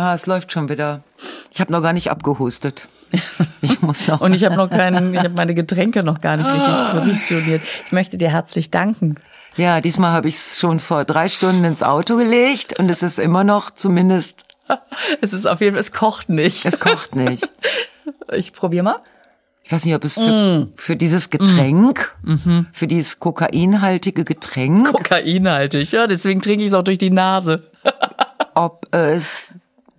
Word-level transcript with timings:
Ah, 0.00 0.14
es 0.14 0.24
läuft 0.24 0.50
schon 0.50 0.70
wieder. 0.70 1.02
Ich 1.52 1.60
habe 1.60 1.70
noch 1.70 1.82
gar 1.82 1.92
nicht 1.92 2.10
abgehustet. 2.10 2.88
Ich 3.60 3.82
muss 3.82 4.06
noch. 4.06 4.22
Und 4.22 4.32
ich 4.32 4.46
habe 4.46 4.56
noch 4.56 4.70
keinen, 4.70 5.12
ich 5.14 5.20
habe 5.20 5.34
meine 5.36 5.52
Getränke 5.52 6.02
noch 6.02 6.22
gar 6.22 6.38
nicht 6.38 6.48
richtig 6.48 6.92
positioniert. 6.92 7.62
Ich 7.84 7.92
möchte 7.92 8.16
dir 8.16 8.30
herzlich 8.30 8.70
danken. 8.70 9.16
Ja, 9.56 9.82
diesmal 9.82 10.12
habe 10.12 10.28
ich 10.28 10.36
es 10.36 10.58
schon 10.58 10.80
vor 10.80 11.04
drei 11.04 11.28
Stunden 11.28 11.64
ins 11.64 11.82
Auto 11.82 12.16
gelegt 12.16 12.78
und 12.78 12.90
es 12.90 13.02
ist 13.02 13.18
immer 13.18 13.44
noch 13.44 13.70
zumindest. 13.72 14.44
Es 15.20 15.32
ist 15.32 15.46
auf 15.46 15.60
jeden 15.60 15.74
Fall, 15.74 15.80
es 15.80 15.92
kocht 15.92 16.28
nicht. 16.28 16.64
Es 16.64 16.78
kocht 16.78 17.16
nicht. 17.16 17.50
Ich 18.32 18.52
probiere 18.52 18.84
mal. 18.84 19.00
Ich 19.64 19.72
weiß 19.72 19.84
nicht, 19.84 19.96
ob 19.96 20.04
es 20.04 20.14
für, 20.14 20.30
mm. 20.30 20.72
für 20.76 20.94
dieses 20.94 21.28
Getränk, 21.28 22.16
mm. 22.22 22.60
für 22.72 22.86
dieses 22.86 23.18
kokainhaltige 23.18 24.22
Getränk. 24.22 24.92
Kokainhaltig, 24.92 25.90
ja, 25.90 26.06
deswegen 26.06 26.40
trinke 26.40 26.62
ich 26.62 26.68
es 26.68 26.74
auch 26.74 26.84
durch 26.84 26.98
die 26.98 27.10
Nase. 27.10 27.64
ob 28.54 28.86
es 28.94 29.54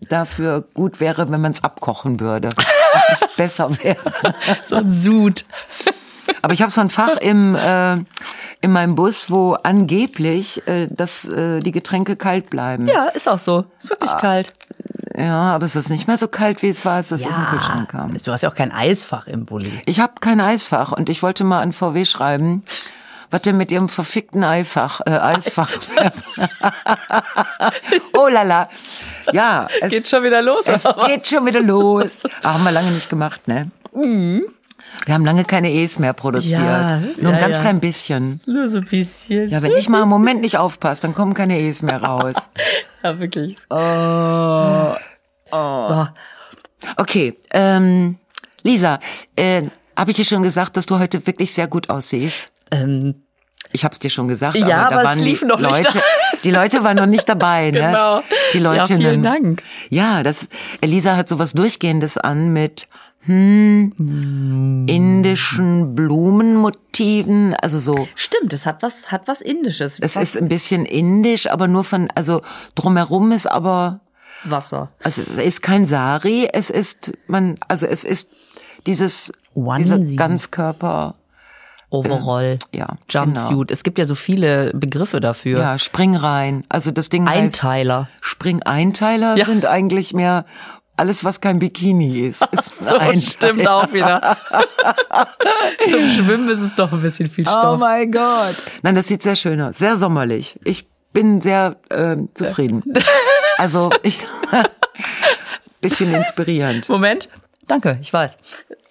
dafür 0.10 0.64
gut 0.74 1.00
wäre, 1.00 1.32
wenn 1.32 1.42
man 1.42 1.52
es 1.52 1.64
abkochen 1.64 2.20
würde. 2.20 2.50
Ob 2.94 3.14
es 3.14 3.36
besser 3.36 3.70
wäre. 3.84 4.00
So 4.64 4.78
ein 4.78 4.90
Sud. 4.90 5.46
Aber 6.42 6.54
ich 6.54 6.62
habe 6.62 6.72
so 6.72 6.82
ein 6.82 6.90
Fach 6.90 7.18
im, 7.18 7.56
äh, 7.56 7.96
in 8.62 8.72
meinem 8.72 8.96
Bus, 8.96 9.30
wo 9.30 9.54
angeblich 9.54 10.66
äh, 10.68 10.88
dass 10.88 11.26
äh, 11.26 11.60
die 11.60 11.72
Getränke 11.72 12.16
kalt 12.16 12.50
bleiben. 12.50 12.86
Ja, 12.86 13.08
ist 13.08 13.28
auch 13.28 13.40
so. 13.40 13.66
Ist 13.80 13.90
wirklich 13.90 14.12
ah, 14.12 14.20
kalt. 14.20 14.54
Ja, 15.18 15.54
aber 15.54 15.66
es 15.66 15.76
ist 15.76 15.90
nicht 15.90 16.08
mehr 16.08 16.18
so 16.18 16.28
kalt, 16.28 16.62
wie 16.62 16.70
es 16.70 16.86
war, 16.86 16.96
als 16.96 17.10
das 17.10 17.24
ja, 17.24 17.30
aus 17.30 17.36
dem 17.36 17.46
Kühlschrank 17.46 17.90
kam. 17.90 18.12
Du 18.12 18.32
hast 18.32 18.42
ja 18.42 18.50
auch 18.50 18.56
kein 18.56 18.72
Eisfach 18.72 19.28
im 19.28 19.46
Bulli. 19.46 19.82
Ich 19.86 20.00
habe 20.00 20.14
kein 20.22 20.40
Eisfach 20.40 20.92
und 20.92 21.10
ich 21.10 21.22
wollte 21.22 21.44
mal 21.44 21.62
an 21.62 21.74
VW 21.74 22.06
schreiben, 22.06 22.64
was 23.32 23.42
denn 23.42 23.58
mit 23.58 23.72
ihrem 23.72 23.90
verfickten 23.90 24.44
Eifach, 24.44 25.02
äh, 25.06 25.12
Eisfach. 25.12 25.72
oh 28.18 28.28
lala. 28.28 28.70
Ja. 29.34 29.68
Es 29.82 29.90
geht 29.90 30.08
schon 30.08 30.24
wieder 30.24 30.42
los. 30.42 30.68
Es 30.68 30.88
geht 31.08 31.28
schon 31.28 31.46
wieder 31.46 31.62
los. 31.62 32.24
Ah, 32.44 32.56
haben 32.56 32.64
wir 32.64 32.72
lange 32.72 32.92
nicht 32.92 33.10
gemacht, 33.10 33.48
ne? 33.48 33.72
Mhm. 33.94 34.44
Wir 35.06 35.14
haben 35.14 35.26
lange 35.26 35.46
keine 35.46 35.72
E's 35.72 36.00
mehr 36.00 36.14
produziert. 36.14 36.62
Ja, 36.62 37.00
Nur 37.18 37.32
ein 37.32 37.40
ja, 37.40 37.40
ganz 37.40 37.58
ja. 37.58 37.62
klein 37.62 37.80
bisschen. 37.80 38.42
Nur 38.46 38.68
so 38.68 38.80
ein 38.80 38.86
bisschen. 38.86 39.50
Ja, 39.50 39.62
wenn 39.62 39.72
ich 39.72 39.90
mal 39.90 40.04
im 40.04 40.10
Moment 40.10 40.42
nicht 40.42 40.58
aufpasse, 40.58 41.04
dann 41.04 41.16
kommen 41.16 41.34
keine 41.34 41.60
E's 41.60 41.82
mehr 41.82 42.04
raus. 42.04 42.36
ja, 43.04 43.20
wirklich. 43.20 43.58
Oh. 43.70 44.96
oh. 45.52 45.88
So. 45.88 46.08
Okay, 46.98 47.38
ähm, 47.52 48.18
Lisa, 48.64 49.00
äh, 49.36 49.64
habe 49.96 50.12
ich 50.12 50.18
dir 50.18 50.26
schon 50.26 50.44
gesagt, 50.44 50.78
dass 50.78 50.86
du 50.86 51.00
heute 51.00 51.26
wirklich 51.26 51.54
sehr 51.54 51.68
gut 51.68 51.90
aussiehst? 51.90 52.52
Ähm, 52.72 53.24
ich 53.74 53.84
habe 53.84 53.94
es 53.94 54.00
dir 54.00 54.10
schon 54.10 54.28
gesagt, 54.28 54.56
ja, 54.56 54.64
aber 54.64 54.70
da 54.70 54.86
aber 54.88 55.04
waren 55.08 55.20
es 55.20 55.24
lief 55.24 55.40
die 55.40 55.46
noch 55.46 55.60
Leute, 55.60 55.84
nicht. 55.84 56.04
die 56.44 56.52
Leute 56.52 56.84
waren 56.84 56.98
noch 56.98 57.06
nicht 57.06 57.28
dabei, 57.30 57.72
ne? 57.72 57.80
Genau. 57.80 58.24
Die 58.54 58.60
Leute. 58.60 58.78
Ja, 58.78 58.86
vielen 58.88 59.24
Dank. 59.24 59.64
Ja, 59.90 60.24
das 60.24 60.50
Elisa 60.82 61.16
hat 61.16 61.28
sowas 61.28 61.54
durchgehendes 61.54 62.18
an 62.18 62.52
mit 62.52 62.88
hm, 63.24 64.88
indischen 64.88 65.96
Blumenmotiven, 65.96 67.54
also 67.56 67.80
so. 67.80 68.08
Stimmt, 68.16 68.52
es 68.52 68.66
hat 68.66 68.82
was, 68.82 69.12
hat 69.12 69.28
was 69.28 69.42
Indisches. 69.42 70.00
Es 70.00 70.16
was? 70.16 70.24
ist 70.24 70.38
ein 70.42 70.48
bisschen 70.48 70.86
indisch, 70.86 71.50
aber 71.50 71.68
nur 71.68 71.84
von, 71.84 72.10
also 72.16 72.42
drumherum 72.76 73.32
ist 73.32 73.46
aber 73.46 74.02
Wasser. 74.44 74.90
Also 75.04 75.22
es 75.22 75.38
ist 75.38 75.62
kein 75.62 75.86
Sari, 75.86 76.50
es 76.52 76.70
ist 76.72 77.14
man, 77.28 77.56
also 77.68 77.86
es 77.86 78.04
ist 78.04 78.32
dieses 78.88 79.32
dieser 79.56 80.00
Ganzkörper. 80.00 81.16
Overall, 81.92 82.58
äh, 82.72 82.78
ja, 82.78 82.88
Jumpsuit. 83.10 83.68
Genau. 83.68 83.74
Es 83.74 83.84
gibt 83.84 84.00
ja 84.00 84.06
so 84.06 84.16
viele 84.16 84.72
Begriffe 84.74 85.20
dafür. 85.20 85.60
Ja, 85.60 85.78
Springrein. 85.78 86.64
Also 86.70 86.90
das 86.92 87.10
Ding 87.10 87.28
Einteiler. 87.28 88.08
Springeinteiler 88.22 89.36
Ja. 89.38 89.46
sind 89.46 89.66
eigentlich 89.66 90.14
mehr 90.14 90.46
alles, 90.98 91.24
was 91.24 91.42
kein 91.42 91.60
Bikini 91.60 92.22
ist. 92.28 92.48
ist 92.52 92.88
So, 92.88 92.96
ein 92.96 93.22
stimmt 93.22 93.68
auch 93.68 93.92
wieder. 93.92 94.38
Zum 95.90 96.08
Schwimmen 96.08 96.50
ist 96.50 96.62
es 96.62 96.76
doch 96.76 96.92
ein 96.94 97.02
bisschen 97.02 97.30
viel 97.30 97.46
Oh 97.48 97.52
Stoff. 97.52 97.80
mein 97.80 98.12
Gott. 98.12 98.56
Nein, 98.84 98.96
das 98.96 99.08
sieht 99.08 99.22
sehr 99.22 99.36
schön 99.36 99.60
aus. 99.62 99.78
Sehr 99.78 99.98
sommerlich. 99.98 100.60
Ich 100.64 100.88
bin 101.14 101.42
sehr 101.42 101.76
äh, 101.90 102.18
zufrieden. 102.34 102.84
Also 103.58 103.92
ich 104.02 104.18
bisschen 105.82 106.14
inspirierend. 106.16 106.90
Moment. 106.90 107.30
Danke, 107.72 107.98
ich 108.02 108.12
weiß. 108.12 108.38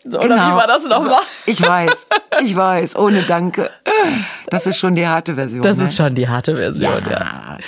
So, 0.07 0.19
Oder 0.21 0.29
Genau. 0.29 0.53
wie 0.53 0.57
war 0.57 0.67
das 0.67 0.87
nochmal? 0.87 1.11
So, 1.11 1.51
ich 1.53 1.61
weiß, 1.61 2.07
ich 2.43 2.57
weiß, 2.57 2.97
ohne 2.97 3.23
Danke. 3.25 3.71
Das 4.49 4.67
ist 4.67 4.79
schon 4.79 4.95
die 4.95 5.07
harte 5.07 5.35
Version. 5.35 5.61
Das 5.61 5.77
ne? 5.77 5.85
ist 5.85 5.97
schon 5.97 6.15
die 6.15 6.27
harte 6.27 6.57
Version, 6.57 7.03
ja. 7.11 7.59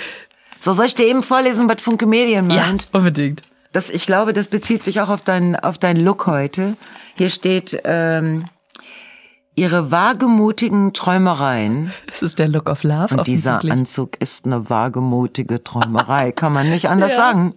So, 0.59 0.73
soll 0.73 0.87
ich 0.87 0.95
dir 0.95 1.05
eben 1.05 1.21
vorlesen, 1.21 1.69
was 1.69 1.83
Funke 1.83 2.07
Medien 2.07 2.49
Ja, 2.49 2.63
meint? 2.65 2.87
unbedingt. 2.93 3.43
Das, 3.73 3.91
ich 3.91 4.07
glaube, 4.07 4.33
das 4.33 4.47
bezieht 4.47 4.83
sich 4.83 5.01
auch 5.01 5.09
auf 5.09 5.21
deinen 5.21 5.55
auf 5.55 5.77
deinen 5.77 6.03
Look 6.03 6.25
heute. 6.25 6.77
Hier 7.13 7.29
steht 7.29 7.79
ähm, 7.83 8.45
ihre 9.53 9.91
wagemutigen 9.91 10.93
Träumereien. 10.93 11.93
Das 12.07 12.23
ist 12.23 12.39
der 12.39 12.47
Look 12.47 12.69
of 12.69 12.81
Love 12.81 13.17
Und 13.17 13.27
dieser. 13.27 13.63
Anzug 13.63 14.19
ist 14.19 14.45
eine 14.47 14.67
wagemutige 14.67 15.63
Träumerei, 15.63 16.31
kann 16.31 16.53
man 16.53 16.71
nicht 16.71 16.89
anders 16.89 17.11
Ja. 17.11 17.17
sagen. 17.17 17.53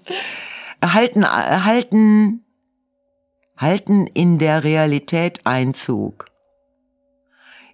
Erhalten, 0.83 1.23
erhalten, 1.23 2.43
halten 3.57 4.07
in 4.07 4.39
der 4.39 4.65
Realität 4.65 5.41
Einzug. 5.45 6.27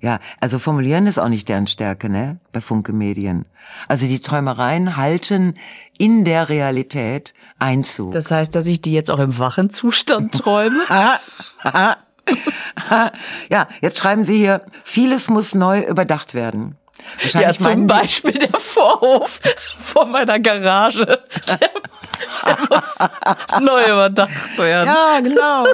Ja, 0.03 0.19
also 0.41 0.59
formulieren 0.59 1.07
ist 1.07 1.19
auch 1.19 1.29
nicht 1.29 1.49
deren 1.49 1.69
Stärke, 1.69 2.09
ne? 2.09 2.41
Bei 2.51 2.61
Funke 2.61 2.93
Medien. 2.93 3.47
Also 3.87 4.07
die 4.07 4.19
Träumereien 4.19 4.97
halten 4.97 5.55
in 5.97 6.25
der 6.25 6.49
Realität 6.49 7.35
Einzug. 7.61 8.11
Das 8.11 8.33
heißt, 8.33 8.53
dass 8.57 8.67
ich 8.67 8.83
die 8.83 8.93
jetzt 8.93 9.13
auch 9.13 9.21
im 9.21 9.39
wachen 9.39 9.71
Zustand 9.71 10.33
träume? 10.43 10.83
Ah, 10.89 11.21
ah, 11.63 11.97
ah. 12.91 13.13
ja, 13.49 13.69
jetzt 13.81 13.99
schreiben 13.99 14.25
Sie 14.25 14.37
hier, 14.37 14.67
vieles 14.83 15.29
muss 15.29 15.55
neu 15.55 15.83
überdacht 15.83 16.35
werden. 16.35 16.77
ja, 17.33 17.53
zum 17.53 17.87
Beispiel 17.87 18.33
der 18.33 18.59
Vorhof 18.59 19.41
vor 19.79 20.07
meiner 20.07 20.41
Garage. 20.41 21.23
Der 21.47 21.71
muss 22.71 22.99
neu 23.61 23.85
überdacht 23.85 24.59
werden. 24.59 24.87
Ja, 24.89 25.21
genau. 25.21 25.65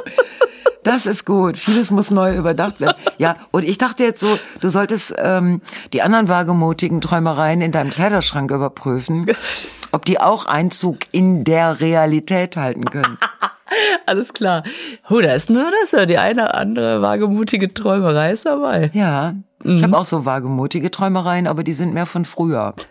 Das 0.83 1.07
ist 1.07 1.25
gut. 1.25 1.57
Vieles 1.57 1.91
muss 1.91 2.11
neu 2.11 2.35
überdacht 2.37 2.81
werden. 2.81 2.97
Ja, 3.19 3.37
und 3.51 3.65
ich 3.65 3.79
dachte 3.79 4.05
jetzt 4.05 4.21
so, 4.21 4.39
du 4.61 4.69
solltest 4.69 5.15
ähm, 5.19 5.61
die 5.93 6.03
anderen 6.03 6.29
wagemutigen 6.29 7.01
Träumereien 7.01 7.61
in 7.61 7.73
deinem 7.73 7.91
Kleiderschrank 7.91 8.51
überprüfen, 8.51 9.27
ob 9.93 10.05
die 10.05 10.21
auch 10.21 10.47
Einzug 10.47 10.99
in 11.13 11.45
der 11.45 11.81
Realität 11.81 12.57
halten 12.57 12.85
können. 12.85 13.19
Alles 14.07 14.33
klar. 14.33 14.63
Oh, 15.11 15.21
da 15.21 15.35
ist 15.35 15.51
nur 15.51 15.71
das, 15.83 15.93
ja, 15.93 16.07
die 16.07 16.17
eine 16.17 16.45
oder 16.45 16.55
andere 16.55 17.03
wagemutige 17.03 17.75
Träumerei 17.75 18.33
ist 18.33 18.47
dabei. 18.47 18.91
Ja, 18.95 19.35
ich 19.65 19.83
habe 19.83 19.99
auch 19.99 20.05
so 20.05 20.25
wagemutige 20.25 20.91
Träumereien, 20.91 21.47
aber 21.47 21.65
die 21.65 21.75
sind 21.75 21.93
mehr 21.93 22.07
von 22.07 22.25
früher. 22.25 22.75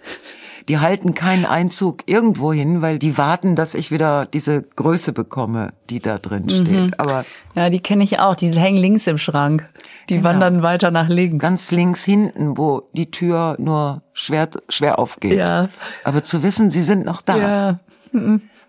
Die 0.70 0.80
halten 0.80 1.14
keinen 1.14 1.46
Einzug 1.46 2.04
irgendwo 2.08 2.52
hin, 2.52 2.82
weil 2.82 3.00
die 3.00 3.18
warten, 3.18 3.56
dass 3.56 3.74
ich 3.74 3.90
wieder 3.90 4.26
diese 4.26 4.62
Größe 4.62 5.14
bekomme, 5.14 5.74
die 5.90 6.02
da 6.02 6.18
drin 6.18 6.50
steht. 6.50 7.00
Aber 7.00 7.24
Ja, 7.56 7.70
die 7.70 7.80
kenne 7.80 8.04
ich 8.04 8.20
auch. 8.20 8.36
Die 8.36 8.52
hängen 8.52 8.78
links 8.78 9.08
im 9.08 9.18
Schrank. 9.18 9.68
Die 10.10 10.24
wandern 10.24 10.64
weiter 10.64 10.92
nach 10.92 11.08
links. 11.08 11.42
ganz 11.42 11.72
links 11.72 12.04
hinten, 12.04 12.58
wo 12.58 12.84
die 12.94 13.12
Tür 13.12 13.56
nur 13.60 14.02
schwer, 14.14 14.50
schwer 14.68 15.00
aufgeht. 15.00 15.38
Ja. 15.38 15.70
Aber 16.04 16.24
zu 16.24 16.44
wissen, 16.44 16.70
sie 16.70 16.82
sind 16.82 17.06
noch 17.06 17.22
da. 17.22 17.38
ja. 17.38 17.80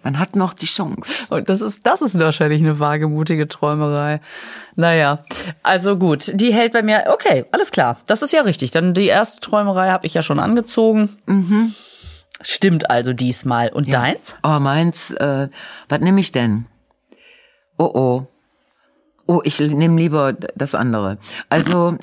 Man 0.04 0.19
hat 0.19 0.36
noch 0.36 0.54
die 0.54 0.66
Chance. 0.66 1.26
Und 1.34 1.48
das 1.48 1.60
ist, 1.60 1.86
das 1.86 2.03
ist 2.03 2.19
wahrscheinlich 2.19 2.60
eine 2.62 2.78
wagemutige 2.78 3.48
Träumerei. 3.48 4.20
Naja, 4.76 5.25
also 5.62 5.97
gut, 5.97 6.30
die 6.34 6.53
hält 6.53 6.72
bei 6.72 6.82
mir, 6.82 7.04
okay, 7.12 7.44
alles 7.50 7.72
klar, 7.72 7.98
das 8.06 8.22
ist 8.22 8.32
ja 8.32 8.42
richtig. 8.42 8.70
Dann 8.70 8.94
die 8.94 9.06
erste 9.06 9.41
Träumerei 9.41 9.91
habe 9.91 10.06
ich 10.06 10.15
ja 10.15 10.22
schon 10.22 10.38
angezogen. 10.38 11.19
Mhm. 11.26 11.75
Stimmt 12.41 12.91
also 12.91 13.12
diesmal. 13.12 13.71
Und 13.72 13.93
deins? 13.93 14.37
Oh, 14.43 14.59
meins, 14.60 15.10
äh, 15.12 15.49
was 15.88 16.00
nehme 16.00 16.21
ich 16.21 16.32
denn? 16.32 16.66
Oh, 17.78 17.91
oh. 17.95 18.27
Oh, 19.30 19.42
ich 19.45 19.60
nehme 19.60 20.01
lieber 20.01 20.33
das 20.33 20.74
andere. 20.74 21.18
Also, 21.51 21.98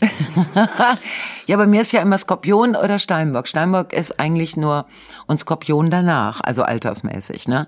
ja, 1.48 1.58
bei 1.58 1.66
mir 1.66 1.82
ist 1.82 1.92
ja 1.92 2.02
immer 2.02 2.20
Skorpion 2.20 2.76
oder 2.76 3.00
Steinbock. 3.00 3.48
Steinbock 3.48 3.94
ist 3.94 4.20
eigentlich 4.20 4.58
nur 4.58 4.86
und 5.26 5.40
Skorpion 5.40 5.90
danach, 5.90 6.42
also 6.42 6.62
altersmäßig, 6.62 7.48
ne? 7.48 7.68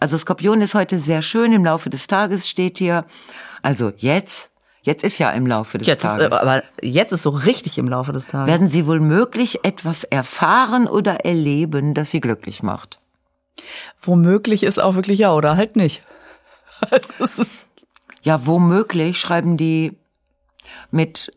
Also 0.00 0.18
Skorpion 0.18 0.60
ist 0.60 0.74
heute 0.74 0.98
sehr 0.98 1.22
schön 1.22 1.52
im 1.52 1.64
Laufe 1.64 1.88
des 1.88 2.08
Tages 2.08 2.48
steht 2.48 2.78
hier. 2.78 3.04
Also 3.62 3.92
jetzt, 3.96 4.50
jetzt 4.86 5.04
ist 5.04 5.18
ja 5.18 5.30
im 5.30 5.46
Laufe 5.46 5.78
des 5.78 5.86
Jetzt 5.86 6.04
ist, 6.04 6.12
Tages. 6.14 6.32
äh, 6.32 6.40
aber 6.40 6.62
jetzt 6.82 7.12
ist 7.12 7.22
so 7.22 7.30
richtig 7.30 7.76
im 7.78 7.88
Laufe 7.88 8.12
des 8.12 8.28
Tages. 8.28 8.46
werden 8.50 8.68
Sie 8.68 8.86
wohl 8.86 9.00
möglich 9.00 9.64
etwas 9.64 10.04
erfahren 10.04 10.86
oder 10.88 11.24
erleben, 11.24 11.92
das 11.94 12.10
Sie 12.10 12.20
glücklich 12.20 12.62
macht? 12.62 12.98
Womöglich 14.00 14.62
ist 14.62 14.78
auch 14.78 14.94
wirklich 14.94 15.18
ja 15.18 15.32
oder 15.32 15.56
halt 15.56 15.76
nicht. 15.76 16.02
Also 16.90 17.12
es 17.20 17.38
ist 17.38 17.66
Ja, 18.22 18.46
womöglich 18.46 19.18
schreiben 19.18 19.56
die 19.56 19.96
mit 20.90 21.32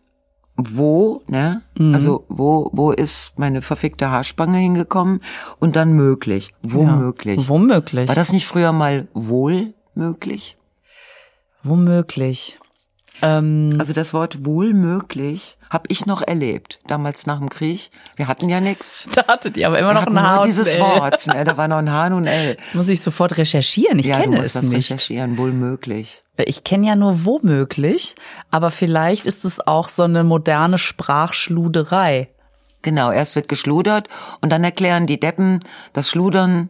wo, 0.57 1.21
ne? 1.27 1.61
Also 1.93 2.25
wo, 2.27 2.69
wo 2.73 2.91
ist 2.91 3.39
meine 3.39 3.61
verfickte 3.61 4.09
Haarspange 4.11 4.57
hingekommen? 4.57 5.21
Und 5.59 5.77
dann 5.77 5.93
möglich. 5.93 6.53
Womöglich. 6.61 7.47
Womöglich. 7.47 8.09
War 8.09 8.15
das 8.15 8.33
nicht 8.33 8.45
früher 8.47 8.73
mal 8.73 9.07
wohl 9.13 9.73
möglich? 9.95 10.57
Womöglich. 11.63 12.59
Ähm, 13.21 13.75
Also 13.79 13.93
das 13.93 14.13
Wort 14.13 14.45
wohl 14.45 14.73
möglich 14.73 15.57
habe 15.69 15.85
ich 15.89 16.05
noch 16.05 16.21
erlebt. 16.21 16.79
Damals 16.87 17.27
nach 17.27 17.37
dem 17.39 17.49
Krieg. 17.49 17.91
Wir 18.15 18.27
hatten 18.27 18.49
ja 18.49 18.59
nichts. 18.59 18.97
da 19.13 19.27
hattet 19.27 19.55
ihr 19.57 19.67
aber 19.67 19.77
immer 19.79 19.93
noch 19.93 20.07
ein 20.07 20.19
H 20.21 20.31
nur 20.33 20.41
und 20.41 20.47
dieses 20.47 20.73
ein 20.75 20.81
L. 20.81 20.81
Wort. 20.81 21.27
Ne? 21.27 21.43
Da 21.43 21.57
war 21.57 21.67
noch 21.67 21.77
ein 21.77 21.91
H 21.91 22.07
und 22.07 22.13
ein 22.13 22.27
L. 22.27 22.55
Das 22.59 22.73
muss 22.73 22.89
ich 22.89 23.01
sofort 23.01 23.37
recherchieren. 23.37 23.99
Ich 23.99 24.07
Ja, 24.07 24.15
du 24.17 24.23
kenne 24.23 24.37
musst 24.37 24.47
es 24.47 24.53
das 24.61 24.69
nicht. 24.69 24.89
recherchieren. 24.89 25.37
Wohl 25.37 25.51
möglich. 25.51 26.23
Ich 26.45 26.63
kenne 26.63 26.87
ja 26.87 26.95
nur 26.95 27.25
womöglich, 27.25 28.15
aber 28.49 28.71
vielleicht 28.71 29.25
ist 29.25 29.43
es 29.45 29.65
auch 29.67 29.89
so 29.89 30.03
eine 30.03 30.23
moderne 30.23 30.77
Sprachschluderei. 30.77 32.29
Genau, 32.81 33.11
erst 33.11 33.35
wird 33.35 33.49
geschludert 33.49 34.07
und 34.39 34.51
dann 34.51 34.63
erklären 34.63 35.05
die 35.05 35.19
Deppen 35.19 35.59
das 35.91 36.09
Schludern 36.09 36.69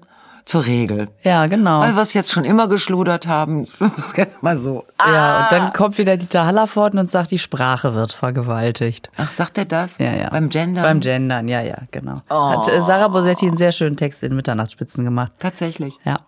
zur 0.50 0.66
Regel. 0.66 1.10
Ja, 1.22 1.46
genau. 1.46 1.80
Weil 1.80 1.96
wir 1.96 2.02
es 2.02 2.16
jetzt 2.16 2.32
schon 2.32 2.44
immer 2.44 2.68
geschludert 2.68 3.28
haben. 3.28 3.68
Jetzt 4.16 4.42
mal 4.42 4.58
so. 4.58 4.84
Ja, 5.00 5.44
und 5.44 5.52
dann 5.52 5.74
kommt 5.74 6.00
wieder 6.00 6.18
Dieter 6.18 6.46
Hallervorden 6.46 7.00
und 7.00 7.12
sagt, 7.12 7.30
die 7.30 7.38
Sprache 7.38 7.94
wird 7.94 8.14
vergewaltigt. 8.14 9.12
Ach, 9.16 9.32
sagt 9.32 9.60
er 9.60 9.66
das? 9.66 10.00
Ja, 10.00 10.16
ja. 10.16 10.30
Beim 10.32 10.50
Gender? 10.50 10.82
Beim 10.82 11.02
Gendern, 11.02 11.48
ja, 11.48 11.62
ja, 11.62 11.84
genau. 11.92 12.24
Oh. 12.32 12.50
Hat 12.50 12.68
äh, 12.68 12.82
Sarah 12.82 13.10
Bosetti 13.10 13.48
einen 13.48 13.58
sehr 13.58 13.72
schönen 13.72 13.96
Text 13.96 14.24
in 14.24 14.36
Mitternachtsspitzen 14.36 15.06
gemacht. 15.06 15.34
Tatsächlich. 15.38 16.00
Ja. 16.04 16.22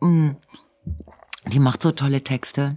Die 0.00 1.58
macht 1.58 1.82
so 1.82 1.90
tolle 1.90 2.22
Texte. 2.22 2.76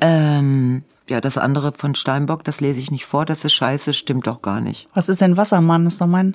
Ähm, 0.00 0.84
ja, 1.06 1.20
das 1.20 1.36
andere 1.36 1.74
von 1.76 1.94
Steinbock, 1.94 2.44
das 2.44 2.62
lese 2.62 2.80
ich 2.80 2.90
nicht 2.90 3.04
vor. 3.04 3.26
Das 3.26 3.44
ist 3.44 3.52
scheiße, 3.52 3.92
stimmt 3.92 4.26
doch 4.26 4.40
gar 4.40 4.62
nicht. 4.62 4.88
Was 4.94 5.10
ist 5.10 5.20
denn 5.20 5.36
Wassermann? 5.36 5.86
Ist 5.86 6.00
doch 6.00 6.06
mein. 6.06 6.34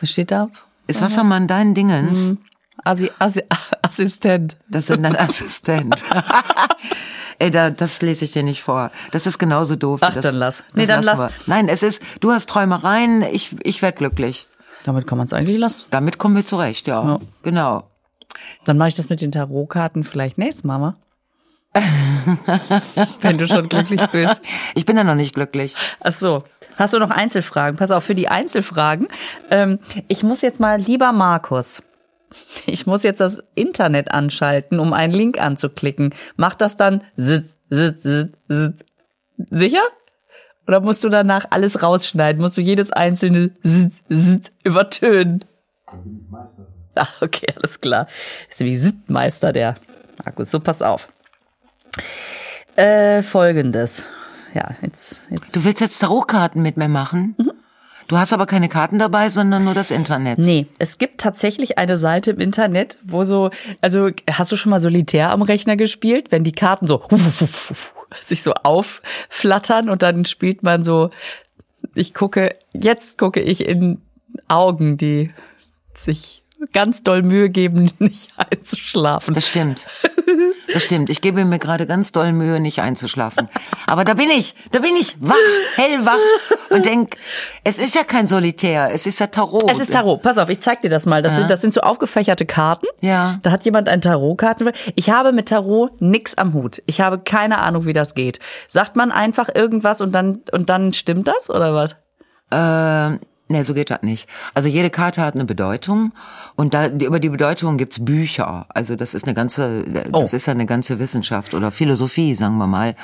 Was 0.00 0.10
steht 0.10 0.32
da? 0.32 0.48
Ist 0.86 1.02
Wassermann 1.02 1.48
dein 1.48 1.74
Dingens? 1.74 2.28
Mhm. 2.28 2.38
Assi, 2.84 3.10
Assi, 3.18 3.42
Assistent. 3.82 4.56
Das 4.68 4.90
ist 4.90 5.02
dein 5.02 5.16
Assistent. 5.16 6.04
Ey, 7.38 7.50
da, 7.50 7.70
das 7.70 8.00
lese 8.00 8.24
ich 8.24 8.32
dir 8.32 8.42
nicht 8.42 8.62
vor. 8.62 8.90
Das 9.12 9.26
ist 9.26 9.38
genauso 9.38 9.76
doof. 9.76 10.00
Ach, 10.02 10.14
das, 10.14 10.22
dann 10.24 10.36
lass. 10.36 10.64
Nee, 10.74 10.86
dann 10.86 11.02
lass. 11.02 11.18
wir. 11.18 11.30
Nein, 11.46 11.68
es 11.68 11.82
ist, 11.82 12.02
du 12.20 12.32
hast 12.32 12.48
Träumereien, 12.48 13.22
ich, 13.22 13.56
ich 13.62 13.82
werd 13.82 13.96
glücklich. 13.96 14.46
Damit 14.84 15.06
kann 15.06 15.18
man 15.18 15.26
es 15.26 15.32
eigentlich 15.32 15.58
lassen. 15.58 15.82
Damit 15.90 16.16
kommen 16.18 16.36
wir 16.36 16.46
zurecht, 16.46 16.86
ja. 16.86 17.04
Ja. 17.04 17.20
Genau. 17.42 17.90
Dann 18.64 18.78
mache 18.78 18.88
ich 18.88 18.94
das 18.94 19.10
mit 19.10 19.20
den 19.20 19.32
Tarotkarten 19.32 20.04
vielleicht 20.04 20.38
nächstes 20.38 20.64
Mal. 20.64 20.78
mal. 20.78 20.94
Wenn 23.20 23.36
du 23.36 23.46
schon 23.46 23.68
glücklich 23.68 24.04
bist. 24.06 24.40
Ich 24.74 24.86
bin 24.86 24.96
ja 24.96 25.04
noch 25.04 25.14
nicht 25.14 25.34
glücklich. 25.34 25.74
Ach 26.00 26.12
so. 26.12 26.38
Hast 26.76 26.92
du 26.92 26.98
noch 26.98 27.10
Einzelfragen? 27.10 27.78
Pass 27.78 27.90
auf, 27.90 28.04
für 28.04 28.14
die 28.14 28.28
Einzelfragen. 28.28 29.08
Ähm, 29.50 29.78
ich 30.08 30.22
muss 30.22 30.42
jetzt 30.42 30.60
mal, 30.60 30.78
lieber 30.78 31.12
Markus, 31.12 31.82
ich 32.66 32.86
muss 32.86 33.02
jetzt 33.02 33.20
das 33.20 33.42
Internet 33.54 34.10
anschalten, 34.10 34.78
um 34.78 34.92
einen 34.92 35.12
Link 35.12 35.40
anzuklicken. 35.40 36.14
Macht 36.36 36.60
das 36.60 36.76
dann 36.76 37.02
zit, 37.16 37.46
zit, 37.70 38.02
zit, 38.02 38.84
sicher? 39.50 39.82
Oder 40.66 40.80
musst 40.80 41.04
du 41.04 41.08
danach 41.08 41.46
alles 41.50 41.82
rausschneiden? 41.82 42.42
Musst 42.42 42.56
du 42.56 42.60
jedes 42.60 42.92
einzelne 42.92 43.52
zit, 43.62 43.92
zit 44.08 44.52
übertönen? 44.64 45.44
Ah, 46.94 47.08
okay, 47.20 47.46
alles 47.56 47.80
klar. 47.80 48.06
Ist 48.48 48.60
nämlich 48.60 48.80
Sittmeister, 48.80 49.52
der 49.52 49.76
Markus. 50.24 50.50
So, 50.50 50.60
pass 50.60 50.82
auf. 50.82 51.08
Äh, 52.74 53.22
folgendes. 53.22 54.08
Ja, 54.56 54.74
jetzt, 54.80 55.28
jetzt. 55.30 55.54
Du 55.54 55.64
willst 55.64 55.82
jetzt 55.82 55.98
Tarotkarten 55.98 56.62
mit 56.62 56.78
mir 56.78 56.88
machen? 56.88 57.36
Du 58.08 58.16
hast 58.16 58.32
aber 58.32 58.46
keine 58.46 58.70
Karten 58.70 58.98
dabei, 58.98 59.28
sondern 59.28 59.64
nur 59.64 59.74
das 59.74 59.90
Internet. 59.90 60.38
Nee, 60.38 60.66
es 60.78 60.96
gibt 60.96 61.20
tatsächlich 61.20 61.76
eine 61.76 61.98
Seite 61.98 62.30
im 62.30 62.40
Internet, 62.40 62.96
wo 63.04 63.24
so, 63.24 63.50
also 63.82 64.08
hast 64.30 64.50
du 64.52 64.56
schon 64.56 64.70
mal 64.70 64.78
Solitär 64.78 65.30
am 65.30 65.42
Rechner 65.42 65.76
gespielt, 65.76 66.32
wenn 66.32 66.42
die 66.42 66.52
Karten 66.52 66.86
so 66.86 67.02
sich 68.22 68.42
so 68.42 68.54
aufflattern 68.54 69.90
und 69.90 70.00
dann 70.00 70.24
spielt 70.24 70.62
man 70.62 70.84
so, 70.84 71.10
ich 71.94 72.14
gucke, 72.14 72.56
jetzt 72.72 73.18
gucke 73.18 73.40
ich 73.40 73.66
in 73.66 74.00
Augen, 74.48 74.96
die 74.96 75.34
sich 75.92 76.44
ganz 76.72 77.02
doll 77.02 77.22
Mühe 77.22 77.50
geben, 77.50 77.90
nicht 77.98 78.30
einzuschlafen. 78.38 79.34
Das 79.34 79.46
stimmt. 79.46 79.86
Das 80.76 80.82
stimmt. 80.82 81.08
Ich 81.08 81.22
gebe 81.22 81.42
mir 81.46 81.58
gerade 81.58 81.86
ganz 81.86 82.12
doll 82.12 82.34
Mühe, 82.34 82.60
nicht 82.60 82.82
einzuschlafen. 82.82 83.48
Aber 83.86 84.04
da 84.04 84.12
bin 84.12 84.28
ich, 84.28 84.54
da 84.72 84.80
bin 84.80 84.94
ich 84.94 85.16
wach, 85.20 85.34
hellwach 85.76 86.18
und 86.68 86.84
denk, 86.84 87.16
es 87.64 87.78
ist 87.78 87.94
ja 87.94 88.04
kein 88.04 88.26
Solitär, 88.26 88.90
es 88.92 89.06
ist 89.06 89.18
ja 89.18 89.28
Tarot. 89.28 89.70
Es 89.70 89.80
ist 89.80 89.94
Tarot. 89.94 90.20
Pass 90.20 90.36
auf, 90.36 90.50
ich 90.50 90.60
zeig 90.60 90.82
dir 90.82 90.90
das 90.90 91.06
mal. 91.06 91.22
Das, 91.22 91.34
sind, 91.34 91.48
das 91.48 91.62
sind 91.62 91.72
so 91.72 91.80
aufgefächerte 91.80 92.44
Karten. 92.44 92.88
Ja. 93.00 93.38
Da 93.42 93.52
hat 93.52 93.64
jemand 93.64 93.88
ein 93.88 94.02
Tarotkarten. 94.02 94.70
Ich 94.96 95.08
habe 95.08 95.32
mit 95.32 95.48
Tarot 95.48 95.98
nix 96.02 96.34
am 96.34 96.52
Hut. 96.52 96.82
Ich 96.84 97.00
habe 97.00 97.20
keine 97.20 97.60
Ahnung, 97.60 97.86
wie 97.86 97.94
das 97.94 98.14
geht. 98.14 98.38
Sagt 98.68 98.96
man 98.96 99.12
einfach 99.12 99.48
irgendwas 99.54 100.02
und 100.02 100.12
dann 100.12 100.42
und 100.52 100.68
dann 100.68 100.92
stimmt 100.92 101.26
das 101.26 101.48
oder 101.48 101.72
was? 101.72 101.96
Äh, 102.50 103.18
nee, 103.48 103.62
so 103.62 103.74
geht 103.74 103.90
das 103.90 104.02
nicht. 104.02 104.28
Also 104.54 104.68
jede 104.68 104.90
Karte 104.90 105.22
hat 105.22 105.34
eine 105.34 105.44
Bedeutung 105.44 106.12
und 106.56 106.74
da 106.74 106.88
über 106.88 107.20
die 107.20 107.28
Bedeutung 107.28 107.76
gibt's 107.76 108.04
Bücher. 108.04 108.66
Also 108.68 108.96
das 108.96 109.14
ist 109.14 109.24
eine 109.24 109.34
ganze, 109.34 109.84
das 109.84 110.32
Oh. 110.32 110.36
ist 110.36 110.46
ja 110.46 110.52
eine 110.52 110.66
ganze 110.66 110.98
Wissenschaft 110.98 111.54
oder 111.54 111.70
Philosophie, 111.70 112.34
sagen 112.34 112.56
wir 112.58 112.66
mal. 112.66 112.94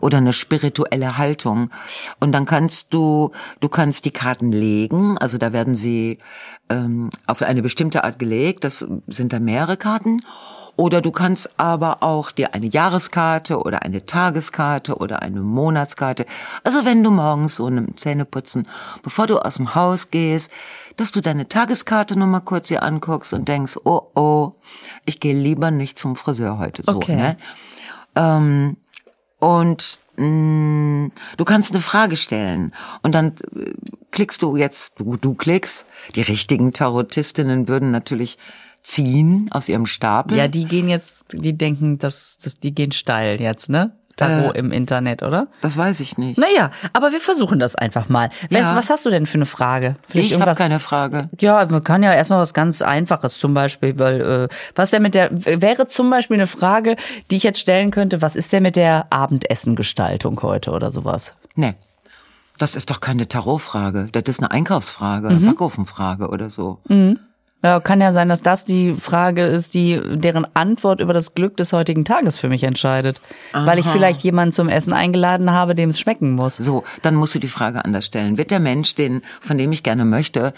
Oder 0.00 0.18
eine 0.18 0.32
spirituelle 0.32 1.16
Haltung. 1.16 1.70
Und 2.18 2.32
dann 2.32 2.44
kannst 2.44 2.92
du, 2.92 3.30
du 3.60 3.68
kannst 3.68 4.04
die 4.04 4.10
Karten 4.10 4.50
legen, 4.50 5.16
also 5.18 5.38
da 5.38 5.52
werden 5.52 5.76
sie 5.76 6.18
ähm, 6.68 7.10
auf 7.28 7.40
eine 7.42 7.62
bestimmte 7.62 8.02
Art 8.02 8.18
gelegt, 8.18 8.64
das 8.64 8.84
sind 9.06 9.32
dann 9.32 9.44
mehrere 9.44 9.76
Karten. 9.76 10.18
Oder 10.82 11.00
du 11.00 11.12
kannst 11.12 11.60
aber 11.60 12.02
auch 12.02 12.32
dir 12.32 12.54
eine 12.54 12.66
Jahreskarte 12.66 13.60
oder 13.62 13.82
eine 13.82 14.04
Tageskarte 14.04 14.96
oder 14.96 15.22
eine 15.22 15.40
Monatskarte, 15.40 16.26
also 16.64 16.84
wenn 16.84 17.04
du 17.04 17.12
morgens 17.12 17.54
so 17.54 17.66
einem 17.66 17.96
Zähneputzen, 17.96 18.66
bevor 19.04 19.28
du 19.28 19.38
aus 19.38 19.54
dem 19.58 19.76
Haus 19.76 20.10
gehst, 20.10 20.50
dass 20.96 21.12
du 21.12 21.20
deine 21.20 21.46
Tageskarte 21.46 22.18
nur 22.18 22.26
mal 22.26 22.40
kurz 22.40 22.66
hier 22.66 22.82
anguckst 22.82 23.32
und 23.32 23.46
denkst, 23.46 23.76
oh 23.84 24.08
oh, 24.16 24.54
ich 25.04 25.20
gehe 25.20 25.38
lieber 25.38 25.70
nicht 25.70 26.00
zum 26.00 26.16
Friseur 26.16 26.58
heute. 26.58 26.82
So, 26.84 26.96
Okay. 26.96 27.14
ne? 27.14 27.36
Ähm, 28.16 28.76
und 29.38 30.00
mh, 30.16 31.10
du 31.36 31.44
kannst 31.44 31.70
eine 31.70 31.80
Frage 31.80 32.16
stellen 32.16 32.74
und 33.02 33.14
dann 33.14 33.36
äh, 33.54 33.72
klickst 34.10 34.42
du 34.42 34.56
jetzt, 34.56 34.98
du, 34.98 35.16
du 35.16 35.34
klickst, 35.34 35.86
die 36.16 36.22
richtigen 36.22 36.72
Tarotistinnen 36.72 37.68
würden 37.68 37.92
natürlich 37.92 38.36
ziehen 38.82 39.48
aus 39.52 39.68
ihrem 39.68 39.86
Stapel. 39.86 40.36
Ja, 40.36 40.48
die 40.48 40.64
gehen 40.64 40.88
jetzt, 40.88 41.26
die 41.32 41.56
denken, 41.56 41.98
dass, 41.98 42.36
dass 42.42 42.58
die 42.58 42.74
gehen 42.74 42.92
steil 42.92 43.40
jetzt, 43.40 43.68
ne? 43.70 43.92
Tarot 44.16 44.54
im 44.56 44.72
Internet, 44.72 45.22
oder? 45.22 45.48
das 45.62 45.74
weiß 45.78 46.00
ich 46.00 46.18
nicht. 46.18 46.38
Naja, 46.38 46.70
aber 46.92 47.12
wir 47.12 47.20
versuchen 47.20 47.58
das 47.58 47.74
einfach 47.76 48.10
mal. 48.10 48.28
Was, 48.50 48.60
Ja. 48.60 48.76
was 48.76 48.90
hast 48.90 49.06
du 49.06 49.10
denn 49.10 49.24
für 49.24 49.36
eine 49.38 49.46
Frage? 49.46 49.96
Vielleicht 50.06 50.32
ich 50.32 50.38
habe 50.40 50.54
keine 50.54 50.80
Frage. 50.80 51.30
Ja, 51.40 51.64
man 51.64 51.82
kann 51.82 52.02
ja 52.02 52.12
erstmal 52.12 52.38
was 52.38 52.52
ganz 52.52 52.82
Einfaches 52.82 53.38
zum 53.38 53.54
Beispiel, 53.54 53.98
weil 53.98 54.20
äh, 54.20 54.48
was 54.74 54.90
denn 54.90 55.00
mit 55.00 55.14
der 55.14 55.30
wäre 55.32 55.86
zum 55.86 56.10
Beispiel 56.10 56.36
eine 56.36 56.46
Frage, 56.46 56.96
die 57.30 57.36
ich 57.36 57.42
jetzt 57.42 57.58
stellen 57.58 57.90
könnte, 57.90 58.20
was 58.20 58.36
ist 58.36 58.52
denn 58.52 58.64
mit 58.64 58.76
der 58.76 59.06
Abendessengestaltung 59.10 60.40
heute 60.42 60.72
oder 60.72 60.90
sowas? 60.90 61.34
Nee. 61.54 61.74
Das 62.58 62.76
ist 62.76 62.90
doch 62.90 63.00
keine 63.00 63.26
Tarotfrage. 63.28 64.08
Das 64.12 64.24
ist 64.26 64.40
eine 64.40 64.50
Einkaufsfrage, 64.50 65.30
Mhm. 65.30 65.36
eine 65.38 65.46
Backofenfrage 65.46 66.28
oder 66.28 66.50
so. 66.50 66.80
Ja, 67.62 67.78
kann 67.78 68.00
ja 68.00 68.10
sein, 68.12 68.28
dass 68.28 68.42
das 68.42 68.64
die 68.64 68.92
Frage 68.92 69.44
ist, 69.44 69.74
die 69.74 70.00
deren 70.04 70.46
Antwort 70.54 71.00
über 71.00 71.12
das 71.14 71.34
Glück 71.34 71.56
des 71.56 71.72
heutigen 71.72 72.04
Tages 72.04 72.36
für 72.36 72.48
mich 72.48 72.64
entscheidet, 72.64 73.20
weil 73.52 73.78
ich 73.78 73.86
vielleicht 73.86 74.22
jemanden 74.22 74.50
zum 74.52 74.68
Essen 74.68 74.92
eingeladen 74.92 75.52
habe, 75.52 75.74
dem 75.76 75.90
es 75.90 76.00
schmecken 76.00 76.32
muss. 76.32 76.56
So, 76.56 76.82
dann 77.02 77.14
musst 77.14 77.34
du 77.36 77.38
die 77.38 77.46
Frage 77.48 77.84
anders 77.84 78.06
stellen. 78.06 78.36
Wird 78.36 78.50
der 78.50 78.58
Mensch, 78.60 78.96
den, 78.96 79.22
von 79.40 79.58
dem 79.58 79.70
ich 79.70 79.82
gerne 79.84 80.04
möchte, 80.04 80.54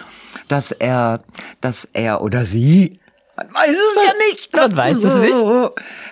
dass 0.48 0.72
er, 0.72 1.20
dass 1.60 1.84
er 1.92 2.22
oder 2.22 2.44
sie, 2.46 3.00
man 3.36 3.48
weiß 3.48 3.70
es 3.70 3.96
ja 4.06 4.12
nicht, 4.30 4.56
Man 4.56 4.76
weiß 4.76 5.04
es 5.04 5.18
nicht. 5.18 5.44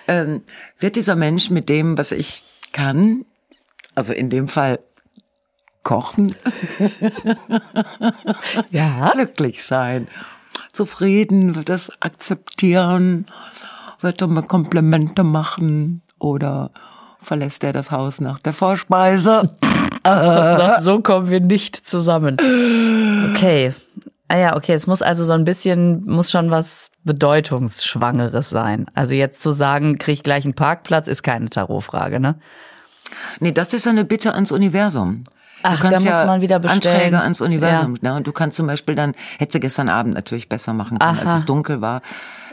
ähm, 0.07 0.43
wird 0.79 0.95
dieser 0.95 1.15
Mensch 1.15 1.49
mit 1.49 1.69
dem, 1.69 1.97
was 1.97 2.11
ich 2.11 2.43
kann, 2.71 3.25
also 3.95 4.13
in 4.13 4.29
dem 4.29 4.47
Fall 4.47 4.79
kochen, 5.83 6.35
Ja. 8.71 9.11
glücklich 9.13 9.63
sein, 9.63 10.07
zufrieden, 10.71 11.55
wird 11.55 11.69
das 11.69 11.91
akzeptieren, 12.01 13.27
wird 14.01 14.21
er 14.21 14.27
mir 14.27 14.43
Komplimente 14.43 15.23
machen 15.23 16.01
oder 16.19 16.71
verlässt 17.21 17.63
er 17.63 17.73
das 17.73 17.91
Haus 17.91 18.19
nach 18.21 18.39
der 18.39 18.53
Vorspeise? 18.53 19.55
und 20.05 20.55
sagt, 20.55 20.83
so 20.83 20.99
kommen 21.01 21.29
wir 21.29 21.39
nicht 21.39 21.75
zusammen. 21.75 22.37
Okay. 23.31 23.73
Ah 24.27 24.37
ja, 24.37 24.55
okay, 24.55 24.73
es 24.73 24.87
muss 24.87 25.01
also 25.01 25.23
so 25.23 25.33
ein 25.33 25.45
bisschen, 25.45 26.05
muss 26.05 26.31
schon 26.31 26.49
was 26.49 26.89
Bedeutungsschwangeres 27.03 28.49
sein. 28.49 28.87
Also 28.93 29.15
jetzt 29.15 29.41
zu 29.41 29.51
sagen, 29.51 29.97
krieg 29.97 30.13
ich 30.13 30.23
gleich 30.23 30.45
einen 30.45 30.55
Parkplatz, 30.55 31.07
ist 31.07 31.23
keine 31.23 31.49
Tarotfrage, 31.49 32.19
ne? 32.19 32.39
Nee, 33.39 33.51
das 33.51 33.73
ist 33.73 33.85
eine 33.85 34.05
Bitte 34.05 34.33
ans 34.33 34.51
Universum. 34.51 35.23
Ach, 35.63 35.79
du 35.79 35.89
da 35.89 35.95
muss 35.95 36.03
ja 36.03 36.25
man 36.25 36.41
wieder 36.41 36.59
bestellen. 36.59 36.95
Anträge 36.95 37.21
ans 37.21 37.41
Universum. 37.41 37.97
Ne? 38.01 38.15
Und 38.15 38.27
du 38.27 38.31
kannst 38.31 38.57
zum 38.57 38.67
Beispiel 38.67 38.95
dann, 38.95 39.15
hätte 39.39 39.59
gestern 39.59 39.89
Abend 39.89 40.13
natürlich 40.13 40.49
besser 40.49 40.73
machen 40.73 40.99
können, 40.99 41.17
Aha. 41.17 41.25
als 41.25 41.39
es 41.39 41.45
dunkel 41.45 41.81
war. 41.81 42.01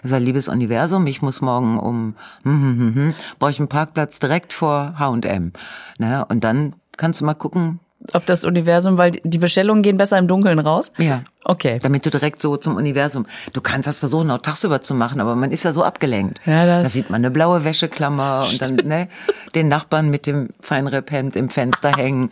Sag, 0.03 0.21
liebes 0.21 0.49
Universum, 0.49 1.07
ich 1.07 1.21
muss 1.21 1.41
morgen 1.41 1.79
um, 1.79 2.15
hm, 2.43 2.63
hm, 2.63 2.79
hm, 2.79 2.95
hm, 2.95 3.15
brauche 3.39 3.51
ich 3.51 3.59
einen 3.59 3.69
Parkplatz 3.69 4.19
direkt 4.19 4.53
vor 4.53 4.95
H&M. 4.99 5.53
Ne? 5.99 6.25
Und 6.27 6.43
dann 6.43 6.75
kannst 6.97 7.21
du 7.21 7.27
mal 7.27 7.35
gucken, 7.35 7.81
Ob 8.15 8.27
das 8.27 8.45
Universum, 8.45 8.99
weil 8.99 9.13
die 9.23 9.39
Bestellungen 9.39 9.83
gehen 9.83 9.97
besser 9.97 10.19
im 10.19 10.27
Dunkeln 10.29 10.59
raus? 10.59 10.93
ja, 10.99 11.23
Okay. 11.45 11.79
damit 11.83 12.05
du 12.05 12.11
direkt 12.11 12.43
so 12.43 12.57
zum 12.59 12.77
Universum. 12.77 13.25
Du 13.55 13.61
kannst 13.63 13.87
das 13.87 13.99
versuchen, 13.99 14.31
auch 14.31 14.39
tagsüber 14.43 14.83
zu 14.83 14.95
machen, 14.95 15.21
aber 15.21 15.35
man 15.37 15.51
ist 15.53 15.63
ja 15.65 15.73
so 15.73 15.83
abgelenkt. 15.83 16.39
Ja, 16.47 16.67
das- 16.67 16.85
da 16.85 16.91
sieht 16.91 17.09
man 17.11 17.21
eine 17.23 17.31
blaue 17.31 17.65
Wäscheklammer 17.65 18.47
und 18.51 18.61
dann 18.61 18.77
ne, 18.87 19.09
den 19.55 19.69
Nachbarn 19.69 20.11
mit 20.11 20.27
dem 20.27 20.51
Feinripphemd 20.61 21.37
im 21.37 21.49
Fenster 21.49 21.93
hängen. 21.97 22.31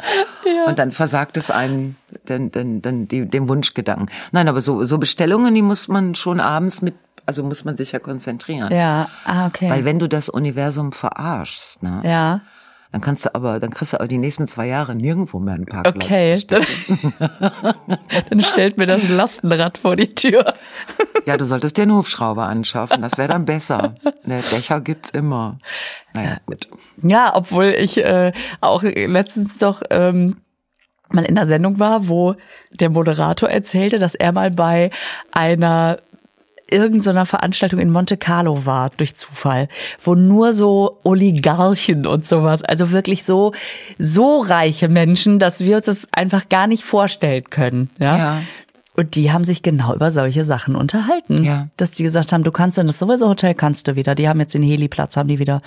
Und 0.66 0.78
dann 0.78 0.92
versagt 0.92 1.36
es 1.36 1.50
einen 1.50 1.96
den, 2.28 2.50
den, 2.50 2.82
den, 2.82 3.08
die, 3.08 3.24
dem 3.26 3.48
Wunschgedanken. 3.48 4.08
Nein, 4.32 4.46
aber 4.48 4.60
so, 4.60 4.84
so 4.84 4.98
Bestellungen, 4.98 5.54
die 5.54 5.62
muss 5.62 5.88
man 5.88 6.14
schon 6.14 6.38
abends 6.40 6.82
mit, 6.82 6.94
also 7.26 7.42
muss 7.42 7.64
man 7.64 7.76
sich 7.76 7.92
ja 7.92 7.98
konzentrieren. 7.98 8.72
Ja, 8.74 9.08
ah, 9.24 9.46
okay. 9.46 9.70
Weil 9.70 9.84
wenn 9.84 9.98
du 9.98 10.06
das 10.08 10.28
Universum 10.28 10.92
verarschst, 10.92 11.82
ne, 11.82 12.00
ja, 12.04 12.40
dann 12.92 13.00
kannst 13.02 13.26
du 13.26 13.34
aber, 13.34 13.60
dann 13.60 13.70
kriegst 13.70 13.92
du 13.92 13.98
aber 13.98 14.08
die 14.08 14.18
nächsten 14.18 14.48
zwei 14.48 14.66
Jahre 14.66 14.94
nirgendwo 14.94 15.38
mehr 15.38 15.54
einen 15.54 15.66
Parkplatz. 15.66 16.04
okay. 16.04 16.42
Dann, 16.48 16.64
dann 18.30 18.40
stellt 18.40 18.78
mir 18.78 18.86
das 18.86 19.06
Lastenrad 19.08 19.76
vor 19.78 19.96
die 19.96 20.08
Tür. 20.08 20.54
Ja, 21.26 21.36
du 21.36 21.44
solltest 21.44 21.76
dir 21.76 21.82
einen 21.82 21.94
Hubschrauber 21.94 22.46
anschaffen, 22.46 23.02
das 23.02 23.18
wäre 23.18 23.28
dann 23.28 23.44
besser. 23.44 23.94
Ne, 24.24 24.40
Dächer 24.50 24.80
gibt's 24.80 25.10
immer. 25.10 25.58
Naja, 26.14 26.38
gut. 26.46 26.68
Ja, 27.02 27.32
obwohl 27.34 27.66
ich 27.66 27.98
äh, 27.98 28.32
auch 28.62 28.82
letztens 28.82 29.58
doch 29.58 29.82
ähm, 29.90 30.36
mal 31.10 31.24
in 31.24 31.34
der 31.34 31.44
Sendung 31.44 31.78
war, 31.78 32.08
wo 32.08 32.36
der 32.70 32.88
Moderator 32.88 33.50
erzählte, 33.50 33.98
dass 33.98 34.14
er 34.14 34.32
mal 34.32 34.50
bei 34.50 34.90
einer 35.30 35.98
irgendeiner 36.70 37.26
Veranstaltung 37.26 37.80
in 37.80 37.90
Monte 37.90 38.16
Carlo 38.16 38.66
war 38.66 38.90
durch 38.96 39.16
Zufall, 39.16 39.68
wo 40.02 40.14
nur 40.14 40.52
so 40.52 40.98
Oligarchen 41.04 42.06
und 42.06 42.26
sowas, 42.26 42.62
also 42.62 42.90
wirklich 42.90 43.24
so 43.24 43.52
so 43.98 44.40
reiche 44.40 44.88
Menschen, 44.88 45.38
dass 45.38 45.60
wir 45.60 45.76
uns 45.76 45.86
das 45.86 46.08
einfach 46.12 46.48
gar 46.48 46.66
nicht 46.66 46.84
vorstellen 46.84 47.44
können, 47.50 47.90
ja. 48.02 48.16
Ja. 48.16 48.42
Und 48.98 49.14
die 49.14 49.30
haben 49.30 49.44
sich 49.44 49.62
genau 49.62 49.94
über 49.94 50.10
solche 50.10 50.42
Sachen 50.42 50.74
unterhalten. 50.74 51.44
Ja. 51.44 51.68
Dass 51.76 51.92
die 51.92 52.02
gesagt 52.02 52.32
haben, 52.32 52.42
du 52.42 52.50
kannst 52.50 52.78
in 52.78 52.88
das 52.88 52.98
sowieso 52.98 53.28
Hotel 53.28 53.54
kannst 53.54 53.86
du 53.86 53.94
wieder. 53.94 54.16
Die 54.16 54.28
haben 54.28 54.40
jetzt 54.40 54.54
den 54.54 54.62
Heliplatz, 54.64 55.16
haben 55.16 55.28
die 55.28 55.38
wieder, 55.38 55.62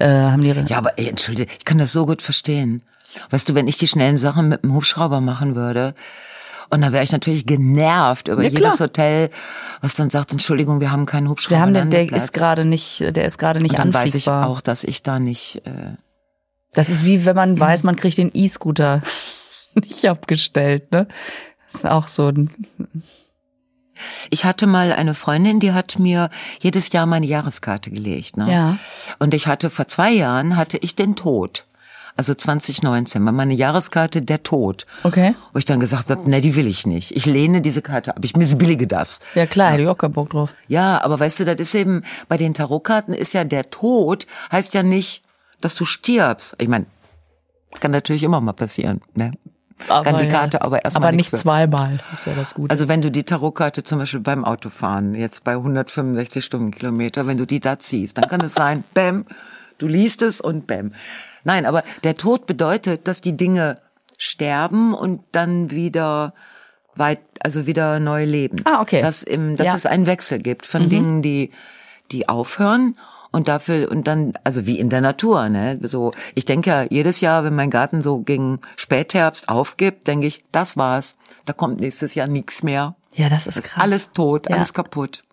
äh, 0.00 0.08
haben 0.08 0.40
die. 0.40 0.52
Ja, 0.66 0.78
aber 0.78 0.98
ey, 0.98 1.06
entschuldige, 1.08 1.52
ich 1.56 1.64
kann 1.64 1.78
das 1.78 1.92
so 1.92 2.06
gut 2.06 2.22
verstehen. 2.22 2.82
Weißt 3.30 3.48
du, 3.48 3.54
wenn 3.54 3.68
ich 3.68 3.78
die 3.78 3.86
schnellen 3.86 4.18
Sachen 4.18 4.48
mit 4.48 4.64
dem 4.64 4.74
Hubschrauber 4.74 5.20
machen 5.20 5.54
würde, 5.54 5.94
und 6.72 6.80
dann 6.80 6.92
wäre 6.92 7.04
ich 7.04 7.12
natürlich 7.12 7.44
genervt 7.46 8.28
über 8.28 8.42
Ja, 8.42 8.48
jedes. 8.48 8.80
Hotel, 8.80 9.30
was 9.82 9.94
dann 9.94 10.10
sagt, 10.10 10.32
Entschuldigung, 10.32 10.80
wir 10.80 10.90
haben 10.90 11.04
keinen 11.06 11.28
Hubschrauber. 11.28 11.56
Wir 11.56 11.60
haben 11.60 11.74
den, 11.74 11.90
der 11.90 12.10
ist 12.10 12.32
gerade 12.32 12.64
nicht, 12.64 13.00
der 13.00 13.26
ist 13.26 13.38
gerade 13.38 13.60
nicht 13.60 13.72
Und 13.72 13.78
dann 13.78 13.94
weiß 13.94 14.14
ich 14.14 14.28
auch, 14.28 14.60
dass 14.62 14.82
ich 14.82 15.02
da 15.02 15.18
nicht. 15.18 15.62
Äh, 15.66 15.96
Das 16.72 16.88
ist 16.88 17.04
wie 17.04 17.24
wenn 17.26 17.36
man 17.36 17.60
weiß, 17.60 17.84
man 17.84 17.96
kriegt 17.96 18.16
den 18.16 18.30
E-Scooter 18.32 19.02
nicht 19.74 20.08
abgestellt, 20.08 20.90
ne? 20.92 21.08
Das 21.66 21.76
ist 21.76 21.86
auch 21.86 22.08
so 22.08 22.28
ein, 22.28 22.50
ich 24.30 24.44
hatte 24.44 24.66
mal 24.66 24.92
eine 24.92 25.14
Freundin, 25.14 25.60
die 25.60 25.72
hat 25.72 25.98
mir 25.98 26.30
jedes 26.60 26.92
Jahr 26.92 27.06
meine 27.06 27.26
Jahreskarte 27.26 27.90
gelegt. 27.90 28.36
Ne? 28.36 28.50
Ja. 28.50 28.78
Und 29.18 29.34
ich 29.34 29.46
hatte 29.46 29.70
vor 29.70 29.88
zwei 29.88 30.10
Jahren 30.10 30.56
hatte 30.56 30.78
ich 30.78 30.96
den 30.96 31.16
Tod. 31.16 31.66
Also 32.16 32.34
2019 32.34 33.24
war 33.24 33.32
meine 33.32 33.54
Jahreskarte 33.54 34.22
der 34.22 34.42
Tod. 34.42 34.86
okay. 35.02 35.34
Wo 35.52 35.58
ich 35.58 35.64
dann 35.64 35.80
gesagt 35.80 36.10
habe, 36.10 36.28
ne, 36.28 36.40
die 36.40 36.56
will 36.56 36.66
ich 36.66 36.86
nicht. 36.86 37.16
Ich 37.16 37.26
lehne 37.26 37.62
diese 37.62 37.82
Karte 37.82 38.16
ab. 38.16 38.24
Ich 38.24 38.36
missbillige 38.36 38.86
das. 38.86 39.20
Ja 39.34 39.46
klar, 39.46 39.72
hätte 39.72 39.82
ich 39.82 39.88
auch 39.88 39.98
keinen 39.98 40.12
Bock 40.12 40.30
drauf. 40.30 40.52
Ja, 40.68 41.02
aber 41.02 41.18
weißt 41.18 41.40
du, 41.40 41.44
das 41.44 41.56
ist 41.58 41.74
eben, 41.74 42.02
bei 42.28 42.36
den 42.36 42.54
Tarotkarten 42.54 43.14
ist 43.14 43.32
ja 43.32 43.44
der 43.44 43.70
Tod, 43.70 44.26
heißt 44.50 44.74
ja 44.74 44.82
nicht, 44.82 45.22
dass 45.60 45.74
du 45.74 45.84
stirbst. 45.84 46.56
Ich 46.58 46.68
meine, 46.68 46.86
kann 47.80 47.90
natürlich 47.90 48.22
immer 48.22 48.40
mal 48.40 48.52
passieren. 48.52 49.00
Ne? 49.14 49.32
kann 49.88 50.18
die 50.18 50.24
ja. 50.24 50.30
Karte 50.30 50.62
aber 50.62 50.84
erstmal 50.84 51.08
Aber 51.08 51.16
nicht 51.16 51.36
zweimal, 51.36 52.00
ist 52.12 52.26
ja 52.26 52.34
das 52.34 52.54
Gute. 52.54 52.70
Also 52.70 52.88
wenn 52.88 53.02
du 53.02 53.10
die 53.10 53.24
Tarotkarte 53.24 53.82
zum 53.82 53.98
Beispiel 53.98 54.20
beim 54.20 54.44
Autofahren, 54.44 55.14
jetzt 55.14 55.44
bei 55.44 55.52
165 55.52 56.44
Stundenkilometer, 56.44 57.26
wenn 57.26 57.36
du 57.36 57.46
die 57.46 57.60
da 57.60 57.78
ziehst, 57.78 58.18
dann 58.18 58.28
kann 58.28 58.40
es 58.42 58.54
sein, 58.54 58.84
bäm, 58.94 59.26
du 59.78 59.88
liest 59.88 60.22
es 60.22 60.40
und 60.40 60.66
bäm. 60.66 60.92
Nein, 61.44 61.66
aber 61.66 61.82
der 62.04 62.16
Tod 62.16 62.46
bedeutet, 62.46 63.06
dass 63.08 63.20
die 63.20 63.36
Dinge 63.36 63.78
sterben 64.18 64.94
und 64.94 65.20
dann 65.32 65.70
wieder 65.70 66.34
weit, 66.94 67.20
also 67.42 67.66
wieder 67.66 67.98
neu 68.00 68.24
leben. 68.24 68.56
Ah, 68.64 68.80
okay. 68.80 69.00
Dass, 69.02 69.22
im, 69.22 69.56
dass 69.56 69.68
Ja. 69.68 69.74
es 69.74 69.86
einen 69.86 70.06
Wechsel 70.06 70.38
gibt 70.38 70.66
von 70.66 70.88
Dingen, 70.88 71.22
die, 71.22 71.50
die 72.12 72.28
aufhören 72.28 72.96
und 73.30 73.48
dafür, 73.48 73.90
und 73.90 74.06
dann, 74.06 74.34
also 74.44 74.66
wie 74.66 74.78
in 74.78 74.90
der 74.90 75.00
Natur, 75.00 75.48
ne, 75.48 75.78
so, 75.82 76.12
ich 76.34 76.44
denke 76.44 76.68
ja, 76.70 76.82
jedes 76.88 77.20
Jahr, 77.22 77.44
wenn 77.44 77.54
mein 77.54 77.70
Garten 77.70 78.02
so 78.02 78.20
gegen 78.20 78.60
Spätherbst 78.76 79.48
aufgibt, 79.48 80.06
denke 80.06 80.26
ich, 80.26 80.44
das 80.52 80.76
war's. 80.76 81.16
Da 81.46 81.52
kommt 81.54 81.80
nächstes 81.80 82.14
Jahr 82.14 82.26
nichts 82.28 82.62
mehr. 82.62 82.94
ja, 83.14 83.28
das 83.30 83.46
ist 83.46 83.56
Ist 83.56 83.68
krass. 83.70 83.82
alles 83.82 84.12
tot, 84.12 84.48
Ja. 84.50 84.56
alles 84.56 84.74
kaputt. 84.74 85.24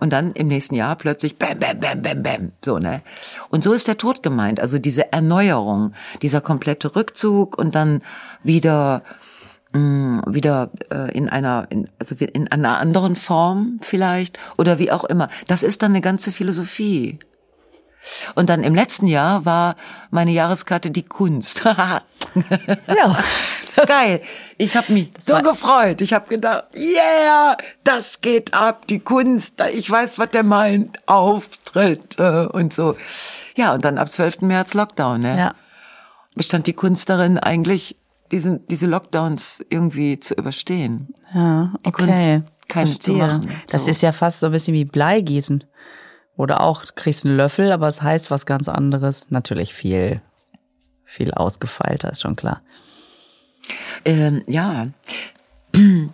Und 0.00 0.12
dann 0.12 0.32
im 0.32 0.48
nächsten 0.48 0.74
Jahr 0.74 0.96
plötzlich 0.96 1.38
bam, 1.38 1.58
bam, 1.58 1.80
bam, 1.80 2.02
bam, 2.02 2.22
bam. 2.22 2.52
So, 2.64 2.78
ne? 2.78 3.02
Und 3.50 3.64
so 3.64 3.72
ist 3.72 3.88
der 3.88 3.98
Tod 3.98 4.22
gemeint. 4.22 4.60
Also 4.60 4.78
diese 4.78 5.12
Erneuerung, 5.12 5.92
dieser 6.22 6.40
komplette 6.40 6.94
Rückzug 6.94 7.58
und 7.58 7.74
dann 7.74 8.02
wieder, 8.42 9.02
mh, 9.72 10.22
wieder 10.26 10.70
äh, 10.92 11.10
in 11.16 11.28
einer, 11.28 11.66
in, 11.70 11.88
also 11.98 12.14
in 12.14 12.48
einer 12.48 12.78
anderen 12.78 13.16
Form 13.16 13.80
vielleicht 13.82 14.38
oder 14.56 14.78
wie 14.78 14.92
auch 14.92 15.04
immer. 15.04 15.28
Das 15.46 15.62
ist 15.62 15.82
dann 15.82 15.92
eine 15.92 16.00
ganze 16.00 16.30
Philosophie. 16.32 17.18
Und 18.34 18.48
dann 18.48 18.62
im 18.62 18.74
letzten 18.74 19.06
Jahr 19.06 19.44
war 19.44 19.76
meine 20.10 20.30
Jahreskarte 20.32 20.90
die 20.90 21.04
Kunst. 21.04 21.64
Ja. 22.86 23.18
Geil. 23.86 24.20
Ich 24.58 24.76
habe 24.76 24.92
mich 24.92 25.10
so 25.18 25.40
gefreut. 25.40 26.00
Ich 26.02 26.12
habe 26.12 26.28
gedacht, 26.28 26.64
yeah, 26.76 27.56
das 27.84 28.20
geht 28.20 28.52
ab, 28.54 28.86
die 28.86 28.98
Kunst. 29.00 29.54
Ich 29.72 29.90
weiß, 29.90 30.18
was 30.18 30.30
der 30.30 30.42
meint. 30.42 30.98
Auftritte 31.08 32.50
und 32.50 32.72
so. 32.72 32.96
Ja, 33.56 33.72
und 33.72 33.84
dann 33.84 33.98
ab 33.98 34.12
12. 34.12 34.42
März 34.42 34.74
Lockdown. 34.74 35.20
Ne? 35.20 35.38
Ja. 35.38 35.54
Bestand 36.34 36.66
die 36.66 36.74
Kunst 36.74 37.08
darin, 37.08 37.38
eigentlich 37.38 37.96
diesen, 38.30 38.66
diese 38.68 38.86
Lockdowns 38.86 39.64
irgendwie 39.70 40.20
zu 40.20 40.34
überstehen. 40.34 41.14
Ja, 41.34 41.72
okay. 41.84 41.90
Kunst, 42.06 42.26
keinen 42.68 42.86
zu 42.86 43.16
Verstehe. 43.16 43.16
machen. 43.16 43.48
Das 43.70 43.84
So. 43.86 43.90
ist 43.90 44.02
ja 44.02 44.12
fast 44.12 44.40
so 44.40 44.46
ein 44.46 44.52
bisschen 44.52 44.74
wie 44.74 44.84
Bleigießen. 44.84 45.64
Oder 46.38 46.62
auch, 46.62 46.86
du 46.86 46.92
kriegst 46.94 47.26
einen 47.26 47.36
Löffel, 47.36 47.70
aber 47.72 47.88
es 47.88 48.00
heißt 48.00 48.30
was 48.30 48.46
ganz 48.46 48.68
anderes. 48.70 49.26
Natürlich 49.28 49.74
viel, 49.74 50.22
viel 51.04 51.32
ausgefeilter, 51.32 52.10
ist 52.10 52.22
schon 52.22 52.36
klar. 52.36 52.62
Ähm, 54.06 54.42
ja. 54.46 54.88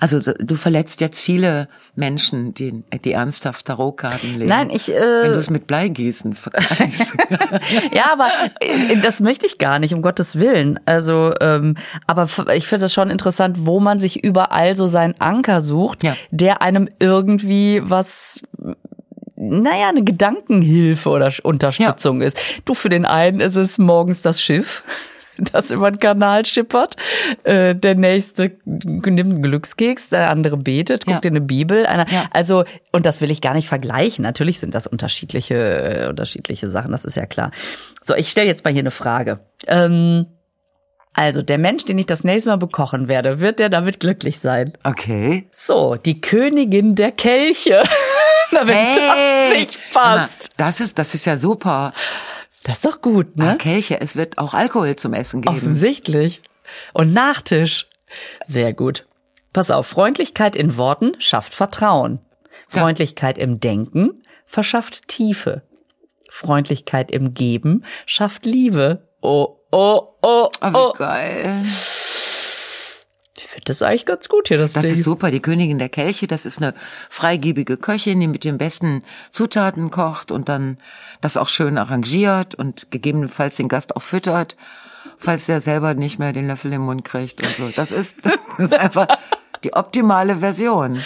Also 0.00 0.20
du 0.20 0.54
verletzt 0.56 1.00
jetzt 1.00 1.20
viele 1.20 1.68
Menschen, 1.94 2.52
die, 2.54 2.82
die 3.04 3.12
ernsthaft 3.12 3.66
Tarotkarten 3.66 4.38
legen. 4.38 4.48
Nein, 4.48 4.70
ich, 4.70 4.90
äh, 4.92 5.22
Wenn 5.22 5.32
du 5.32 5.38
es 5.38 5.50
mit 5.50 5.66
Bleigießen 5.66 6.34
vergleichst. 6.34 7.14
Ja, 7.92 8.12
aber 8.12 8.28
äh, 8.60 8.96
das 8.98 9.20
möchte 9.20 9.46
ich 9.46 9.58
gar 9.58 9.78
nicht, 9.78 9.94
um 9.94 10.02
Gottes 10.02 10.38
Willen. 10.38 10.80
Also, 10.86 11.32
ähm, 11.40 11.76
aber 12.06 12.28
ich 12.54 12.66
finde 12.66 12.84
das 12.84 12.92
schon 12.92 13.10
interessant, 13.10 13.66
wo 13.66 13.78
man 13.80 13.98
sich 13.98 14.24
überall 14.24 14.74
so 14.76 14.86
seinen 14.86 15.14
Anker 15.20 15.62
sucht, 15.62 16.02
Ja. 16.02 16.16
der 16.30 16.62
einem 16.62 16.88
irgendwie 16.98 17.82
was 17.84 18.40
naja, 19.42 19.88
eine 19.88 20.04
Gedankenhilfe 20.04 21.08
oder 21.08 21.32
Unterstützung 21.44 22.20
ist. 22.20 22.38
Du, 22.66 22.74
für 22.74 22.90
den 22.90 23.06
einen 23.06 23.40
ist 23.40 23.56
es 23.56 23.78
morgens 23.78 24.20
das 24.20 24.42
Schiff, 24.42 24.84
das 25.38 25.70
über 25.70 25.90
den 25.90 25.98
Kanal 25.98 26.44
schippert. 26.44 26.96
Äh, 27.44 27.74
der 27.74 27.94
nächste 27.94 28.52
nimmt 28.66 29.06
einen 29.06 29.42
Glückskeks, 29.42 30.10
der 30.10 30.28
andere 30.28 30.58
betet, 30.58 31.06
guckt 31.06 31.24
Ja. 31.24 31.30
in 31.30 31.36
eine 31.36 31.40
Bibel. 31.44 31.86
Einer, 31.86 32.06
Ja. 32.10 32.24
Also, 32.32 32.64
und 32.92 33.06
das 33.06 33.22
will 33.22 33.30
ich 33.30 33.40
gar 33.40 33.54
nicht 33.54 33.66
vergleichen. 33.68 34.22
Natürlich 34.22 34.60
sind 34.60 34.74
das 34.74 34.86
unterschiedliche, 34.86 35.54
äh, 35.54 36.08
unterschiedliche 36.08 36.68
Sachen, 36.68 36.92
das 36.92 37.06
ist 37.06 37.16
ja 37.16 37.24
klar. 37.24 37.50
So, 38.02 38.14
ich 38.14 38.28
stelle 38.28 38.46
jetzt 38.48 38.64
mal 38.64 38.72
hier 38.72 38.82
eine 38.82 38.90
Frage. 38.90 39.40
Ähm, 39.66 40.26
also, 41.14 41.40
der 41.42 41.58
Mensch, 41.58 41.86
den 41.86 41.98
ich 41.98 42.06
das 42.06 42.22
nächste 42.22 42.50
Mal 42.50 42.56
bekochen 42.56 43.08
werde, 43.08 43.40
wird 43.40 43.58
der 43.58 43.68
damit 43.70 43.98
glücklich 44.00 44.38
sein? 44.38 44.74
Okay. 44.84 45.48
So, 45.50 45.96
die 45.96 46.20
Königin 46.20 46.94
der 46.94 47.10
Kelche. 47.12 47.82
Na, 48.52 48.66
wenn 48.66 48.94
das 48.94 49.58
nicht 49.58 49.78
passt. 49.92 50.46
Emma, 50.46 50.54
Das 50.68 50.80
ist, 50.80 50.98
das 50.98 51.14
ist 51.14 51.24
ja 51.26 51.36
super. 51.36 51.92
Das 52.64 52.74
ist 52.78 52.84
doch 52.84 53.00
gut, 53.00 53.28
Ah, 53.38 53.42
ne? 53.52 53.56
Kelche, 53.58 54.00
es 54.00 54.16
wird 54.16 54.38
auch 54.38 54.54
Alkohol 54.54 54.96
zum 54.96 55.14
Essen 55.14 55.40
geben. 55.42 55.56
Offensichtlich. 55.56 56.42
Und 56.92 57.12
Nachtisch. 57.12 57.86
Sehr 58.44 58.72
gut. 58.72 59.06
Pass 59.52 59.70
auf, 59.70 59.86
Freundlichkeit 59.86 60.56
in 60.56 60.76
Worten 60.76 61.12
schafft 61.20 61.54
Vertrauen. 61.54 62.20
Ja. 62.72 62.80
Freundlichkeit 62.80 63.38
im 63.38 63.60
Denken 63.60 64.22
verschafft 64.46 65.08
Tiefe. 65.08 65.62
Freundlichkeit 66.30 67.10
im 67.10 67.34
Geben 67.34 67.84
schafft 68.06 68.46
Liebe. 68.46 69.08
Oh, 69.20 69.56
oh, 69.72 70.14
oh, 70.22 70.48
Oh, 70.62 70.68
oh. 70.72 70.92
wie 70.94 70.98
geil. 70.98 71.62
Finde 73.60 73.72
das 73.72 73.82
eigentlich 73.82 74.06
ganz 74.06 74.28
gut 74.30 74.48
hier, 74.48 74.56
das, 74.56 74.72
Das 74.72 74.84
Ding. 74.84 74.92
ist 74.94 75.02
super. 75.02 75.30
Die 75.30 75.40
Königin 75.40 75.78
der 75.78 75.90
Kelche, 75.90 76.26
das 76.26 76.46
ist 76.46 76.62
eine 76.62 76.72
freigebige 77.10 77.76
Köchin, 77.76 78.18
die 78.18 78.26
mit 78.26 78.44
den 78.44 78.56
besten 78.56 79.02
Zutaten 79.32 79.90
kocht 79.90 80.32
und 80.32 80.48
dann 80.48 80.78
das 81.20 81.36
auch 81.36 81.48
schön 81.50 81.76
arrangiert 81.76 82.54
und 82.54 82.90
gegebenenfalls 82.90 83.56
den 83.56 83.68
Gast 83.68 83.96
auch 83.96 84.02
füttert, 84.02 84.56
falls 85.18 85.44
der 85.44 85.60
selber 85.60 85.92
nicht 85.92 86.18
mehr 86.18 86.32
den 86.32 86.46
Löffel 86.46 86.72
im 86.72 86.82
Mund 86.82 87.04
kriegt 87.04 87.42
und 87.42 87.54
so. 87.54 87.68
Das 87.76 87.90
ist, 87.92 88.16
das 88.56 88.72
ist 88.72 88.74
einfach 88.74 89.08
die 89.62 89.74
optimale 89.74 90.38
Version. 90.38 91.02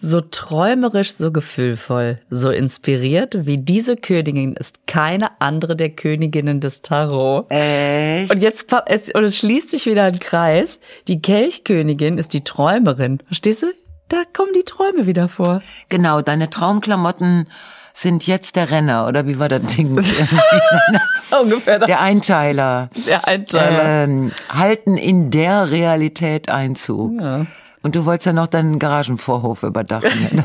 So 0.00 0.20
träumerisch, 0.20 1.14
so 1.14 1.32
gefühlvoll, 1.32 2.20
so 2.30 2.50
inspiriert 2.50 3.46
wie 3.46 3.58
diese 3.58 3.96
Königin 3.96 4.54
ist 4.54 4.86
keine 4.86 5.40
andere 5.40 5.74
der 5.74 5.90
Königinnen 5.90 6.60
des 6.60 6.82
Tarot. 6.82 7.50
Echt? 7.50 8.32
Und 8.32 8.40
jetzt 8.40 8.66
es, 8.86 9.10
und 9.10 9.24
es 9.24 9.36
schließt 9.38 9.70
sich 9.70 9.86
wieder 9.86 10.04
ein 10.04 10.20
Kreis. 10.20 10.80
Die 11.08 11.20
Kelchkönigin 11.20 12.16
ist 12.16 12.32
die 12.32 12.44
Träumerin. 12.44 13.18
Verstehst 13.26 13.62
du? 13.64 13.66
Da 14.08 14.22
kommen 14.32 14.52
die 14.54 14.62
Träume 14.62 15.06
wieder 15.06 15.28
vor. 15.28 15.62
Genau, 15.88 16.22
deine 16.22 16.48
Traumklamotten 16.48 17.48
sind 17.92 18.28
jetzt 18.28 18.54
der 18.54 18.70
Renner, 18.70 19.08
oder 19.08 19.26
wie 19.26 19.40
war 19.40 19.48
das 19.48 19.62
Ding? 19.62 19.98
Ungefähr 21.42 21.80
der 21.80 22.00
Einteiler. 22.00 22.90
der 23.06 23.26
Einteiler. 23.26 24.04
Ähm, 24.04 24.30
halten 24.48 24.96
in 24.96 25.32
der 25.32 25.72
Realität 25.72 26.48
Einzug. 26.48 27.20
Ja. 27.20 27.46
Und 27.82 27.94
du 27.94 28.04
wolltest 28.06 28.26
ja 28.26 28.32
noch 28.32 28.48
deinen 28.48 28.78
Garagenvorhof 28.78 29.62
überdachen. 29.62 30.10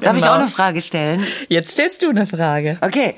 Darf 0.00 0.16
ich 0.16 0.22
Genau. 0.22 0.26
auch 0.34 0.38
eine 0.38 0.48
Frage 0.48 0.80
stellen? 0.80 1.24
Jetzt 1.48 1.72
stellst 1.72 2.02
du 2.02 2.08
eine 2.10 2.26
Frage. 2.26 2.78
Okay. 2.80 3.14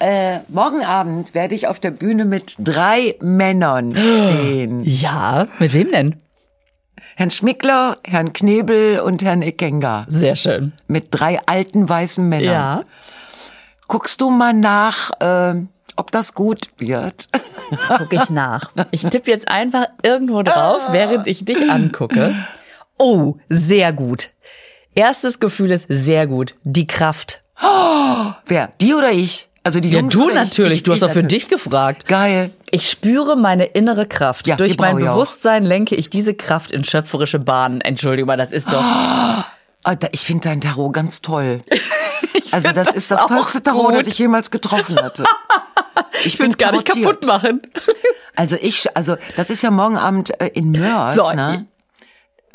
Äh, 0.00 0.40
morgen 0.48 0.82
Abend 0.84 1.34
werde 1.34 1.54
ich 1.54 1.66
auf 1.68 1.78
der 1.80 1.90
Bühne 1.92 2.24
mit 2.24 2.56
drei 2.58 3.14
Männern 3.20 3.90
stehen. 3.92 4.82
Ja, 4.84 5.46
mit 5.58 5.72
wem 5.72 5.90
denn? 5.90 6.16
Herrn 7.16 7.30
Schmickler, 7.30 7.98
Herrn 8.04 8.32
Knebel 8.32 8.98
und 9.00 9.22
Herrn 9.22 9.42
Ekenga. 9.42 10.04
Sehr 10.08 10.34
schön. 10.34 10.72
Mit 10.88 11.06
drei 11.10 11.38
alten 11.46 11.88
weißen 11.88 12.28
Männern. 12.28 12.44
Ja. 12.52 12.82
Guckst 13.86 14.20
du 14.20 14.30
mal 14.30 14.52
nach, 14.52 15.10
äh, 15.20 15.54
ob 15.96 16.10
das 16.10 16.34
gut 16.34 16.68
wird? 16.78 17.28
Guck 17.88 18.12
ich 18.12 18.30
nach. 18.30 18.70
Ich 18.90 19.02
tippe 19.02 19.30
jetzt 19.30 19.48
einfach 19.48 19.86
irgendwo 20.02 20.42
drauf, 20.42 20.80
während 20.90 21.26
ich 21.26 21.44
dich 21.44 21.70
angucke. 21.70 22.34
Oh, 22.98 23.34
sehr 23.48 23.92
gut. 23.92 24.30
Erstes 24.94 25.40
Gefühl 25.40 25.70
ist 25.72 25.86
sehr 25.88 26.26
gut. 26.26 26.54
Die 26.62 26.86
Kraft. 26.86 27.42
Wer? 28.46 28.72
Die 28.80 28.94
oder 28.94 29.10
ich? 29.12 29.48
Also 29.62 29.80
die 29.80 29.88
Ja, 29.88 30.00
Jungs 30.00 30.12
du 30.12 30.28
ich? 30.28 30.34
natürlich. 30.34 30.72
Ich, 30.74 30.82
du 30.82 30.92
hast 30.92 30.98
ich 30.98 31.00
doch 31.00 31.10
für 31.10 31.22
natürlich. 31.22 31.48
dich 31.48 31.48
gefragt. 31.48 32.06
Geil. 32.06 32.50
Ich 32.70 32.90
spüre 32.90 33.34
meine 33.36 33.64
innere 33.64 34.06
Kraft. 34.06 34.46
Ja, 34.46 34.56
Durch 34.56 34.76
mein 34.78 34.98
ich 34.98 35.04
auch. 35.08 35.14
Bewusstsein 35.14 35.64
lenke 35.64 35.94
ich 35.96 36.10
diese 36.10 36.34
Kraft 36.34 36.70
in 36.70 36.84
schöpferische 36.84 37.38
Bahnen. 37.38 37.80
Entschuldigung 37.80 38.26
mal, 38.26 38.36
das 38.36 38.52
ist 38.52 38.70
doch. 38.72 38.84
Alter, 39.82 40.08
ich 40.12 40.20
finde 40.20 40.48
dein 40.48 40.60
Tarot 40.60 40.92
ganz 40.92 41.22
toll. 41.22 41.60
Also 42.50 42.70
das 42.70 42.88
ist 42.92 43.10
das 43.10 43.26
tollste 43.26 43.64
Tarot, 43.64 43.86
gut. 43.86 43.94
das 43.98 44.06
ich 44.06 44.16
jemals 44.16 44.52
getroffen 44.52 44.94
hatte. 45.02 45.24
Ich 46.24 46.38
will 46.38 46.48
es 46.48 46.58
gar 46.58 46.72
nicht 46.72 46.86
kaputt 46.86 47.26
machen. 47.26 47.62
Also 48.36 48.56
ich, 48.60 48.96
also 48.96 49.16
das 49.36 49.48
ist 49.48 49.62
ja 49.62 49.70
morgen 49.70 49.96
Abend 49.96 50.40
äh, 50.40 50.48
in 50.48 50.72
Mörs, 50.72 51.14
So, 51.14 51.30
ne? 51.30 51.66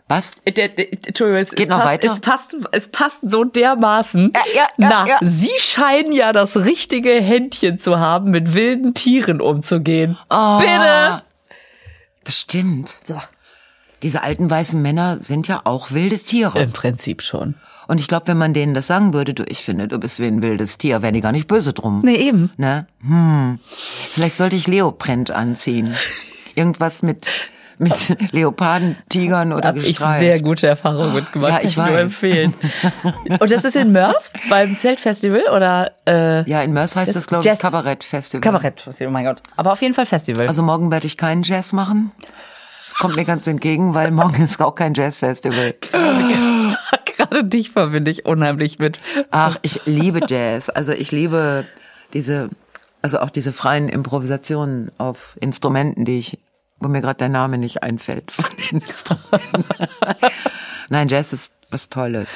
Was? 0.10 0.32
Der, 0.46 0.68
der, 0.68 0.92
Entschuldigung, 0.92 1.40
es, 1.40 1.52
Geht 1.52 1.60
es, 1.62 1.68
noch 1.70 1.78
passt, 1.78 1.88
weiter? 1.94 2.12
es 2.12 2.20
passt, 2.20 2.56
es 2.74 2.88
passt 2.92 3.20
so 3.30 3.46
dermaßen. 3.46 4.34
Ja, 4.36 4.42
ja, 4.54 4.62
ja, 4.78 4.90
Na, 4.90 5.08
ja. 5.08 5.18
Sie 5.22 5.54
scheinen 5.60 6.12
ja 6.12 6.34
das 6.34 6.58
richtige 6.58 7.12
Händchen 7.12 7.80
zu 7.80 7.98
haben, 7.98 8.32
mit 8.32 8.56
wilden 8.56 8.94
Tieren 8.94 9.40
umzugehen. 9.40 10.18
Oh, 10.30 10.58
Bitte. 10.58 11.22
Das 12.26 12.40
stimmt. 12.42 13.00
So. 13.06 13.22
Diese 14.04 14.24
alten 14.24 14.50
weißen 14.50 14.82
Männer 14.82 15.20
sind 15.22 15.48
ja 15.48 15.62
auch 15.64 15.92
wilde 15.92 16.20
Tiere. 16.20 16.60
Im 16.60 16.74
Prinzip 16.74 17.22
schon. 17.22 17.56
Und 17.90 18.00
ich 18.00 18.08
glaube, 18.08 18.28
wenn 18.28 18.38
man 18.38 18.54
denen 18.54 18.76
das 18.76 18.86
sagen 18.86 19.16
würde, 19.16 19.34
du, 19.34 19.44
ich 19.48 19.64
finde, 19.64 19.88
du 19.88 19.98
bist 19.98 20.20
wie 20.20 20.28
ein 20.28 20.44
wildes 20.44 20.78
Tier, 20.78 21.02
wären 21.02 21.16
die 21.16 21.22
gar 21.22 21.32
nicht 21.32 21.48
böse 21.48 21.74
drum. 21.74 22.02
Nee, 22.04 22.18
eben. 22.18 22.52
Ne? 22.56 22.86
Hm. 23.02 23.58
Vielleicht 24.12 24.36
sollte 24.36 24.56
ich 24.56 24.68
Leoprint 24.68 25.32
anziehen. 25.32 25.96
Irgendwas 26.54 27.02
mit, 27.02 27.26
mit 27.80 28.16
Leoparden, 28.32 28.96
Tigern 29.10 29.54
oder 29.54 29.70
Habe 29.70 29.80
ich 29.80 29.98
sehr 29.98 30.40
gute 30.40 30.68
Erfahrungen 30.68 31.16
mitgemacht. 31.16 31.52
Ja, 31.52 31.58
Kann 31.58 31.68
ich 31.68 31.78
nur 31.78 32.00
empfehlen. 32.00 32.54
Und 33.40 33.52
das 33.52 33.66
ist 33.66 33.76
in 33.76 33.92
Mörs 33.92 34.30
beim 34.52 34.76
Zeltfestival 34.76 35.46
oder 35.52 35.92
äh, 36.08 36.48
Ja, 36.48 36.62
in 36.62 36.74
Mörs 36.74 36.96
heißt 36.96 37.08
Das 37.10 37.16
das, 37.16 37.26
glaube 37.28 37.50
ich, 37.50 37.60
Kabarettfestival. 37.60 38.42
Kabarettfestival? 38.42 39.10
Oh 39.10 39.12
mein 39.12 39.26
Gott. 39.26 39.42
Aber 39.56 39.72
auf 39.72 39.82
jeden 39.82 39.96
Fall 39.96 40.06
Festival. 40.06 40.48
Also 40.48 40.62
morgen 40.62 40.92
werde 40.92 41.08
ich 41.08 41.18
keinen 41.18 41.42
Jazz 41.42 41.74
machen. 41.74 42.12
Das 42.86 42.94
kommt 43.00 43.16
mir 43.16 43.26
ganz 43.26 43.48
entgegen, 43.48 43.96
weil 43.96 44.12
morgen 44.12 44.44
ist 44.44 44.62
auch 44.62 44.76
kein 44.76 44.94
Jazzfestival. 44.94 45.74
Gerade 47.20 47.44
dich 47.44 47.72
verbinde 47.72 48.10
ich 48.10 48.26
unheimlich 48.26 48.80
mit. 48.80 48.98
Ach, 49.30 49.58
ich 49.62 49.82
liebe 49.86 50.22
Jazz. 50.26 50.70
Also 50.70 50.94
ich 50.94 51.12
liebe 51.12 51.66
diese, 52.14 52.50
also 53.02 53.20
auch 53.20 53.30
diese 53.30 53.52
freien 53.52 53.90
Improvisationen 53.90 54.90
auf 54.98 55.36
Instrumenten, 55.42 56.06
die 56.06 56.18
ich, 56.18 56.40
wo 56.80 56.88
mir 56.88 57.02
gerade 57.02 57.18
der 57.18 57.30
Name 57.30 57.58
nicht 57.58 57.84
einfällt 57.84 58.32
von 58.32 58.46
den 58.72 58.80
Instrumenten. 58.80 59.66
Nein, 60.90 61.10
Jazz 61.10 61.34
ist 61.34 61.54
was 61.70 61.90
Tolles. 61.90 62.30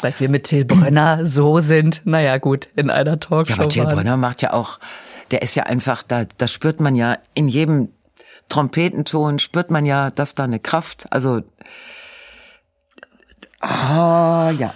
Seit 0.00 0.18
wir 0.20 0.30
mit 0.30 0.44
Till 0.44 0.64
Brönner 0.64 1.26
so 1.26 1.60
sind, 1.60 2.00
naja 2.06 2.38
gut, 2.38 2.68
in 2.76 2.88
einer 2.88 3.10
Ja, 3.10 3.16
Talkshow 3.16 3.60
aber 3.60 3.68
Till. 3.68 3.84
Brönner 3.84 4.16
macht 4.16 4.40
ja 4.40 4.54
auch, 4.54 4.78
der 5.32 5.42
ist 5.42 5.54
ja 5.54 5.64
einfach, 5.64 6.02
da, 6.02 6.24
da 6.38 6.48
spürt 6.48 6.80
man 6.80 6.94
ja 6.94 7.18
in 7.34 7.48
jedem 7.48 7.90
Trompetenton 8.48 9.38
spürt 9.38 9.70
man 9.70 9.84
ja, 9.84 10.10
dass 10.10 10.34
da 10.34 10.44
eine 10.44 10.58
Kraft, 10.58 11.06
also, 11.10 11.42
ah, 13.60 14.50
ja. 14.58 14.74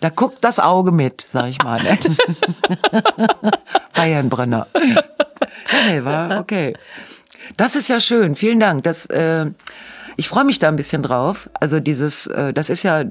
Da 0.00 0.10
guckt 0.10 0.38
das 0.42 0.58
Auge 0.60 0.92
mit, 0.92 1.26
sag 1.32 1.48
ich 1.48 1.62
mal. 1.62 1.82
Ne? 1.82 1.98
Bayern 3.94 4.28
Brönner. 4.28 4.66
Ja, 4.74 5.02
nee, 5.88 6.04
war 6.04 6.40
okay. 6.40 6.74
Das 7.56 7.74
ist 7.74 7.88
ja 7.88 8.00
schön. 8.00 8.34
Vielen 8.34 8.60
Dank. 8.60 8.82
Das, 8.82 9.06
äh, 9.06 9.46
ich 10.16 10.28
freue 10.28 10.44
mich 10.44 10.58
da 10.58 10.68
ein 10.68 10.76
bisschen 10.76 11.02
drauf. 11.02 11.48
Also 11.58 11.80
dieses, 11.80 12.26
äh, 12.26 12.52
das 12.52 12.68
ist 12.68 12.82
ja 12.82 13.04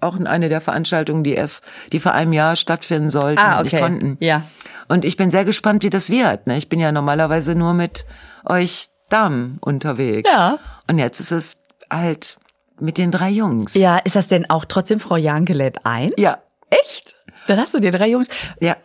auch 0.00 0.18
eine 0.18 0.48
der 0.48 0.60
Veranstaltungen, 0.60 1.24
die 1.24 1.32
erst, 1.32 1.64
die 1.92 2.00
vor 2.00 2.12
einem 2.12 2.32
Jahr 2.32 2.56
stattfinden 2.56 3.10
sollten 3.10 3.38
Ah, 3.40 3.58
und 3.58 3.64
nicht 3.64 3.74
okay. 3.74 3.82
konnten. 3.82 4.16
Ja. 4.20 4.42
Und 4.88 5.04
ich 5.04 5.16
bin 5.16 5.30
sehr 5.30 5.44
gespannt, 5.44 5.82
wie 5.82 5.90
das 5.90 6.10
wird. 6.10 6.46
Ne? 6.46 6.58
Ich 6.58 6.68
bin 6.68 6.78
ja 6.78 6.92
normalerweise 6.92 7.54
nur 7.54 7.72
mit 7.74 8.04
euch 8.44 8.88
Damen 9.08 9.58
unterwegs. 9.60 10.28
Ja. 10.30 10.58
Und 10.88 10.98
jetzt 10.98 11.20
ist 11.20 11.30
es 11.30 11.58
halt 11.90 12.36
mit 12.84 12.98
den 12.98 13.10
drei 13.10 13.30
Jungs. 13.30 13.74
Ja, 13.74 13.98
ist 13.98 14.16
das 14.16 14.28
denn 14.28 14.48
auch 14.50 14.64
trotzdem 14.64 15.00
Frau 15.00 15.16
Janke 15.16 15.52
lädt 15.52 15.84
ein? 15.84 16.10
Ja. 16.16 16.38
Echt? 16.70 17.14
Dann 17.46 17.58
hast 17.58 17.74
du 17.74 17.80
die 17.80 17.90
drei 17.90 18.08
Jungs. 18.08 18.28
Ja. 18.60 18.76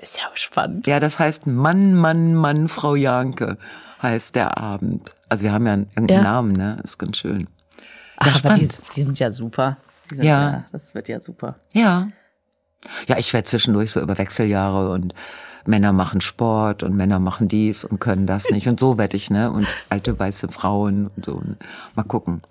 Ist 0.00 0.18
ja 0.18 0.24
spannend. 0.34 0.86
Ja, 0.86 1.00
das 1.00 1.18
heißt 1.18 1.46
Mann, 1.46 1.94
Mann, 1.94 2.34
Mann, 2.34 2.68
Frau 2.68 2.94
Janke 2.94 3.56
heißt 4.02 4.36
der 4.36 4.58
Abend. 4.58 5.14
Also 5.28 5.44
wir 5.44 5.52
haben 5.52 5.66
ja 5.66 5.72
einen, 5.72 5.90
irgendeinen 5.94 6.22
Ja. 6.24 6.30
Namen, 6.30 6.52
ne? 6.52 6.78
Ist 6.84 6.98
ganz 6.98 7.16
schön. 7.16 7.48
Ach, 8.18 8.44
aber 8.44 8.54
die, 8.54 8.68
die 8.94 9.02
sind 9.02 9.18
ja 9.18 9.30
super. 9.30 9.78
Sind 10.06 10.22
Ja. 10.24 10.64
Das 10.72 10.94
wird 10.94 11.08
ja 11.08 11.20
super. 11.20 11.56
Ja. 11.72 12.08
Ja, 13.08 13.16
ich 13.18 13.32
werde 13.32 13.46
zwischendurch 13.46 13.90
so 13.90 14.00
über 14.00 14.18
Wechseljahre 14.18 14.90
und 14.90 15.14
Männer 15.64 15.92
machen 15.92 16.20
Sport 16.20 16.82
und 16.82 16.94
Männer 16.94 17.18
machen 17.18 17.48
dies 17.48 17.84
und 17.84 17.98
können 17.98 18.26
das 18.26 18.50
nicht. 18.50 18.68
Und 18.68 18.78
so 18.78 18.98
werde 18.98 19.16
ich, 19.16 19.30
ne? 19.30 19.50
Und 19.50 19.66
alte 19.88 20.16
weiße 20.18 20.48
Frauen 20.48 21.10
und 21.16 21.24
so. 21.24 21.42
Mal 21.94 22.04
gucken. 22.04 22.42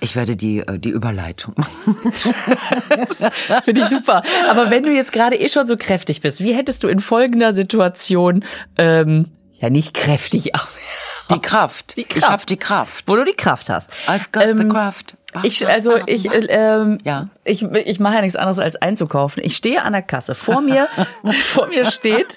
Ich 0.00 0.16
werde 0.16 0.36
die, 0.36 0.58
äh, 0.60 0.78
die 0.78 0.90
Überleitung 0.90 1.54
machen. 1.56 2.12
Finde 3.62 3.82
ich 3.82 3.88
super. 3.88 4.22
Aber 4.50 4.70
wenn 4.70 4.82
du 4.82 4.90
jetzt 4.92 5.12
gerade 5.12 5.36
eh 5.36 5.48
schon 5.48 5.66
so 5.66 5.76
kräftig 5.76 6.20
bist, 6.20 6.42
wie 6.42 6.54
hättest 6.54 6.82
du 6.82 6.88
in 6.88 7.00
folgender 7.00 7.54
Situation, 7.54 8.44
ähm, 8.78 9.26
ja 9.58 9.70
nicht 9.70 9.94
kräftig, 9.94 10.54
aber 10.54 10.66
Die 11.30 11.38
Kraft. 11.40 11.96
Die 11.96 12.02
Ich 12.02 12.08
Kraft. 12.08 12.28
habe 12.32 12.46
die 12.46 12.56
Kraft. 12.56 13.04
wo 13.06 13.16
du 13.16 13.24
die 13.24 13.32
Kraft 13.32 13.70
hast. 13.70 13.90
I've 14.06 14.26
got 14.32 14.42
the 14.56 14.62
Ähm, 14.62 14.68
craft. 14.68 15.16
Ich, 15.42 15.66
also 15.66 15.92
ich, 16.06 16.30
äh, 16.30 16.46
ähm, 16.50 16.98
Ja. 17.04 17.28
ich, 17.44 17.62
ich 17.62 18.00
mache 18.00 18.16
ja 18.16 18.20
nichts 18.20 18.36
anderes 18.36 18.58
als 18.58 18.76
einzukaufen. 18.76 19.42
Ich 19.44 19.56
stehe 19.56 19.82
an 19.82 19.92
der 19.92 20.02
Kasse. 20.02 20.34
Vor 20.34 20.60
mir, 20.60 20.88
vor 21.32 21.68
mir 21.68 21.84
steht 21.90 22.36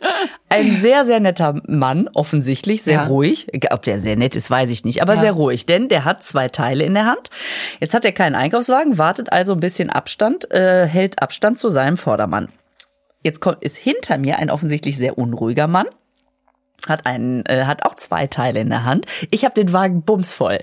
ein 0.49 0.75
sehr, 0.75 1.03
sehr 1.05 1.19
netter 1.19 1.61
Mann, 1.67 2.09
offensichtlich, 2.13 2.83
sehr 2.83 2.93
Ja. 2.93 3.05
ruhig. 3.07 3.47
Ob 3.71 3.81
der 3.83 3.99
sehr 3.99 4.15
nett 4.15 4.35
ist, 4.35 4.49
weiß 4.49 4.69
ich 4.69 4.85
nicht, 4.85 5.01
aber 5.01 5.15
Ja. 5.15 5.19
sehr 5.19 5.31
ruhig, 5.33 5.65
denn 5.65 5.89
der 5.89 6.05
hat 6.05 6.23
zwei 6.23 6.47
Teile 6.49 6.83
in 6.85 6.93
der 6.93 7.05
Hand. 7.05 7.29
Jetzt 7.79 7.93
hat 7.93 8.05
er 8.05 8.11
keinen 8.13 8.35
Einkaufswagen, 8.35 8.97
wartet 8.97 9.31
also 9.31 9.53
ein 9.53 9.59
bisschen 9.59 9.89
Abstand, 9.89 10.49
äh, 10.51 10.85
hält 10.87 11.21
Abstand 11.21 11.59
zu 11.59 11.69
seinem 11.69 11.97
Vordermann. 11.97 12.49
Jetzt 13.23 13.41
kommt, 13.41 13.61
ist 13.63 13.75
hinter 13.77 14.17
mir 14.17 14.39
ein 14.39 14.49
offensichtlich 14.49 14.97
sehr 14.97 15.17
unruhiger 15.17 15.67
Mann 15.67 15.87
hat 16.87 17.05
einen, 17.07 17.43
äh, 17.47 17.63
hat 17.65 17.83
auch 17.85 17.95
zwei 17.95 18.27
Teile 18.27 18.59
in 18.59 18.69
der 18.69 18.83
Hand. 18.83 19.05
Ich 19.31 19.43
habe 19.45 19.55
den 19.55 19.73
Wagen 19.73 20.03
bumsvoll. 20.03 20.59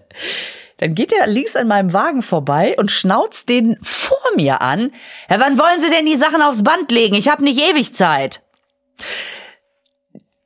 Dann 0.82 0.96
geht 0.96 1.12
er 1.12 1.28
links 1.28 1.54
an 1.54 1.68
meinem 1.68 1.92
Wagen 1.92 2.22
vorbei 2.22 2.74
und 2.76 2.90
schnauzt 2.90 3.48
den 3.48 3.76
vor 3.82 4.18
mir 4.34 4.62
an. 4.62 4.90
Ja, 5.30 5.38
wann 5.38 5.56
wollen 5.56 5.78
Sie 5.78 5.88
denn 5.90 6.06
die 6.06 6.16
Sachen 6.16 6.42
aufs 6.42 6.64
Band 6.64 6.90
legen? 6.90 7.14
Ich 7.14 7.28
habe 7.28 7.44
nicht 7.44 7.60
ewig 7.60 7.94
Zeit. 7.94 8.42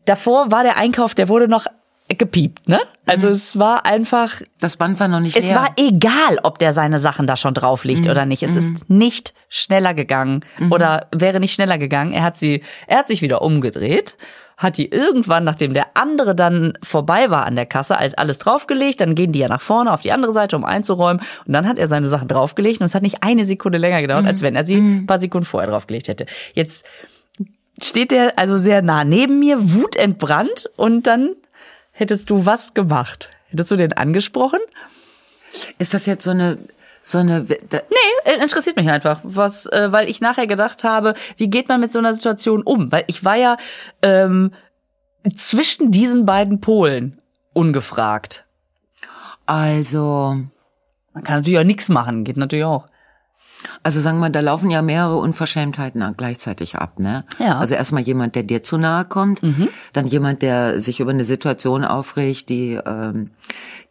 davor 0.05 0.51
war 0.51 0.63
der 0.63 0.77
Einkauf, 0.77 1.15
der 1.15 1.31
wurde 1.31 1.49
noch 1.49 1.67
gepiept, 2.09 2.69
ne? 2.69 2.81
Also 3.07 3.29
es 3.29 3.59
war 3.59 3.87
einfach, 3.87 4.43
Das 4.61 4.77
Band 4.77 5.01
war 5.01 5.09
noch 5.09 5.21
nicht 5.21 5.37
es 5.39 5.49
leer. 5.49 5.57
war 5.57 5.71
egal, 5.79 6.39
ob 6.43 6.59
der 6.59 6.75
seine 6.75 7.01
Sachen 7.01 7.27
da 7.27 7.37
schon 7.37 7.55
drauflegt 7.55 8.07
oder 8.07 8.27
nicht. 8.27 8.43
Es 8.43 8.57
ist 8.57 8.91
nicht 8.91 9.33
schneller 9.49 9.95
gegangen 9.95 10.45
oder 10.71 11.09
wäre 11.15 11.41
nicht 11.41 11.55
schneller 11.55 11.79
gegangen. 11.79 12.13
Er 12.13 12.25
hat 12.25 12.37
sie, 12.37 12.63
er 12.87 12.99
hat 12.99 13.09
sich 13.09 13.23
wieder 13.23 13.41
umgedreht, 13.41 14.19
hat 14.57 14.79
die 14.79 14.91
irgendwann, 14.91 15.45
nachdem 15.45 15.75
der 15.75 15.89
andere 15.95 16.35
dann 16.35 16.79
vorbei 16.83 17.31
war 17.31 17.45
an 17.45 17.57
der 17.57 17.67
Kasse, 17.67 17.99
halt 17.99 18.19
alles 18.19 18.39
draufgelegt. 18.39 19.01
Dann 19.01 19.15
gehen 19.15 19.33
die 19.33 19.41
ja 19.41 19.49
nach 19.49 19.61
vorne 19.61 19.93
auf 19.93 20.01
die 20.01 20.13
andere 20.13 20.33
Seite, 20.33 20.57
um 20.57 20.65
einzuräumen. 20.65 21.23
Und 21.47 21.53
dann 21.53 21.69
hat 21.69 21.79
er 21.79 21.89
seine 21.89 22.09
Sachen 22.09 22.29
draufgelegt 22.29 22.81
und 22.81 22.87
es 22.87 22.95
hat 22.95 23.03
nicht 23.03 23.23
eine 23.23 23.45
Sekunde 23.45 23.77
länger 23.79 24.01
gedauert, 24.01 24.27
als 24.27 24.41
wenn 24.41 24.57
er 24.57 24.65
sie 24.65 24.77
ein 24.77 25.07
paar 25.07 25.21
Sekunden 25.21 25.45
vorher 25.45 25.71
draufgelegt 25.71 26.09
hätte. 26.09 26.27
Jetzt 26.55 26.87
steht 27.83 28.11
der 28.11 28.39
also 28.39 28.57
sehr 28.57 28.81
nah 28.81 29.05
neben 29.05 29.39
mir, 29.39 29.75
wutentbrannt 29.75 30.71
und 30.77 31.07
dann 31.07 31.35
hättest 31.93 32.31
du 32.31 32.47
was 32.47 32.73
gemacht? 32.73 33.31
Hättest 33.49 33.71
du 33.71 33.77
den 33.77 33.93
angesprochen? 33.93 34.61
Ist 35.79 35.93
das 35.93 36.07
jetzt 36.07 36.25
so 36.25 36.31
eine, 36.31 36.59
so 37.09 37.19
eine, 37.19 37.47
Nee, 37.49 37.79
äh, 38.25 38.43
interessiert 38.43 38.75
mich 38.75 38.91
einfach, 38.91 39.21
was, 39.23 39.67
äh, 39.67 39.93
weil 39.93 40.09
ich 40.09 40.21
nachher 40.21 40.49
gedacht 40.49 40.83
habe, 40.83 41.15
wie 41.37 41.49
geht 41.49 41.69
man 41.69 41.81
mit 41.81 41.93
so 41.93 42.01
einer 42.01 42.13
Situation 42.13 42.63
um? 42.65 42.91
Weil 42.91 43.05
ich 43.07 43.25
war 43.25 43.37
ja 43.37 43.57
ähm, 44.03 44.51
zwischen 45.37 45.93
diesen 45.93 46.27
beiden 46.27 46.61
Polen 46.61 47.21
ungefragt. 47.53 48.45
also, 49.47 50.37
Man 51.13 51.23
kann 51.23 51.37
natürlich 51.37 51.61
auch 51.61 51.65
nichts 51.65 51.89
machen, 51.89 52.25
geht 52.25 52.37
natürlich 52.39 52.65
auch. 52.65 52.89
also 53.85 54.01
sagen 54.01 54.19
wir, 54.19 54.31
da 54.31 54.41
laufen 54.41 54.69
ja 54.71 54.83
mehrere 54.83 55.19
Unverschämtheiten 55.19 56.05
gleichzeitig 56.17 56.75
ab, 56.75 56.99
ne? 56.99 57.25
Ja. 57.39 57.55
Mhm. 57.55 57.61
Also 57.61 57.75
erstmal 57.77 58.03
jemand, 58.03 58.35
der 58.35 58.43
dir 58.43 58.65
zu 58.65 58.79
nahe 58.79 59.05
kommt, 59.05 59.41
dann 59.93 60.07
jemand, 60.09 60.43
der 60.43 60.83
sich 60.83 60.99
über 60.99 61.13
eine 61.13 61.25
Situation 61.25 61.85
aufregt, 61.85 62.49
die, 62.49 62.81
ähm, 62.85 63.31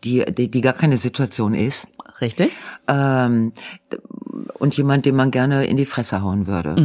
die, 0.04 0.26
die, 0.26 0.52
die 0.52 0.62
gar 0.62 0.74
keine 0.74 0.98
Situation 0.98 1.54
ist. 1.56 1.88
Richtig? 2.22 2.54
ähm, 2.88 3.54
und 4.54 4.78
jemand, 4.78 5.06
den 5.06 5.16
man 5.16 5.32
gerne 5.32 5.66
in 5.66 5.78
die 5.78 5.86
Fresse 5.86 6.22
hauen 6.22 6.48
würde. 6.48 6.76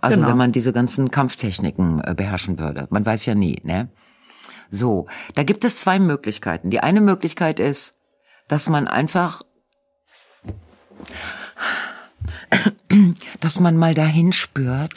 also 0.00 0.16
genau. 0.16 0.28
wenn 0.28 0.36
man 0.36 0.52
diese 0.52 0.72
ganzen 0.72 1.10
Kampftechniken 1.10 2.02
äh, 2.04 2.14
beherrschen 2.14 2.58
würde. 2.58 2.86
Man 2.90 3.04
weiß 3.04 3.26
ja 3.26 3.34
nie, 3.34 3.58
ne? 3.64 3.88
So, 4.70 5.06
da 5.34 5.44
gibt 5.44 5.64
es 5.64 5.78
zwei 5.78 5.98
Möglichkeiten. 5.98 6.70
Die 6.70 6.80
eine 6.80 7.00
Möglichkeit 7.00 7.58
ist, 7.58 7.94
dass 8.48 8.68
man 8.68 8.86
einfach, 8.86 9.42
dass 13.40 13.60
man 13.60 13.76
mal 13.76 13.94
dahin 13.94 14.32
spürt. 14.32 14.92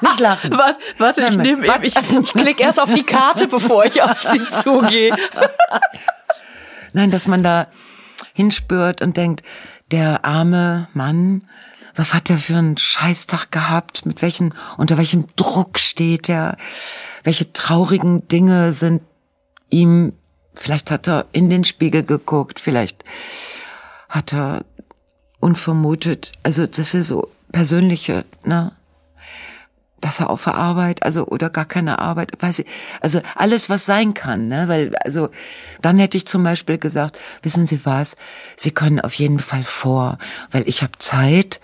Nicht 0.00 0.20
lachen. 0.20 0.50
Warte, 0.58 0.78
warte 0.98 1.22
ich 1.22 1.36
nehme 1.38 1.64
eben, 1.64 1.68
warte. 1.68 1.86
ich, 1.86 1.96
ich 1.96 2.32
klicke 2.32 2.62
erst 2.62 2.80
auf 2.80 2.92
die 2.92 3.04
Karte, 3.04 3.46
bevor 3.46 3.84
ich 3.84 4.02
auf 4.02 4.22
sie 4.22 4.44
zugehe. 4.46 5.16
Nein, 6.92 7.10
dass 7.10 7.26
man 7.26 7.42
da 7.42 7.66
hinspürt 8.34 9.00
und 9.00 9.16
denkt, 9.16 9.42
der 9.90 10.26
arme 10.26 10.88
Mann, 10.92 11.48
was 11.94 12.12
hat 12.12 12.28
er 12.28 12.38
für 12.38 12.56
einen 12.56 12.76
Scheißtag 12.76 13.50
gehabt? 13.50 14.04
Mit 14.04 14.20
welchen, 14.20 14.52
unter 14.76 14.98
welchem 14.98 15.26
Druck 15.36 15.78
steht 15.78 16.28
er? 16.28 16.58
Welche 17.22 17.52
traurigen 17.52 18.28
Dinge 18.28 18.72
sind 18.72 19.00
ihm, 19.70 20.12
vielleicht 20.54 20.90
hat 20.90 21.08
er 21.08 21.26
in 21.32 21.48
den 21.48 21.64
Spiegel 21.64 22.02
geguckt, 22.02 22.60
vielleicht 22.60 23.04
hat 24.08 24.34
er 24.34 24.64
unvermutet, 25.40 26.32
also 26.42 26.66
das 26.66 26.94
ist 26.94 27.08
so 27.08 27.28
persönliche, 27.52 28.24
ne? 28.44 28.72
Dass 30.04 30.20
er 30.20 30.28
auf 30.28 30.44
der 30.44 30.54
Arbeit, 30.54 31.02
also 31.02 31.26
oder 31.26 31.48
gar 31.48 31.64
keine 31.64 31.98
Arbeit, 31.98 32.32
weiß 32.38 32.58
ich, 32.58 32.66
also 33.00 33.22
alles, 33.34 33.70
was 33.70 33.86
sein 33.86 34.12
kann, 34.12 34.48
ne? 34.48 34.68
Weil, 34.68 34.94
also 34.96 35.30
dann 35.80 35.98
hätte 35.98 36.18
ich 36.18 36.26
zum 36.26 36.42
Beispiel 36.42 36.76
gesagt, 36.76 37.18
wissen 37.42 37.64
Sie 37.64 37.86
was, 37.86 38.16
Sie 38.54 38.70
können 38.70 39.00
auf 39.00 39.14
jeden 39.14 39.38
Fall 39.38 39.64
vor, 39.64 40.18
weil 40.50 40.68
ich 40.68 40.82
habe 40.82 40.98
Zeit 40.98 41.58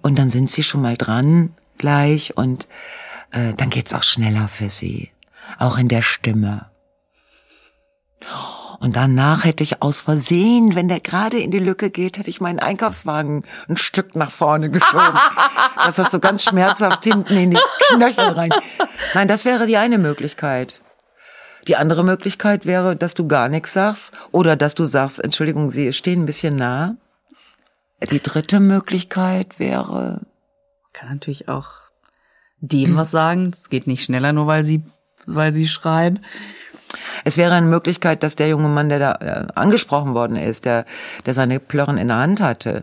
und 0.00 0.18
dann 0.18 0.30
sind 0.30 0.50
Sie 0.50 0.62
schon 0.62 0.80
mal 0.80 0.96
dran 0.96 1.54
gleich 1.76 2.34
und 2.34 2.66
äh, 3.30 3.52
dann 3.52 3.68
geht's 3.68 3.92
auch 3.92 4.04
schneller 4.04 4.48
für 4.48 4.70
Sie, 4.70 5.10
auch 5.58 5.76
in 5.76 5.88
der 5.88 6.00
Stimme. 6.00 6.70
Und 8.82 8.96
danach 8.96 9.44
hätte 9.44 9.62
ich 9.62 9.80
aus 9.80 10.00
Versehen, 10.00 10.74
wenn 10.74 10.88
der 10.88 10.98
gerade 10.98 11.38
in 11.38 11.52
die 11.52 11.60
Lücke 11.60 11.88
geht, 11.88 12.18
hätte 12.18 12.28
ich 12.28 12.40
meinen 12.40 12.58
Einkaufswagen 12.58 13.44
ein 13.68 13.76
Stück 13.76 14.16
nach 14.16 14.32
vorne 14.32 14.70
geschoben. 14.70 15.20
dass 15.76 15.94
das 15.94 16.10
so 16.10 16.18
ganz 16.18 16.42
schmerzhaft 16.42 17.04
hinten 17.04 17.36
in 17.36 17.50
die 17.52 17.60
Knöchel 17.86 18.30
rein. 18.30 18.50
Nein, 19.14 19.28
das 19.28 19.44
wäre 19.44 19.68
die 19.68 19.76
eine 19.76 19.98
Möglichkeit. 19.98 20.80
Die 21.68 21.76
andere 21.76 22.02
Möglichkeit 22.02 22.66
wäre, 22.66 22.96
dass 22.96 23.14
du 23.14 23.28
gar 23.28 23.48
nichts 23.48 23.72
sagst 23.72 24.14
oder 24.32 24.56
dass 24.56 24.74
du 24.74 24.84
sagst, 24.84 25.22
Entschuldigung, 25.22 25.70
Sie 25.70 25.92
stehen 25.92 26.24
ein 26.24 26.26
bisschen 26.26 26.56
nah. 26.56 26.96
Die 28.10 28.20
dritte 28.20 28.58
Möglichkeit 28.58 29.60
wäre, 29.60 30.22
Kann 30.92 31.08
natürlich 31.08 31.48
auch 31.48 31.68
dem 32.58 32.96
was 32.96 33.12
sagen. 33.12 33.50
Es 33.52 33.70
geht 33.70 33.86
nicht 33.86 34.02
schneller, 34.02 34.32
nur 34.32 34.48
weil 34.48 34.64
sie, 34.64 34.82
weil 35.26 35.54
sie 35.54 35.68
schreien. 35.68 36.24
Es 37.24 37.38
wäre 37.38 37.52
eine 37.54 37.66
Möglichkeit, 37.66 38.22
dass 38.22 38.36
der 38.36 38.48
junge 38.48 38.68
Mann, 38.68 38.88
der 38.88 38.98
da 38.98 39.12
äh, 39.20 39.46
angesprochen 39.54 40.14
worden 40.14 40.36
ist, 40.36 40.64
der, 40.64 40.84
der 41.26 41.34
seine 41.34 41.60
Plörren 41.60 41.96
in 41.98 42.08
der 42.08 42.18
Hand 42.18 42.40
hatte, 42.40 42.82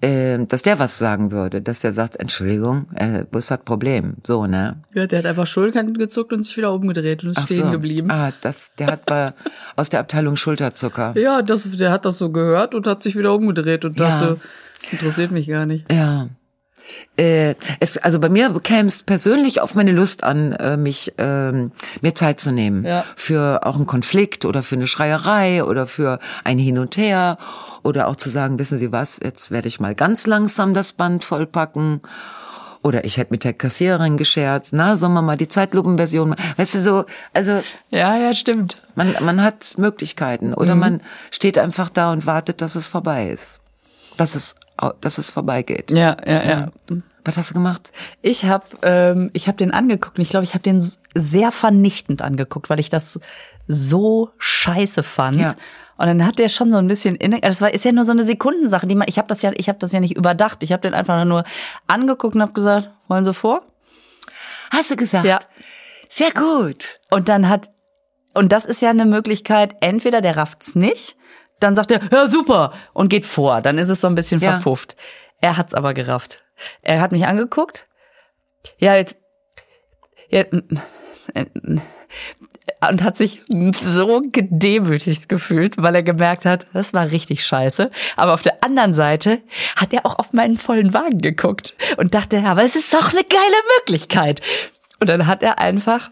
äh, 0.00 0.38
dass 0.46 0.62
der 0.62 0.78
was 0.78 0.98
sagen 0.98 1.30
würde, 1.32 1.60
dass 1.62 1.80
der 1.80 1.92
sagt, 1.92 2.16
Entschuldigung, 2.16 2.86
äh, 2.94 3.24
wo 3.30 3.38
ist 3.38 3.50
das 3.50 3.60
Problem? 3.64 4.14
So, 4.26 4.46
ne? 4.46 4.76
Ja, 4.94 5.06
der 5.06 5.20
hat 5.20 5.26
einfach 5.26 5.46
Schultern 5.46 5.94
gezuckt 5.94 6.32
und 6.32 6.42
sich 6.42 6.56
wieder 6.56 6.72
umgedreht 6.72 7.22
und 7.24 7.30
ist 7.30 7.38
Ach 7.38 7.44
stehen 7.44 7.66
so. 7.66 7.70
geblieben. 7.70 8.10
Ah, 8.10 8.32
das, 8.40 8.72
der 8.78 8.88
hat 8.88 9.06
bei, 9.06 9.32
aus 9.76 9.90
der 9.90 10.00
Abteilung 10.00 10.36
Schulterzucker. 10.36 11.14
Ja, 11.16 11.42
das, 11.42 11.70
der 11.70 11.90
hat 11.90 12.04
das 12.04 12.18
so 12.18 12.30
gehört 12.30 12.74
und 12.74 12.86
hat 12.86 13.02
sich 13.02 13.16
wieder 13.16 13.34
umgedreht 13.34 13.84
und 13.84 13.98
Ja. 13.98 14.08
dachte, 14.20 14.40
interessiert 14.92 15.30
mich 15.30 15.48
gar 15.48 15.66
nicht. 15.66 15.90
Ja. 15.92 16.28
Äh, 17.16 17.54
es, 17.80 17.96
also 17.98 18.18
bei 18.20 18.28
mir 18.28 18.50
käme 18.62 18.88
es 18.88 19.02
persönlich 19.02 19.60
auf 19.60 19.74
meine 19.74 19.92
Lust 19.92 20.24
an, 20.24 20.52
äh, 20.52 20.76
mich 20.76 21.12
ähm, 21.18 21.72
mir 22.02 22.14
Zeit 22.14 22.40
zu 22.40 22.50
nehmen 22.52 22.84
Ja. 22.84 23.04
für 23.16 23.64
auch 23.66 23.76
einen 23.76 23.86
Konflikt 23.86 24.44
oder 24.44 24.62
für 24.62 24.74
eine 24.74 24.86
Schreierei 24.86 25.64
oder 25.64 25.86
für 25.86 26.18
ein 26.44 26.58
Hin 26.58 26.78
und 26.78 26.96
Her 26.96 27.38
oder 27.82 28.08
auch 28.08 28.16
zu 28.16 28.30
sagen, 28.30 28.58
wissen 28.58 28.78
Sie 28.78 28.90
was, 28.92 29.20
jetzt 29.22 29.50
werde 29.50 29.68
ich 29.68 29.80
mal 29.80 29.94
ganz 29.94 30.26
langsam 30.26 30.74
das 30.74 30.92
Band 30.92 31.22
vollpacken. 31.24 32.00
Oder 32.82 33.04
ich 33.06 33.16
hätte 33.16 33.32
mit 33.32 33.44
der 33.44 33.54
Kassiererin 33.54 34.18
gescherzt, 34.18 34.74
na, 34.74 34.98
sollen 34.98 35.14
wir 35.14 35.22
mal 35.22 35.38
die 35.38 35.48
Zeitlupenversion 35.48 36.28
machen? 36.30 36.42
Weißt 36.58 36.74
du, 36.74 36.80
so, 36.80 37.04
also 37.32 37.62
Ja, 37.90 38.14
ja, 38.18 38.34
stimmt. 38.34 38.82
man, 38.94 39.14
man 39.22 39.42
hat 39.42 39.78
Möglichkeiten 39.78 40.52
oder 40.52 40.74
man 40.74 41.00
steht 41.30 41.56
einfach 41.56 41.88
da 41.88 42.12
und 42.12 42.26
wartet, 42.26 42.60
dass 42.60 42.74
es 42.74 42.86
vorbei 42.86 43.30
ist. 43.30 43.58
Dass 44.18 44.34
es, 44.34 44.56
au- 44.56 44.63
dass 45.00 45.18
es 45.18 45.30
vorbeigeht. 45.30 45.90
Ja, 45.90 46.16
ja, 46.26 46.42
ja. 46.44 46.68
Was 47.24 47.36
hast 47.36 47.50
du 47.50 47.54
gemacht? 47.54 47.92
Ich 48.20 48.44
habe 48.44 48.64
ähm, 48.82 49.30
ich 49.32 49.48
hab 49.48 49.56
den 49.56 49.72
angeguckt 49.72 50.18
und 50.18 50.22
ich 50.22 50.30
glaube, 50.30 50.44
ich 50.44 50.54
habe 50.54 50.62
den 50.62 50.84
sehr 51.14 51.50
vernichtend 51.50 52.20
angeguckt, 52.20 52.68
weil 52.68 52.80
ich 52.80 52.90
das 52.90 53.18
so 53.66 54.30
scheiße 54.38 55.02
fand. 55.02 55.40
Ja. 55.40 55.54
Und 55.96 56.06
dann 56.06 56.26
hat 56.26 56.38
der 56.38 56.48
schon 56.48 56.70
so 56.70 56.78
ein 56.78 56.86
bisschen 56.86 57.14
inne, 57.14 57.40
das 57.40 57.60
war 57.60 57.72
ist 57.72 57.84
ja 57.84 57.92
nur 57.92 58.04
so 58.04 58.12
eine 58.12 58.24
Sekundensache, 58.24 58.86
die 58.86 58.94
man 58.94 59.08
ich 59.08 59.16
habe 59.16 59.28
das 59.28 59.42
ja 59.42 59.52
ich 59.54 59.68
habe 59.68 59.78
das 59.78 59.92
ja 59.92 60.00
nicht 60.00 60.16
überdacht. 60.16 60.62
Ich 60.62 60.72
habe 60.72 60.82
den 60.82 60.92
einfach 60.92 61.24
nur 61.24 61.44
angeguckt 61.86 62.34
und 62.34 62.42
habe 62.42 62.52
gesagt, 62.52 62.90
wollen 63.08 63.24
Sie 63.24 63.32
vor? 63.32 63.62
Hast 64.70 64.90
du 64.90 64.96
gesagt? 64.96 65.24
Ja. 65.24 65.38
Sehr 66.08 66.32
gut. 66.32 67.00
Und 67.10 67.28
dann 67.28 67.48
hat 67.48 67.70
und 68.34 68.52
das 68.52 68.64
ist 68.64 68.82
ja 68.82 68.90
eine 68.90 69.06
Möglichkeit, 69.06 69.76
entweder 69.80 70.20
der 70.20 70.36
rafft's 70.36 70.74
nicht, 70.74 71.16
dann 71.60 71.74
sagt 71.74 71.90
er, 71.90 72.00
ja 72.12 72.26
super 72.26 72.72
und 72.92 73.08
geht 73.08 73.26
vor, 73.26 73.60
dann 73.60 73.78
ist 73.78 73.88
es 73.88 74.00
so 74.00 74.08
ein 74.08 74.14
bisschen 74.14 74.40
Ja. 74.40 74.52
verpufft. 74.52 74.96
Er 75.40 75.56
hat's 75.56 75.74
aber 75.74 75.94
gerafft. 75.94 76.42
Er 76.82 77.00
hat 77.00 77.12
mich 77.12 77.26
angeguckt. 77.26 77.86
Ja, 78.78 78.94
jetzt, 78.96 79.16
ja, 80.30 80.40
äh, 81.34 81.44
und 82.88 83.02
hat 83.02 83.16
sich 83.16 83.42
so 83.48 84.22
gedemütigt 84.30 85.28
gefühlt, 85.28 85.74
weil 85.78 85.94
er 85.94 86.02
gemerkt 86.02 86.44
hat, 86.44 86.66
das 86.72 86.92
war 86.94 87.10
richtig 87.10 87.44
scheiße. 87.46 87.90
Aber 88.16 88.34
auf 88.34 88.42
der 88.42 88.62
anderen 88.62 88.92
Seite 88.92 89.40
hat 89.76 89.92
er 89.92 90.06
auch 90.06 90.18
auf 90.18 90.32
meinen 90.32 90.56
vollen 90.56 90.94
Wagen 90.94 91.18
geguckt 91.18 91.74
und 91.96 92.14
dachte, 92.14 92.38
ja, 92.38 92.44
aber 92.52 92.62
es 92.62 92.76
ist 92.76 92.92
doch 92.92 93.12
eine 93.12 93.24
geile 93.24 93.56
Möglichkeit. 93.78 94.40
Und 95.00 95.08
dann 95.08 95.26
hat 95.26 95.42
er 95.42 95.58
einfach 95.58 96.10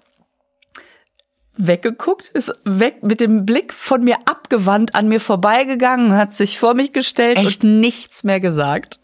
weggeguckt, 1.57 2.29
ist 2.29 2.53
weg 2.65 3.03
mit 3.03 3.21
dem 3.21 3.45
Blick 3.45 3.73
von 3.73 4.03
mir 4.03 4.17
abgewandt 4.25 4.95
an 4.95 5.09
mir 5.09 5.21
vorbeigegangen, 5.21 6.17
hat 6.17 6.35
sich 6.35 6.59
vor 6.59 6.75
mich 6.75 6.93
gestellt 6.93 7.39
Echt? 7.39 7.65
und 7.65 7.81
nichts 7.81 8.25
mehr 8.25 8.41
gesagt. 8.41 9.01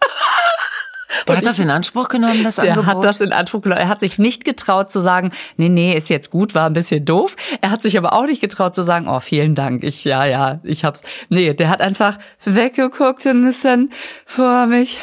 Der 1.27 1.37
hat 1.39 1.47
das 1.47 1.59
in 1.59 1.71
Anspruch 1.71 2.09
genommen, 2.09 2.45
das 2.45 2.57
Der 2.57 2.73
Angebot? 2.73 2.87
hat 2.87 3.05
das 3.05 3.21
in 3.21 3.33
Anspruch 3.33 3.63
genommen. 3.63 3.81
Er 3.81 3.89
hat 3.89 4.01
sich 4.01 4.19
nicht 4.19 4.45
getraut 4.45 4.93
zu 4.93 5.01
sagen, 5.01 5.33
nee, 5.57 5.69
nee, 5.69 5.97
ist 5.97 6.11
jetzt 6.11 6.31
gut, 6.31 6.55
war 6.55 6.67
ein 6.67 6.75
bisschen 6.75 7.05
doof. 7.05 7.37
Er 7.61 7.71
hat 7.71 7.83
sich 7.83 7.97
aber 7.97 8.13
auch 8.13 8.27
nicht 8.27 8.41
getraut 8.41 8.75
zu 8.75 8.83
sagen, 8.83 9.09
oh, 9.09 9.21
vielen 9.21 9.55
Dank, 9.55 9.83
ich, 9.85 10.05
ja, 10.05 10.25
ja, 10.27 10.61
ich 10.63 10.85
hab's. 10.85 11.03
Nee, 11.29 11.55
der 11.55 11.71
hat 11.71 11.81
einfach 11.81 12.19
weggeguckt 12.45 13.25
und 13.27 13.47
ist 13.47 13.65
dann 13.65 13.91
vor 14.27 14.67
mich 14.67 15.01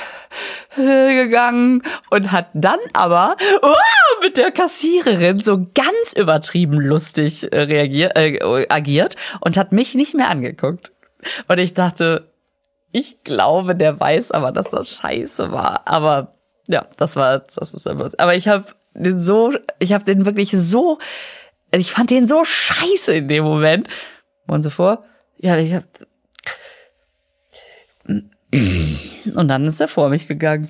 gegangen 0.75 1.81
und 2.09 2.31
hat 2.31 2.49
dann 2.53 2.79
aber 2.93 3.37
oh, 3.61 3.73
mit 4.21 4.35
der 4.35 4.51
Kassiererin 4.51 5.39
so 5.39 5.65
ganz 5.73 5.95
ganz 6.05 6.13
übertrieben 6.13 6.79
lustig 6.79 7.51
äh, 7.51 7.61
reagiert, 7.61 8.17
äh, 8.17 8.65
agiert 8.69 9.15
und 9.41 9.57
hat 9.57 9.71
mich 9.71 9.95
nicht 9.95 10.13
mehr 10.13 10.29
angeguckt. 10.29 10.91
Und 11.47 11.57
ich 11.57 11.73
dachte, 11.73 12.31
ich 12.95 13.25
glaube, 13.25 13.75
der 13.75 13.99
weiß 13.99 14.31
aber, 14.31 14.53
dass 14.53 14.69
das 14.69 14.89
scheiße 14.95 15.51
war. 15.51 15.81
Aber 15.85 16.37
ja, 16.67 16.87
das 16.95 17.17
war, 17.17 17.39
das 17.39 17.73
ist 17.73 17.85
etwas. 17.85 18.15
Aber 18.15 18.35
ich 18.35 18.47
habe 18.47 18.67
den 18.93 19.19
so, 19.19 19.51
ich 19.79 19.91
habe 19.91 20.05
den 20.05 20.25
wirklich 20.25 20.51
so, 20.51 20.97
ich 21.71 21.91
fand 21.91 22.09
den 22.09 22.25
so 22.25 22.45
scheiße 22.45 23.13
in 23.13 23.27
dem 23.27 23.43
Moment. 23.43 23.89
Und 24.47 24.63
so 24.63 24.69
vor, 24.69 25.03
ja, 25.39 25.57
ich 25.57 25.73
hab, 25.73 25.83
und 28.07 29.47
dann 29.49 29.65
ist 29.65 29.81
er 29.81 29.89
vor 29.89 30.07
mich 30.07 30.29
gegangen. 30.29 30.69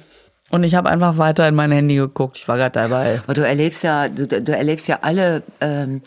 Und 0.50 0.64
ich 0.64 0.74
habe 0.74 0.90
einfach 0.90 1.20
weiter 1.20 1.48
in 1.48 1.54
mein 1.54 1.72
Handy 1.72 1.96
geguckt. 1.96 2.38
Ich 2.38 2.48
war 2.48 2.58
gerade 2.58 2.72
dabei. 2.72 3.22
Aber 3.24 3.36
du 3.36 3.46
erlebst 3.46 3.84
ja, 3.84 4.10
du, 4.10 4.26
du 4.26 4.52
erlebst 4.52 4.88
ja 4.88 4.98
alle 5.04 5.44
ähm, 5.62 6.02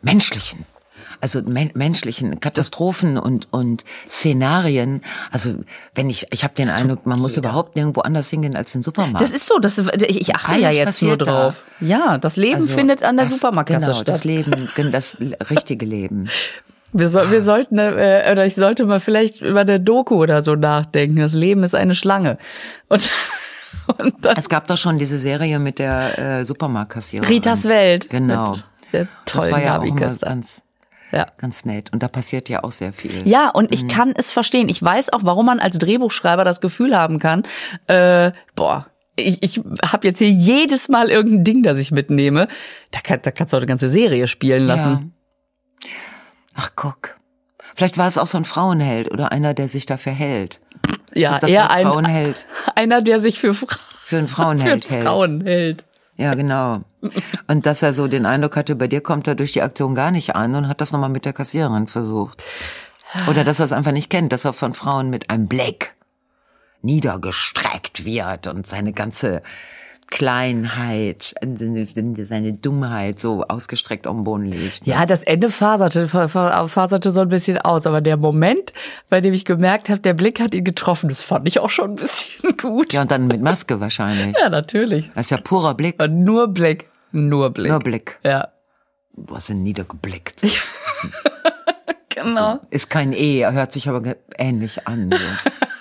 menschlichen, 0.00 0.64
also 1.22 1.40
men 1.42 1.70
menschlichen 1.74 2.40
Katastrophen 2.40 3.16
und 3.16 3.48
und 3.52 3.84
Szenarien. 4.08 5.00
Also 5.30 5.54
wenn 5.94 6.10
ich, 6.10 6.26
ich 6.32 6.44
habe 6.44 6.54
den 6.54 6.68
Eindruck, 6.68 7.06
man 7.06 7.20
muss 7.20 7.36
überhaupt 7.36 7.76
nirgendwo 7.76 8.00
anders 8.02 8.28
hingehen 8.28 8.56
als 8.56 8.72
den 8.72 8.82
Supermarkt. 8.82 9.20
Das 9.22 9.32
ist 9.32 9.46
so, 9.46 9.58
das, 9.58 9.78
ich, 9.78 10.34
achte 10.34 10.58
ja 10.60 10.70
jetzt 10.70 11.00
nur 11.02 11.12
passiert 11.12 11.20
da. 11.22 11.24
drauf. 11.24 11.64
Ja, 11.80 12.18
das 12.18 12.36
Leben 12.36 12.62
Also, 12.62 12.74
findet 12.74 13.02
an 13.02 13.16
der 13.16 13.26
das, 13.26 13.34
Supermarktkasse 13.34 13.86
genau, 13.86 13.96
statt. 13.96 14.08
das 14.08 14.24
Leben, 14.24 14.68
das 14.90 15.16
richtige 15.50 15.86
Leben. 15.86 16.28
Wir, 16.94 17.08
soll, 17.08 17.30
wir 17.30 17.40
sollten, 17.40 17.78
äh, 17.78 18.28
oder 18.30 18.44
ich 18.44 18.54
sollte 18.54 18.84
mal 18.84 19.00
vielleicht 19.00 19.40
über 19.40 19.60
eine 19.60 19.80
Doku 19.80 20.16
oder 20.16 20.42
so 20.42 20.56
nachdenken. 20.56 21.16
Das 21.20 21.32
Leben 21.32 21.62
ist 21.62 21.74
eine 21.74 21.94
Schlange. 21.94 22.36
Und, 22.90 23.10
und 23.98 24.14
dann 24.20 24.36
Es 24.36 24.50
gab 24.50 24.68
doch 24.68 24.76
schon 24.76 24.98
diese 24.98 25.16
Serie 25.18 25.58
mit 25.58 25.78
der 25.78 26.18
äh, 26.18 26.44
Supermarktkassiererin. 26.44 27.32
Ritas 27.32 27.64
Welt. 27.64 28.10
Genau. 28.10 28.52
Der 28.92 29.08
Das 29.24 29.34
tollen 29.36 29.52
war 29.52 29.62
ja 29.62 29.80
auch 29.80 29.96
ganz, 29.96 30.20
Ja. 31.12 31.26
ganz 31.36 31.64
nett. 31.64 31.92
Und 31.92 32.02
da 32.02 32.08
passiert 32.08 32.48
ja 32.48 32.64
auch 32.64 32.72
sehr 32.72 32.92
viel. 32.92 33.26
Ja, 33.28 33.50
und 33.50 33.64
Mhm. 33.64 33.74
ich 33.74 33.88
kann 33.88 34.12
es 34.16 34.30
verstehen. 34.30 34.68
Ich 34.68 34.82
weiß 34.82 35.12
auch, 35.12 35.20
warum 35.22 35.46
man 35.46 35.60
als 35.60 35.78
Drehbuchschreiber 35.78 36.44
das 36.44 36.60
Gefühl 36.60 36.96
haben 36.96 37.18
kann, 37.18 37.42
äh, 37.86 38.32
boah, 38.56 38.86
ich, 39.16 39.42
ich 39.42 39.60
habe 39.86 40.06
jetzt 40.08 40.18
hier 40.18 40.30
jedes 40.30 40.88
Mal 40.88 41.10
irgendein 41.10 41.44
Ding, 41.44 41.62
das 41.62 41.76
ich 41.78 41.90
mitnehme. 41.92 42.48
Da, 42.92 43.00
kann, 43.00 43.20
da 43.22 43.30
kannst 43.30 43.52
du 43.52 43.56
auch 43.58 43.60
eine 43.60 43.66
ganze 43.66 43.90
Serie 43.90 44.26
spielen 44.26 44.64
lassen. 44.66 45.14
Ach, 46.54 46.70
guck. 46.76 47.16
Vielleicht 47.74 47.98
war 47.98 48.08
es 48.08 48.18
auch 48.18 48.26
so 48.26 48.38
ein 48.38 48.44
Frauenheld 48.44 49.10
oder 49.10 49.32
einer, 49.32 49.54
der 49.54 49.68
sich 49.68 49.86
da 49.86 49.96
verhält. 49.96 50.60
Ja, 51.14 51.38
das 51.38 51.50
eher 51.50 51.70
ein, 51.70 51.86
Frauenheld 51.86 52.46
einer, 52.74 53.02
der 53.02 53.18
sich 53.18 53.38
für, 53.38 53.54
Fra 53.54 53.66
für 54.04 54.16
einen 54.18 54.28
für 54.28 54.34
Frauenheld 54.34 54.90
hält. 54.90 55.02
Frauen 55.02 55.40
hält. 55.42 55.84
Ja, 56.22 56.34
genau. 56.34 56.82
Und 57.48 57.66
dass 57.66 57.82
er 57.82 57.92
so 57.94 58.06
den 58.06 58.26
Eindruck 58.26 58.54
hatte, 58.56 58.76
bei 58.76 58.86
dir 58.86 59.00
kommt 59.00 59.26
er 59.26 59.34
durch 59.34 59.50
die 59.50 59.62
Aktion 59.62 59.96
gar 59.96 60.12
nicht 60.12 60.36
an 60.36 60.54
und 60.54 60.68
hat 60.68 60.80
das 60.80 60.92
nochmal 60.92 61.10
mit 61.10 61.24
der 61.24 61.32
Kassiererin 61.32 61.88
versucht. 61.88 62.44
Oder 63.26 63.42
dass 63.42 63.58
er 63.58 63.64
es 63.64 63.72
einfach 63.72 63.90
nicht 63.90 64.08
kennt, 64.08 64.32
dass 64.32 64.44
er 64.44 64.52
von 64.52 64.72
Frauen 64.72 65.10
mit 65.10 65.30
einem 65.30 65.48
Blick 65.48 65.96
niedergestreckt 66.80 68.04
wird 68.04 68.46
und 68.46 68.68
seine 68.68 68.92
ganze 68.92 69.42
Kleinheit, 70.12 71.34
seine 71.42 72.52
Dummheit 72.52 73.18
so 73.18 73.44
ausgestreckt 73.44 74.06
am 74.06 74.24
Boden 74.24 74.44
liegt. 74.44 74.86
Ja, 74.86 75.06
das 75.06 75.22
Ende 75.22 75.48
faserte, 75.48 76.06
fa- 76.06 76.28
fa- 76.28 76.66
faserte 76.68 77.10
so 77.10 77.22
ein 77.22 77.28
bisschen 77.30 77.56
aus, 77.58 77.86
aber 77.86 78.02
der 78.02 78.18
Moment, 78.18 78.72
bei 79.08 79.22
dem 79.22 79.32
ich 79.32 79.44
gemerkt 79.46 79.88
habe, 79.88 80.00
der 80.00 80.12
Blick 80.12 80.38
hat 80.38 80.52
ihn 80.54 80.64
getroffen, 80.64 81.08
das 81.08 81.22
fand 81.22 81.48
ich 81.48 81.60
auch 81.60 81.70
schon 81.70 81.92
ein 81.92 81.96
bisschen 81.96 82.56
gut. 82.60 82.92
Ja, 82.92 83.02
und 83.02 83.10
dann 83.10 83.26
mit 83.26 83.40
Maske 83.40 83.80
wahrscheinlich. 83.80 84.36
Ja, 84.38 84.50
natürlich. 84.50 85.10
Das 85.14 85.24
ist 85.24 85.30
ja 85.30 85.38
purer 85.38 85.74
Blick. 85.74 86.00
Und 86.02 86.22
nur 86.24 86.48
Blick, 86.48 86.88
nur 87.10 87.50
Blick. 87.50 87.70
Nur 87.70 87.80
Blick. 87.80 88.18
Ja, 88.22 88.48
Du 89.14 89.34
hast 89.34 89.50
ihn 89.50 89.62
niedergeblickt. 89.62 90.40
genau. 92.08 92.60
Ist 92.70 92.88
kein 92.90 93.12
E, 93.12 93.40
er 93.40 93.52
hört 93.52 93.72
sich 93.72 93.88
aber 93.88 94.16
ähnlich 94.38 94.86
an. 94.86 95.10
So. 95.10 95.16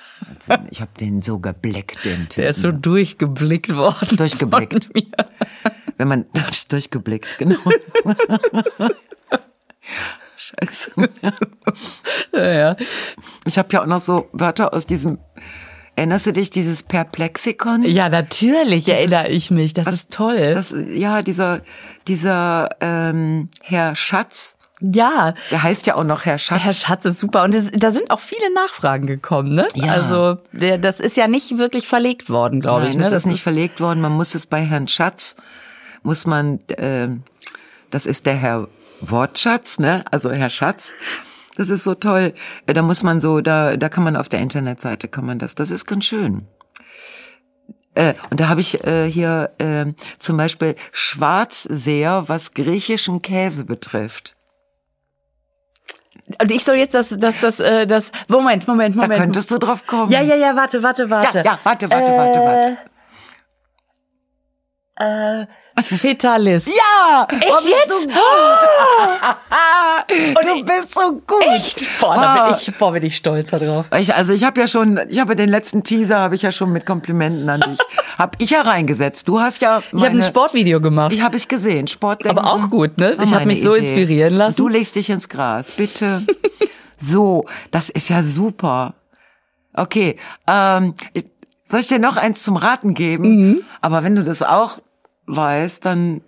Ich 0.69 0.81
habe 0.81 0.91
den 0.99 1.21
so 1.21 1.39
geblickt, 1.39 2.03
den 2.05 2.29
Typen. 2.29 2.41
Der 2.41 2.49
ist 2.49 2.61
so 2.61 2.71
durchgeblickt 2.71 3.75
worden. 3.75 4.17
Durchgeblickt. 4.17 4.89
Wenn 5.97 6.07
man 6.07 6.25
durchgeblickt, 6.69 7.37
genau. 7.37 7.59
Scheiße. 10.35 10.91
Ja, 12.33 12.51
ja. 12.51 12.75
Ich 13.45 13.57
habe 13.57 13.69
ja 13.71 13.81
auch 13.83 13.87
noch 13.87 14.01
so 14.01 14.29
Wörter 14.31 14.73
aus 14.73 14.85
diesem. 14.85 15.19
Erinnerst 15.95 16.25
du 16.25 16.31
dich 16.31 16.49
dieses 16.49 16.83
Perplexikon? 16.83 17.83
ja, 17.83 18.07
natürlich 18.09 18.87
erinnere 18.87 19.27
ich 19.27 19.51
mich. 19.51 19.73
Das 19.73 19.87
ist 19.87 20.11
toll. 20.11 20.53
Das, 20.53 20.73
ja, 20.89 21.21
dieser 21.21 21.61
dieser 22.07 22.69
ähm, 22.79 23.49
Herr 23.61 23.95
Schatz, 23.95 24.57
ja, 24.81 25.33
der 25.51 25.63
heißt 25.63 25.87
ja 25.87 25.95
auch 25.95 26.03
noch 26.03 26.25
Herr 26.25 26.37
Schatz. 26.37 26.61
Herr 26.61 26.73
Schatz 26.73 27.05
ist 27.05 27.19
super. 27.19 27.43
Und 27.43 27.53
es, 27.53 27.71
da 27.71 27.91
sind 27.91 28.09
auch 28.09 28.19
viele 28.19 28.53
Nachfragen 28.53 29.07
gekommen, 29.07 29.53
ne? 29.53 29.67
Ja. 29.75 29.93
Also, 29.93 30.39
der, 30.51 30.77
das 30.77 30.99
ist 30.99 31.17
ja 31.17 31.27
nicht 31.27 31.57
wirklich 31.57 31.87
verlegt 31.87 32.29
worden, 32.29 32.61
glaube 32.61 32.81
Nein, 32.81 32.91
ich. 32.91 32.97
Ne? 32.97 33.03
das 33.03 33.11
ist 33.11 33.25
nicht 33.25 33.43
verlegt 33.43 33.79
worden. 33.79 34.01
Man 34.01 34.11
muss 34.11 34.35
es 34.35 34.45
bei 34.45 34.61
Herrn 34.61 34.87
Schatz, 34.87 35.35
muss 36.03 36.25
man, 36.25 36.59
äh, 36.69 37.09
das 37.91 38.05
ist 38.05 38.25
der 38.25 38.35
Herr 38.35 38.67
Wortschatz, 39.01 39.79
ne? 39.79 40.03
Also 40.09 40.31
Herr 40.31 40.49
Schatz. 40.49 40.93
Das 41.55 41.69
ist 41.69 41.83
so 41.83 41.95
toll. 41.95 42.33
Äh, 42.65 42.73
Da 42.73 42.81
muss 42.81 43.03
man 43.03 43.19
so, 43.19 43.41
da, 43.41 43.77
da 43.77 43.89
kann 43.89 44.03
man 44.03 44.15
auf 44.15 44.29
der 44.29 44.39
Internetseite 44.39 45.07
kann 45.07 45.25
man 45.25 45.37
das. 45.39 45.55
Das 45.55 45.69
ist 45.69 45.85
ganz 45.85 46.05
schön. 46.05 46.47
Äh, 47.93 48.13
und 48.29 48.39
da 48.39 48.47
habe 48.47 48.61
ich 48.61 48.83
äh, 48.85 49.11
hier 49.11 49.51
äh, 49.57 49.85
zum 50.17 50.37
Beispiel 50.37 50.75
Schwarzseher, 50.91 52.23
was 52.27 52.53
griechischen 52.53 53.21
Käse 53.21 53.65
betrifft. 53.65 54.35
Und 56.39 56.51
ich 56.51 56.63
soll 56.63 56.75
jetzt 56.75 56.93
das, 56.93 57.09
das, 57.17 57.39
das, 57.39 57.59
äh, 57.59 57.87
das, 57.87 58.11
Moment, 58.27 58.67
Moment, 58.67 58.95
Da 58.95 59.01
Moment. 59.01 59.21
könntest 59.21 59.49
du 59.51 59.57
drauf 59.57 59.87
kommen. 59.87 60.11
ja, 60.11 60.21
ja, 60.21 60.35
ja, 60.35 60.55
warte, 60.55 60.83
warte, 60.83 61.09
warte. 61.09 61.39
Ja, 61.39 61.43
ja, 61.43 61.59
warte, 61.63 61.89
warte, 61.89 62.11
warte, 62.11 62.39
warte. 62.39 62.77
Äh, 65.01 65.47
Fetalis. 65.81 66.67
Ja! 66.67 67.27
Echt 67.29 67.45
oh, 67.49 67.55
bist 67.61 67.69
jetzt? 67.69 68.05
du 68.05 68.09
gut. 68.09 68.17
du 70.43 70.63
bist 70.65 70.93
so 70.93 71.11
gut. 71.25 71.45
Echt? 71.55 71.99
Boah, 71.99 72.15
da 72.15 72.45
bin 72.45 72.55
ich, 72.55 72.75
boah, 72.77 72.91
bin 72.91 73.03
ich 73.03 73.15
stolz 73.15 73.49
darauf. 73.49 73.87
Ich, 73.97 74.13
also 74.13 74.33
ich 74.33 74.43
habe 74.43 74.59
ja 74.61 74.67
schon, 74.67 74.99
ich 75.09 75.19
habe 75.19 75.35
den 75.35 75.49
letzten 75.49 75.83
Teaser 75.83 76.19
habe 76.19 76.35
ich 76.35 76.43
ja 76.43 76.51
schon 76.51 76.71
mit 76.71 76.85
Komplimenten 76.85 77.49
an 77.49 77.61
dich. 77.61 77.79
hab 78.17 78.35
ich 78.39 78.51
ja 78.51 78.61
reingesetzt. 78.61 79.27
Du 79.27 79.39
hast 79.39 79.61
ja 79.61 79.81
Ich 79.91 80.03
habe 80.03 80.15
ein 80.17 80.21
Sportvideo 80.21 80.81
gemacht. 80.81 81.13
Ich 81.13 81.21
habe 81.21 81.37
ich 81.37 81.47
gesehen, 81.47 81.87
Sport. 81.87 82.27
Aber 82.27 82.45
auch 82.45 82.69
gut, 82.69 82.99
ne? 82.99 83.15
Ich 83.23 83.33
hab 83.33 83.45
mich 83.45 83.63
so 83.63 83.73
inspirieren 83.73 84.33
lassen. 84.35 84.57
Du 84.57 84.67
legst 84.67 84.95
dich 84.95 85.09
ins 85.09 85.29
Gras, 85.29 85.71
bitte. 85.71 86.23
so, 86.97 87.45
das 87.71 87.89
ist 87.89 88.09
ja 88.09 88.21
super. 88.23 88.93
Okay, 89.73 90.17
ähm, 90.47 90.95
ich, 91.13 91.25
soll 91.69 91.79
ich 91.79 91.87
dir 91.87 91.99
noch 91.99 92.17
eins 92.17 92.43
zum 92.43 92.57
Raten 92.57 92.93
geben? 92.93 93.23
Mhm. 93.23 93.61
Aber 93.79 94.03
wenn 94.03 94.15
du 94.15 94.23
das 94.23 94.43
auch 94.43 94.79
weißt, 95.25 95.85
dann 95.85 96.21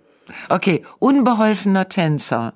okay, 0.48 0.84
unbeholfener 0.98 1.88
Tänzer. 1.88 2.54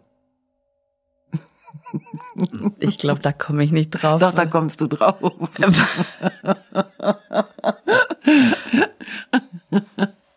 Ich 2.78 2.98
glaube, 2.98 3.20
da 3.20 3.32
komme 3.32 3.64
ich 3.64 3.72
nicht 3.72 3.90
drauf. 3.90 4.20
Doch, 4.20 4.32
da 4.32 4.44
kommst 4.46 4.80
du 4.80 4.86
drauf. 4.88 5.16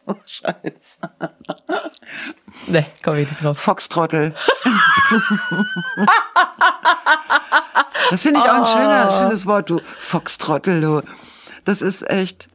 oh, 0.06 0.16
Scheiße. 0.26 1.00
nee, 2.68 2.86
komme 3.04 3.22
ich 3.22 3.30
nicht 3.30 3.44
drauf. 3.44 3.58
Foxtrottel. 3.58 4.34
das 8.10 8.22
finde 8.22 8.40
ich 8.40 8.46
auch 8.46 8.54
ein 8.54 8.66
schöner, 8.66 9.12
schönes 9.12 9.46
Wort, 9.46 9.70
du 9.70 9.82
Foxtrottel, 10.00 10.80
du. 10.82 11.02
Das 11.66 11.82
ist 11.82 12.10
echt. 12.10 12.48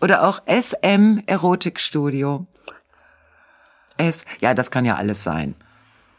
Oder 0.00 0.24
auch 0.26 0.40
SM 0.46 1.20
Erotikstudio. 1.26 2.46
S, 3.98 4.24
ja, 4.40 4.54
das 4.54 4.70
kann 4.70 4.84
ja 4.84 4.96
alles 4.96 5.22
sein. 5.22 5.54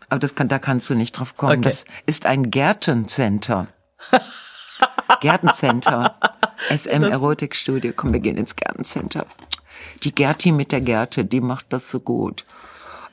Aber 0.09 0.19
das 0.19 0.35
kann, 0.35 0.47
da 0.47 0.59
kannst 0.59 0.89
du 0.89 0.95
nicht 0.95 1.13
drauf 1.13 1.37
kommen. 1.37 1.59
Okay. 1.59 1.61
Das 1.61 1.85
ist 2.05 2.25
ein 2.25 2.51
Gärtencenter. 2.51 3.67
Gärtencenter. 5.21 6.15
SM 6.69 7.03
Erotikstudio. 7.03 7.93
Komm, 7.95 8.13
wir 8.13 8.19
gehen 8.19 8.37
ins 8.37 8.55
Gärtencenter. 8.55 9.25
Die 10.03 10.13
Gerti 10.13 10.51
mit 10.51 10.71
der 10.71 10.81
Gerte, 10.81 11.25
die 11.25 11.41
macht 11.41 11.67
das 11.69 11.89
so 11.89 11.99
gut. 11.99 12.45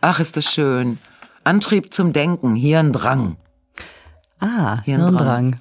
Ach, 0.01 0.21
ist 0.21 0.37
das 0.37 0.53
schön. 0.53 0.99
Antrieb 1.45 1.93
zum 1.93 2.13
Denken, 2.13 2.55
Hirndrang. 2.55 3.37
Ah, 4.41 4.83
Hirndrang. 4.83 4.85
Hirndrang. 4.85 5.61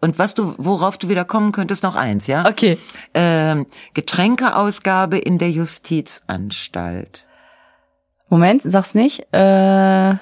Und 0.00 0.18
was 0.18 0.34
du, 0.34 0.54
worauf 0.58 0.96
du 0.96 1.08
wieder 1.08 1.24
kommen 1.24 1.52
könntest, 1.52 1.82
noch 1.82 1.96
eins, 1.96 2.26
ja? 2.28 2.46
Okay. 2.46 2.78
Ähm, 3.14 3.66
Getränkeausgabe 3.94 5.18
in 5.18 5.38
der 5.38 5.50
Justizanstalt. 5.50 7.26
Moment, 8.28 8.62
sag's 8.64 8.94
nicht. 8.94 9.26
Äh, 9.32 10.14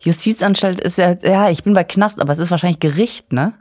Justizanstalt 0.00 0.80
ist 0.80 0.98
ja, 0.98 1.16
ja, 1.22 1.50
ich 1.50 1.64
bin 1.64 1.72
bei 1.72 1.84
Knast, 1.84 2.20
aber 2.20 2.32
es 2.32 2.38
ist 2.38 2.50
wahrscheinlich 2.50 2.80
Gericht, 2.80 3.32
ne? 3.32 3.54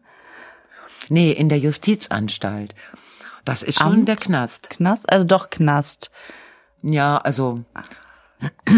Nee, 1.09 1.31
in 1.31 1.49
der 1.49 1.59
Justizanstalt. 1.59 2.75
Das 3.45 3.63
ist 3.63 3.79
schon 3.79 3.93
Amt? 3.93 4.07
der 4.07 4.15
Knast. 4.15 4.69
Knast? 4.69 5.11
Also 5.11 5.25
doch 5.25 5.49
Knast. 5.49 6.11
Ja, 6.81 7.17
also 7.17 7.63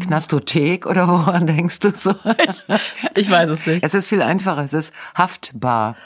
Knastothek 0.00 0.86
oder 0.86 1.08
woran 1.08 1.46
denkst 1.46 1.80
du 1.80 1.90
so? 1.90 2.14
Ich 3.14 3.30
weiß 3.30 3.50
es 3.50 3.66
nicht. 3.66 3.82
Es 3.82 3.94
ist 3.94 4.08
viel 4.08 4.22
einfacher. 4.22 4.64
Es 4.64 4.74
ist 4.74 4.94
haftbar. 5.14 5.96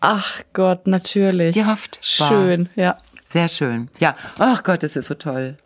Ach 0.00 0.40
Gott, 0.52 0.86
natürlich. 0.86 1.54
Die 1.54 1.64
Haftbar. 1.64 2.28
Schön, 2.28 2.68
ja. 2.74 2.98
Sehr 3.24 3.48
schön. 3.48 3.90
Ja. 3.98 4.16
Ach 4.38 4.62
Gott, 4.62 4.82
es 4.82 4.96
ist 4.96 5.06
so 5.06 5.14
toll. 5.14 5.56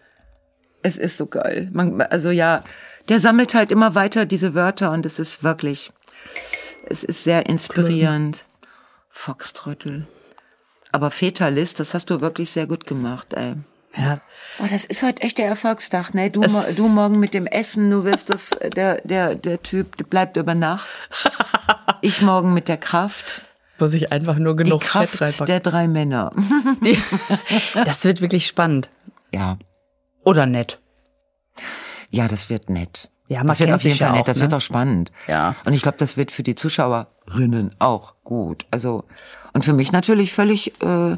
Es 0.83 0.97
ist 0.97 1.17
so 1.19 1.27
geil. 1.27 1.69
Man, 1.73 2.01
also 2.01 2.31
ja, 2.31 2.63
der 3.09 3.21
sammelt 3.21 3.55
halt 3.55 3.73
immer 3.73 3.95
weiter 3.95 4.27
diese 4.27 4.55
Wörter 4.55 4.91
und 4.93 5.05
es 5.07 5.19
ist 5.19 5.43
wirklich, 5.43 5.91
es 6.87 7.03
ist 7.05 7.25
sehr 7.25 7.47
inspirierend. 7.47 8.45
Foxtrottel. 9.11 10.07
Aber 10.93 11.11
Fetalist, 11.11 11.81
das 11.81 11.93
hast 11.95 12.09
du 12.11 12.21
wirklich 12.21 12.51
sehr 12.53 12.67
gut 12.67 12.87
gemacht, 12.87 13.35
ey. 13.35 13.55
Ja. 13.97 14.21
Boah, 14.59 14.69
das 14.71 14.85
ist 14.85 15.03
heute 15.03 15.23
echt 15.23 15.39
der 15.39 15.47
Erfolgstag, 15.47 16.15
ne? 16.15 16.31
Du, 16.31 16.41
mo- 16.43 16.65
du 16.75 16.89
morgen 16.89 17.19
mit 17.19 17.35
dem 17.35 17.47
Essen, 17.47 17.91
du 17.91 18.05
wirst 18.05 18.31
das, 18.31 18.51
der, 18.77 19.01
der, 19.03 19.35
der 19.35 19.63
Typ 19.63 19.97
der 19.97 20.05
bleibt 20.05 20.37
über 20.37 20.55
Nacht. 20.55 20.89
Ich 22.01 22.23
morgen 22.23 22.55
mit 22.55 22.69
der 22.69 22.77
Kraft. 22.77 23.43
Muss 23.79 23.93
ich 23.93 24.13
einfach 24.13 24.37
nur 24.37 24.57
Die 24.57 24.65
genug 24.65 24.83
Fett 24.83 24.91
Kraft 24.91 25.21
reinpacken. 25.21 25.47
der 25.47 25.61
drei 25.61 25.89
Männer. 25.89 26.33
Das 27.85 28.05
wird 28.05 28.21
wirklich 28.21 28.47
spannend. 28.47 28.91
Ja. 29.33 29.59
Oder 30.25 30.47
nett. 30.47 30.81
Ja, 32.11 32.29
das 32.29 32.51
wird 32.51 32.71
nett. 32.71 33.11
Ja, 33.29 33.39
man 33.39 33.49
das 33.49 33.61
wird 33.61 33.73
auf 33.73 33.83
jeden 33.83 33.97
ja 33.99 34.07
Fall 34.07 34.13
nett, 34.17 34.23
auch, 34.23 34.27
das 34.27 34.37
ne? 34.39 34.43
wird 34.43 34.55
auch 34.55 34.61
spannend. 34.61 35.13
Ja. 35.27 35.55
Und 35.65 35.75
ich 35.75 35.83
glaube, 35.83 35.99
das 35.99 36.17
wird 36.17 36.33
für 36.33 36.43
die 36.43 36.55
Zuschauerinnen 36.55 37.75
auch 37.79 38.15
gut. 38.25 38.67
Also 38.71 39.05
und 39.53 39.65
für 39.65 39.75
mich 39.75 39.93
natürlich 39.93 40.33
völlig 40.33 40.81
äh, 40.83 41.17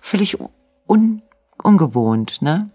völlig 0.00 0.38
un, 0.88 1.22
ungewohnt, 1.62 2.42
ne? 2.42 2.70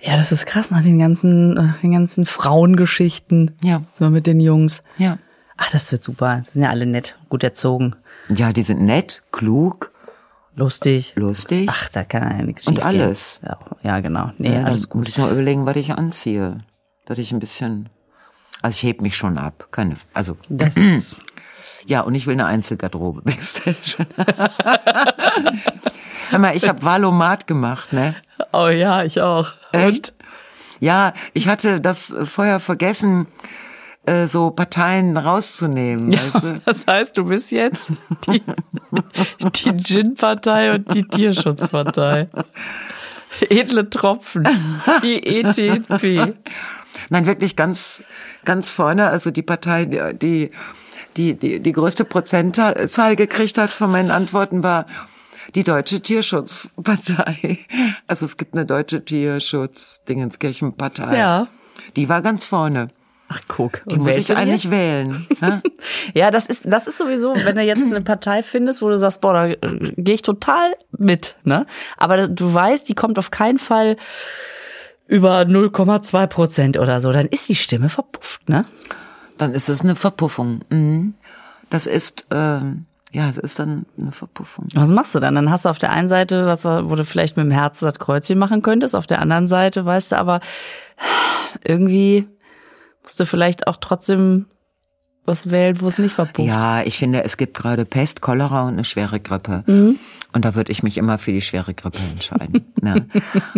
Ja, 0.00 0.16
das 0.16 0.32
ist 0.32 0.46
krass 0.46 0.70
nach 0.70 0.82
den 0.82 0.98
ganzen, 0.98 1.56
äh, 1.56 1.80
den 1.82 1.92
ganzen 1.92 2.26
Frauengeschichten. 2.26 3.56
Ja. 3.62 3.82
So 3.90 4.10
mit 4.10 4.26
den 4.26 4.40
Jungs. 4.40 4.82
Ja. 4.98 5.18
Ach, 5.56 5.70
das 5.70 5.90
wird 5.92 6.02
super. 6.02 6.38
Das 6.44 6.52
sind 6.52 6.62
ja 6.62 6.70
alle 6.70 6.86
nett, 6.86 7.16
gut 7.28 7.44
erzogen, 7.44 7.96
Ja, 8.28 8.52
die 8.52 8.62
sind 8.62 8.80
nett, 8.82 9.22
klug, 9.32 9.92
lustig. 10.54 11.12
lustig. 11.16 11.68
Ach, 11.70 11.88
da 11.90 12.04
kann 12.04 12.22
ja 12.38 12.44
nichts 12.44 12.66
Und 12.66 12.82
alles. 12.82 13.40
Ja, 13.42 13.58
ja, 13.82 14.00
genau. 14.00 14.30
Nee, 14.38 14.54
Ja, 14.54 14.64
alles 14.64 14.88
gut. 14.88 15.00
muss 15.00 15.08
ich 15.08 15.18
mal 15.18 15.30
überlegen, 15.32 15.66
was 15.66 15.76
ich 15.76 15.92
anziehe. 15.92 16.58
Dass 17.06 17.18
ich 17.18 17.32
ein 17.32 17.38
bisschen 17.38 17.90
also 18.62 18.76
ich 18.76 18.82
heb 18.84 19.02
mich 19.02 19.14
schon 19.14 19.36
ab. 19.36 19.68
Keine, 19.72 19.96
also 20.14 20.38
Das 20.48 20.74
ist, 20.78 21.24
Ja, 21.84 22.00
und 22.00 22.14
ich 22.14 22.26
will 22.26 22.32
eine 22.32 22.46
Einzelgarderobe 22.46 23.20
backstage. 23.24 24.06
Hör 26.30 26.38
mal, 26.38 26.56
ich 26.56 26.66
habe 26.68 26.82
Valomat 26.82 27.46
gemacht, 27.46 27.92
ne? 27.92 28.14
oh 28.52 28.68
ja, 28.68 29.04
ich 29.04 29.20
auch. 29.20 29.50
Echt? 29.72 30.14
Ja, 30.80 31.12
ich 31.34 31.46
hatte 31.46 31.80
das 31.80 32.14
vorher 32.24 32.58
vergessen, 32.58 33.26
äh, 34.06 34.26
so 34.26 34.50
Parteien 34.50 35.16
rauszunehmen, 35.16 36.12
weißt 36.12 36.42
du? 36.42 36.60
Das 36.64 36.84
heißt, 36.86 37.16
du 37.16 37.24
bist 37.24 37.52
jetzt 37.52 37.92
die, 38.26 38.42
die 39.40 39.76
Gin-Partei 39.76 40.74
und 40.74 40.92
die 40.94 41.04
Tierschutzpartei. 41.04 42.28
Edle 43.48 43.88
Tropfen, 43.90 44.46
die 45.02 45.26
ETP. 45.26 46.34
Nein, 47.10 47.26
wirklich 47.26 47.56
ganz, 47.56 48.04
ganz 48.44 48.70
vorne, 48.70 49.06
also 49.06 49.32
die 49.32 49.42
Partei, 49.42 49.86
die, 49.86 50.14
die, 50.14 50.52
die, 51.16 51.34
die, 51.34 51.58
die 51.60 51.72
größte 51.72 52.04
Prozentzahl 52.04 53.16
gekriegt 53.16 53.58
hat 53.58 53.72
von 53.72 53.90
meinen 53.90 54.12
Antworten 54.12 54.62
war 54.62 54.86
die 55.54 55.64
Deutsche 55.64 56.00
Tierschutzpartei. 56.00 57.58
Also 58.06 58.24
es 58.24 58.36
gibt 58.36 58.54
eine 58.54 58.66
Deutsche 58.66 59.04
Tierschutz-Dingenskirchen-Partei. 59.04 61.16
Ja. 61.16 61.48
Die 61.96 62.08
war 62.08 62.22
ganz 62.22 62.44
vorne. 62.44 62.90
Ach, 63.28 63.40
guck. 63.48 63.82
Die 63.86 63.96
muss 63.96 64.16
ich 64.16 64.36
eigentlich 64.36 64.70
wählen. 64.70 65.26
ne? 65.40 65.62
Ja, 66.12 66.30
das 66.30 66.46
ist, 66.46 66.70
das 66.70 66.86
ist 66.86 66.98
sowieso, 66.98 67.34
wenn 67.34 67.56
du 67.56 67.62
jetzt 67.62 67.82
eine 67.82 68.00
Partei 68.00 68.42
findest, 68.42 68.82
wo 68.82 68.88
du 68.88 68.98
sagst, 68.98 69.20
boah, 69.20 69.32
da 69.32 69.46
äh, 69.48 69.92
gehe 69.96 70.14
ich 70.14 70.22
total 70.22 70.74
mit, 70.96 71.36
ne? 71.44 71.66
Aber 71.96 72.28
du 72.28 72.52
weißt, 72.52 72.88
die 72.88 72.94
kommt 72.94 73.18
auf 73.18 73.30
keinen 73.30 73.58
Fall 73.58 73.96
über 75.06 75.40
0,2 75.42 76.26
Prozent 76.26 76.78
oder 76.78 77.00
so, 77.00 77.12
dann 77.12 77.26
ist 77.26 77.48
die 77.48 77.54
Stimme 77.54 77.88
verpufft, 77.88 78.48
ne? 78.48 78.64
Dann 79.38 79.52
ist 79.52 79.68
es 79.68 79.80
eine 79.80 79.96
Verpuffung. 79.96 80.60
Mhm. 80.70 81.14
Das 81.70 81.86
ist, 81.86 82.26
ähm, 82.30 82.86
ja, 83.10 83.28
das 83.28 83.38
ist 83.38 83.58
dann 83.58 83.86
eine 83.98 84.12
Verpuffung. 84.12 84.68
Was 84.74 84.90
machst 84.90 85.14
du 85.14 85.20
dann? 85.20 85.34
Dann 85.34 85.50
hast 85.50 85.64
du 85.64 85.68
auf 85.70 85.78
der 85.78 85.92
einen 85.92 86.08
Seite, 86.08 86.46
was 86.46 86.64
wo 86.64 86.94
du 86.94 87.04
vielleicht 87.04 87.36
mit 87.36 87.46
dem 87.46 87.52
Herz 87.52 87.80
das 87.80 87.98
Kreuzchen 87.98 88.38
machen 88.38 88.62
könntest, 88.62 88.94
auf 88.94 89.06
der 89.06 89.20
anderen 89.20 89.46
Seite 89.46 89.84
weißt 89.84 90.12
du 90.12 90.16
aber, 90.16 90.40
irgendwie 91.62 92.26
musst 93.04 93.20
du 93.20 93.24
vielleicht 93.26 93.66
auch 93.68 93.76
trotzdem 93.80 94.46
was 95.26 95.50
wählen, 95.50 95.80
wo 95.80 95.86
es 95.86 95.98
nicht 95.98 96.12
verpufft. 96.14 96.46
Ja, 96.48 96.82
ich 96.82 96.98
finde, 96.98 97.24
es 97.24 97.38
gibt 97.38 97.54
gerade 97.56 97.86
Pest, 97.86 98.20
Cholera 98.20 98.64
und 98.66 98.74
eine 98.74 98.84
schwere 98.84 99.20
Grippe. 99.20 99.64
Mhm. 99.66 99.98
Und 100.34 100.44
da 100.44 100.54
würde 100.54 100.70
ich 100.70 100.82
mich 100.82 100.98
immer 100.98 101.16
für 101.16 101.32
die 101.32 101.40
schwere 101.40 101.72
Grippe 101.72 101.98
entscheiden. 102.12 102.66
ne? 102.82 103.06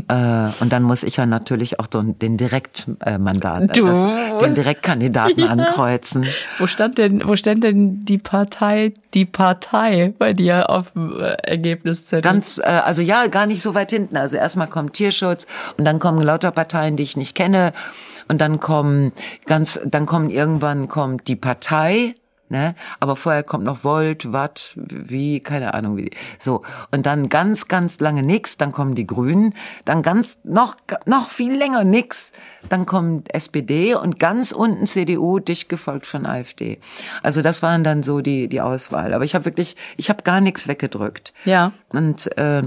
äh, 0.09 0.63
und 0.63 0.71
dann 0.73 0.85
muss 0.85 1.03
ich 1.03 1.17
ja 1.17 1.27
natürlich 1.27 1.81
auch 1.81 1.89
den, 1.89 2.37
Direktmandat, 2.37 3.77
Du. 3.77 3.87
das, 3.87 4.39
den 4.43 4.55
Direktkandidaten 4.55 5.39
Ja. 5.43 5.49
ankreuzen. 5.49 6.27
Wo 6.59 6.69
stand 6.69 6.99
denn, 6.99 7.27
wo 7.27 7.35
stand 7.35 7.65
denn 7.65 8.05
die 8.05 8.19
Partei, 8.19 8.95
die 9.15 9.25
Partei 9.25 10.15
bei 10.19 10.35
dir 10.35 10.71
auf 10.71 10.93
dem 10.93 11.19
äh, 11.19 11.33
Ergebniszettel? 11.43 12.23
Ganz, 12.23 12.59
äh, 12.59 12.63
also 12.63 13.03
ja, 13.03 13.27
gar 13.27 13.47
nicht 13.47 13.63
so 13.63 13.75
weit 13.75 13.91
hinten. 13.91 14.17
Also 14.17 14.37
erstmal 14.37 14.69
kommt 14.69 14.93
Tierschutz 14.93 15.49
und 15.79 15.85
dann 15.85 15.99
kommen 15.99 16.23
lauter 16.23 16.53
Parteien, 16.53 16.97
die 16.97 17.03
ich 17.03 17.17
nicht 17.17 17.35
kenne. 17.35 17.73
Und 18.29 18.41
dann 18.41 18.61
kommen 18.61 19.13
ganz, 19.47 19.81
dann 19.85 20.07
kommen 20.07 20.31
irgendwann 20.31 20.89
kommt 20.89 21.29
die 21.29 21.37
Partei, 21.37 22.15
ne? 22.49 22.75
Aber 23.01 23.17
vorher 23.17 23.43
kommt 23.43 23.65
noch 23.65 23.85
Volt, 23.85 24.33
Watt, 24.33 24.73
wie, 24.77 25.41
keine 25.41 25.75
Ahnung 25.75 25.97
wie. 25.97 26.11
So 26.39 26.63
und 26.91 27.07
dann 27.07 27.29
ganz, 27.29 27.69
ganz 27.69 28.01
lange 28.01 28.23
nix. 28.23 28.57
Dann 28.57 28.73
kommen 28.73 28.95
die 28.95 29.07
Grünen, 29.07 29.55
dann 29.85 30.03
ganz 30.03 30.39
noch 30.45 30.77
noch 31.05 31.29
viel 31.29 31.55
länger 31.55 31.85
nix. 31.85 32.33
Dann 32.69 32.87
kommt 32.87 33.33
SPD 33.35 33.95
und 33.95 34.19
ganz 34.19 34.53
unten 34.53 34.87
CDU, 34.87 35.39
dicht 35.39 35.69
gefolgt 35.69 36.07
von 36.07 36.27
AfD. 36.27 36.79
Also 37.23 37.43
das 37.43 37.63
waren 37.63 37.85
dann 37.85 38.03
so 38.03 38.21
die 38.21 38.49
die 38.49 38.61
Auswahl. 38.61 39.15
Aber 39.15 39.25
ich 39.25 39.35
habe 39.35 39.45
wirklich, 39.45 39.77
ich 39.97 40.11
habe 40.11 40.23
gar 40.23 40.41
nichts 40.41 40.69
weggedrückt. 40.69 41.33
Ja. 41.45 41.73
Und 41.91 42.37
äh, 42.37 42.63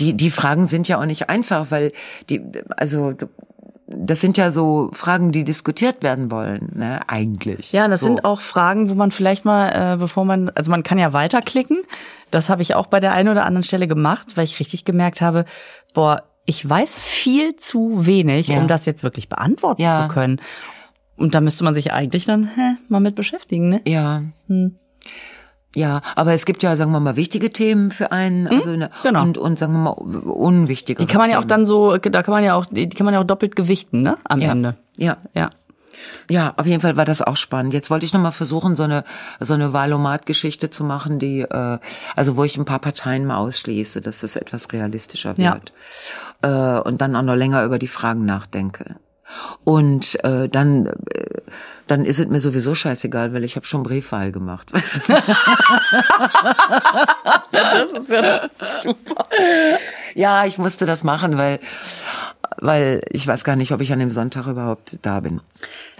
die 0.00 0.14
die 0.14 0.30
Fragen 0.30 0.68
sind 0.68 0.88
ja 0.88 0.98
auch 1.00 1.06
nicht 1.06 1.28
einfach, 1.28 1.70
weil 1.70 1.92
die 2.28 2.42
also 2.76 3.14
das 3.86 4.20
sind 4.20 4.36
ja 4.38 4.50
so 4.50 4.90
Fragen, 4.92 5.32
die 5.32 5.44
diskutiert 5.44 6.02
werden 6.02 6.30
wollen, 6.30 6.70
ne? 6.74 7.00
Eigentlich. 7.08 7.72
Ja, 7.72 7.88
das 7.88 8.00
so. 8.00 8.06
sind 8.06 8.24
auch 8.24 8.40
Fragen, 8.40 8.88
wo 8.90 8.94
man 8.94 9.10
vielleicht 9.10 9.44
mal, 9.44 9.94
äh, 9.94 9.96
bevor 9.96 10.24
man, 10.24 10.50
also 10.50 10.70
man 10.70 10.82
kann 10.82 10.98
ja 10.98 11.12
weiterklicken. 11.12 11.78
Das 12.30 12.48
habe 12.48 12.62
ich 12.62 12.74
auch 12.74 12.86
bei 12.86 13.00
der 13.00 13.12
einen 13.12 13.28
oder 13.28 13.44
anderen 13.44 13.64
Stelle 13.64 13.86
gemacht, 13.86 14.36
weil 14.36 14.44
ich 14.44 14.58
richtig 14.60 14.84
gemerkt 14.84 15.20
habe, 15.20 15.44
boah, 15.94 16.22
ich 16.46 16.68
weiß 16.68 16.96
viel 16.98 17.56
zu 17.56 18.06
wenig, 18.06 18.48
Ja. 18.48 18.58
um 18.58 18.68
das 18.68 18.86
jetzt 18.86 19.02
wirklich 19.02 19.28
beantworten 19.28 19.82
Ja. 19.82 20.02
zu 20.02 20.08
können. 20.14 20.40
Und 21.16 21.34
da 21.34 21.40
müsste 21.40 21.62
man 21.64 21.74
sich 21.74 21.92
eigentlich 21.92 22.24
dann 22.24 22.50
hä, 22.54 22.76
mal 22.88 23.00
mit 23.00 23.14
beschäftigen, 23.14 23.68
ne? 23.68 23.80
Ja. 23.86 24.22
Hm. 24.48 24.76
Ja, 25.74 26.02
aber 26.16 26.34
es 26.34 26.44
gibt 26.44 26.62
ja, 26.62 26.76
sagen 26.76 26.92
wir 26.92 27.00
mal, 27.00 27.16
wichtige 27.16 27.50
Themen 27.50 27.90
für 27.90 28.12
einen, 28.12 28.46
also 28.46 28.70
ne, 28.76 28.90
genau. 29.02 29.22
und, 29.22 29.38
und 29.38 29.58
sagen 29.58 29.72
wir 29.72 29.78
mal 29.78 29.90
unwichtige. 29.90 31.04
Die 31.04 31.10
kann 31.10 31.20
man 31.20 31.30
ja 31.30 31.38
auch 31.38 31.44
dann 31.44 31.64
so, 31.64 31.96
da 31.96 32.22
kann 32.22 32.32
man 32.32 32.44
ja 32.44 32.54
auch, 32.54 32.66
die 32.66 32.88
kann 32.90 33.06
man 33.06 33.14
ja 33.14 33.20
auch 33.20 33.26
doppelt 33.26 33.56
gewichten, 33.56 34.02
ne? 34.02 34.18
Am 34.24 34.40
ja. 34.40 34.52
Ende. 34.52 34.76
Ja, 34.96 35.16
Ja. 35.34 35.50
ja, 36.28 36.52
auf 36.58 36.66
jeden 36.66 36.82
Fall 36.82 36.96
war 36.96 37.06
das 37.06 37.22
auch 37.22 37.36
spannend. 37.36 37.72
Jetzt 37.72 37.90
wollte 37.90 38.04
ich 38.04 38.12
noch 38.12 38.20
mal 38.20 38.32
versuchen, 38.32 38.76
so 38.76 38.82
eine 38.82 39.04
so 39.40 39.54
eine 39.54 39.72
Valomat-Geschichte 39.72 40.68
zu 40.68 40.84
machen, 40.84 41.18
die 41.18 41.40
äh, 41.40 41.78
also 42.16 42.36
wo 42.36 42.44
ich 42.44 42.58
ein 42.58 42.66
paar 42.66 42.80
Parteien 42.80 43.24
mal 43.24 43.38
ausschließe, 43.38 44.02
dass 44.02 44.22
es 44.22 44.36
etwas 44.36 44.72
realistischer 44.74 45.32
Ja. 45.38 45.54
wird 45.54 45.72
äh, 46.42 46.80
und 46.86 47.00
dann 47.00 47.16
auch 47.16 47.22
noch 47.22 47.36
länger 47.36 47.64
über 47.64 47.78
die 47.78 47.88
Fragen 47.88 48.26
nachdenke. 48.26 48.96
Und 49.64 50.22
äh, 50.24 50.48
dann 50.48 50.86
äh, 50.86 50.92
dann 51.86 52.04
ist 52.04 52.18
es 52.18 52.28
mir 52.28 52.40
sowieso 52.40 52.74
scheißegal, 52.74 53.34
weil 53.34 53.44
ich 53.44 53.56
habe 53.56 53.66
schon 53.66 53.82
Briefwahl 53.82 54.32
gemacht. 54.32 54.72
Weißt 54.72 55.00
du? 55.08 55.12
Das 57.52 57.92
ist 57.92 58.10
ja 58.10 58.48
super. 58.82 59.24
ja, 60.14 60.44
ich 60.46 60.58
musste 60.58 60.86
das 60.86 61.04
machen, 61.04 61.38
weil 61.38 61.58
weil 62.58 63.00
ich 63.10 63.26
weiß 63.26 63.44
gar 63.44 63.56
nicht, 63.56 63.72
ob 63.72 63.80
ich 63.80 63.92
an 63.92 63.98
dem 63.98 64.10
Sonntag 64.10 64.46
überhaupt 64.46 64.98
da 65.02 65.20
bin. 65.20 65.40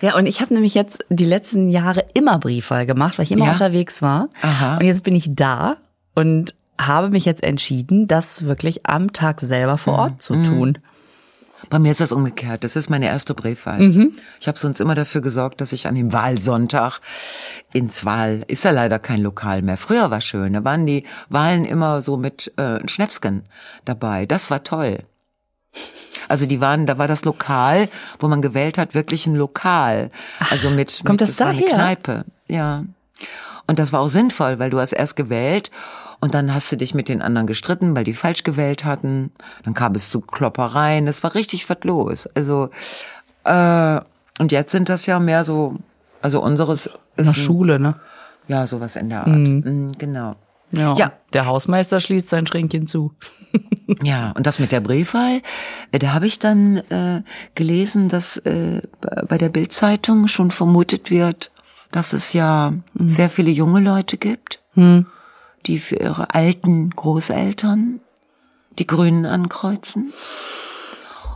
Ja, 0.01 0.17
und 0.17 0.27
ich 0.27 0.41
habe 0.41 0.53
nämlich 0.55 0.75
jetzt 0.75 1.05
die 1.09 1.25
letzten 1.25 1.69
Jahre 1.69 2.05
immer 2.15 2.39
Briefwahl 2.39 2.87
gemacht, 2.87 3.19
weil 3.19 3.25
ich 3.25 3.33
immer 3.33 3.47
Ja? 3.47 3.53
unterwegs 3.53 4.03
war. 4.03 4.29
Aha. 4.43 4.77
Und 4.77 4.85
jetzt 4.85 5.03
bin 5.03 5.15
ich 5.15 5.31
da 5.35 5.77
und 6.15 6.55
habe 6.81 7.11
mich 7.11 7.25
jetzt 7.25 7.43
entschieden, 7.43 8.07
das 8.07 8.45
wirklich 8.47 8.87
am 8.87 9.13
Tag 9.13 9.41
selber 9.41 9.79
vor 9.79 9.95
Ort 9.99 10.23
zu 10.23 10.35
tun. 10.35 10.79
Bei 11.71 11.79
mir 11.79 11.93
ist 11.93 12.01
das 12.01 12.13
umgekehrt. 12.13 12.65
Das 12.65 12.77
ist 12.77 12.91
meine 12.91 13.07
erste 13.07 13.35
Briefwahl. 13.35 13.81
Mhm. 13.81 14.13
Ich 14.41 14.49
habe 14.49 14.59
sonst 14.59 14.81
immer 14.81 14.95
dafür 14.95 15.21
gesorgt, 15.21 15.61
dass 15.61 15.73
ich 15.73 15.87
an 15.87 15.95
dem 15.95 16.13
Wahlsonntag 16.13 17.01
ins 17.73 18.05
Wahl, 18.05 18.45
ist 18.49 18.65
ja 18.65 18.71
leider 18.71 18.99
kein 18.99 19.21
Lokal 19.21 19.63
mehr. 19.63 19.77
Früher 19.77 20.11
war 20.11 20.21
schön, 20.21 20.53
da 20.53 20.65
waren 20.65 20.87
die 20.87 21.05
Wahlen 21.29 21.65
immer 21.65 22.03
so 22.03 22.17
mit 22.17 22.53
äh, 22.59 22.87
Schnäpsken 22.89 23.45
dabei. 23.85 24.27
Das 24.27 24.51
war 24.51 24.65
toll. 24.65 24.99
Also 26.29 26.47
die 26.47 26.61
waren, 26.61 26.87
da 26.87 26.99
war 26.99 27.09
das 27.09 27.25
Lokal, 27.25 27.89
wo 28.19 28.29
man 28.29 28.43
gewählt 28.43 28.79
hat, 28.79 28.95
wirklich 28.95 29.27
ein 29.27 29.35
Lokal. 29.35 30.11
Also 30.51 30.71
mit, 30.71 31.03
kommt 31.05 31.21
mit, 31.21 31.29
das 31.29 31.41
eine 31.41 31.61
daher? 31.61 31.75
Kneipe. 31.75 32.25
Ja. 32.49 32.85
Und 33.67 33.79
das 33.79 33.93
war 33.93 34.01
auch 34.01 34.09
sinnvoll, 34.09 34.59
weil 34.59 34.71
du 34.71 34.79
hast 34.79 34.93
erst 34.93 35.17
gewählt 35.17 35.71
und 36.23 36.33
dann 36.35 36.55
hast 36.55 36.73
du 36.73 36.77
dich 36.77 36.95
mit 36.95 37.09
den 37.11 37.21
anderen 37.21 37.47
gestritten, 37.47 37.95
weil 37.95 38.05
die 38.05 38.15
falsch 38.15 38.43
gewählt 38.45 38.87
hatten. 38.87 39.31
Dann 39.65 39.75
kam 39.75 39.95
es 39.95 40.09
zu 40.09 40.21
Kloppereien. 40.23 41.07
Es 41.07 41.23
war 41.23 41.35
richtig 41.35 41.69
was 41.69 41.79
los. 41.83 42.27
Also 42.35 42.71
äh, 43.45 44.01
und 44.39 44.51
jetzt 44.53 44.73
sind 44.73 44.89
das 44.89 45.05
ja 45.07 45.19
mehr 45.19 45.45
so, 45.45 45.77
also 46.23 46.43
unseres 46.43 46.87
ist 47.17 47.27
Nach 47.27 47.27
ein- 47.27 47.35
Schule, 47.35 47.79
ne? 47.79 47.97
ja 48.49 48.67
sowas 48.67 48.97
in 48.97 49.09
der 49.11 49.21
Art. 49.21 49.29
Mhm, 49.29 49.93
genau. 49.99 50.35
Ja. 50.73 50.95
Ja. 50.95 51.13
Der 51.35 51.45
Hausmeister 51.47 52.01
schließt 52.01 52.29
sein 52.31 52.47
Schränkchen 52.47 52.87
zu. 52.87 53.13
Ja, 54.03 54.31
und 54.31 54.47
das 54.47 54.59
mit 54.59 54.73
der 54.73 54.81
Briefwahl, 54.81 55.43
äh, 55.91 55.99
da 55.99 56.15
habe 56.15 56.27
ich 56.27 56.39
dann 56.39 56.79
äh, 56.89 57.23
gelesen, 57.55 58.09
dass 58.09 58.39
äh, 58.39 58.81
bei 59.29 59.37
der 59.37 59.51
Bildzeitung 59.51 60.29
schon 60.29 60.51
vermutet 60.51 61.11
wird, 61.11 61.51
dass 61.91 62.15
es 62.15 62.33
ja 62.33 62.73
sehr 62.95 63.29
viele 63.29 63.51
junge 63.51 63.81
Leute 63.81 64.17
gibt, 64.17 64.61
die 65.67 65.79
für 65.79 65.97
ihre 65.97 66.35
alten 66.35 66.91
Großeltern 66.91 68.01
die 68.79 68.87
Grünen 68.87 69.27
ankreuzen. 69.27 70.13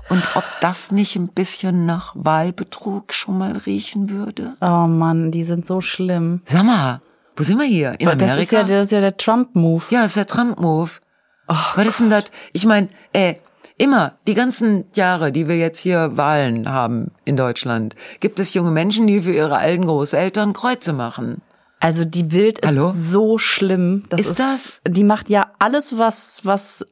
Und 0.08 0.22
ob 0.36 0.44
das 0.60 0.92
nicht 0.92 1.16
ein 1.16 1.28
bisschen 1.28 1.84
nach 1.84 2.12
Wahlbetrug 2.14 3.12
schon 3.12 3.38
mal 3.38 3.56
riechen 3.56 4.10
würde? 4.10 4.56
Oh 4.60 4.86
Mann, 4.86 5.32
die 5.32 5.42
sind 5.42 5.66
so 5.66 5.80
schlimm. 5.80 6.42
Sag 6.44 6.64
mal, 6.64 7.00
wo 7.36 7.42
sind 7.42 7.58
wir 7.58 7.66
hier? 7.66 7.98
In 7.98 8.08
Amerika? 8.08 8.26
Das 8.26 8.36
ist 8.36 8.52
ja, 8.52 8.62
das 8.62 8.84
ist 8.84 8.92
ja 8.92 9.00
der 9.00 9.16
Trump-Move. 9.16 9.84
Ja, 9.90 10.02
das 10.02 10.12
ist 10.12 10.16
der 10.16 10.26
Trump-Move. 10.26 10.90
Was 11.46 11.86
ist 11.86 12.00
denn 12.00 12.10
das? 12.10 12.24
Ich 12.52 12.66
meine, 12.66 12.88
ey, 13.12 13.40
immer, 13.78 14.12
die 14.26 14.34
ganzen 14.34 14.84
Jahre, 14.94 15.32
die 15.32 15.48
wir 15.48 15.58
jetzt 15.58 15.80
hier 15.80 16.16
Wahlen 16.16 16.68
haben 16.68 17.10
in 17.24 17.36
Deutschland, 17.36 17.94
gibt 18.20 18.38
es 18.40 18.54
junge 18.54 18.70
Menschen, 18.70 19.06
die 19.06 19.20
für 19.20 19.32
ihre 19.32 19.58
alten 19.58 19.86
Großeltern 19.86 20.52
Kreuze 20.52 20.92
machen. 20.92 21.42
Also 21.80 22.04
die 22.04 22.22
Bild 22.24 22.60
ist 22.60 22.68
Hallo? 22.68 22.92
so 22.96 23.38
schlimm. 23.38 24.04
Das 24.08 24.20
Ist 24.20 24.38
das? 24.40 24.80
Die 24.88 25.04
macht 25.04 25.28
ja 25.28 25.50
alles, 25.58 25.98
was 25.98 26.40
was 26.44 26.86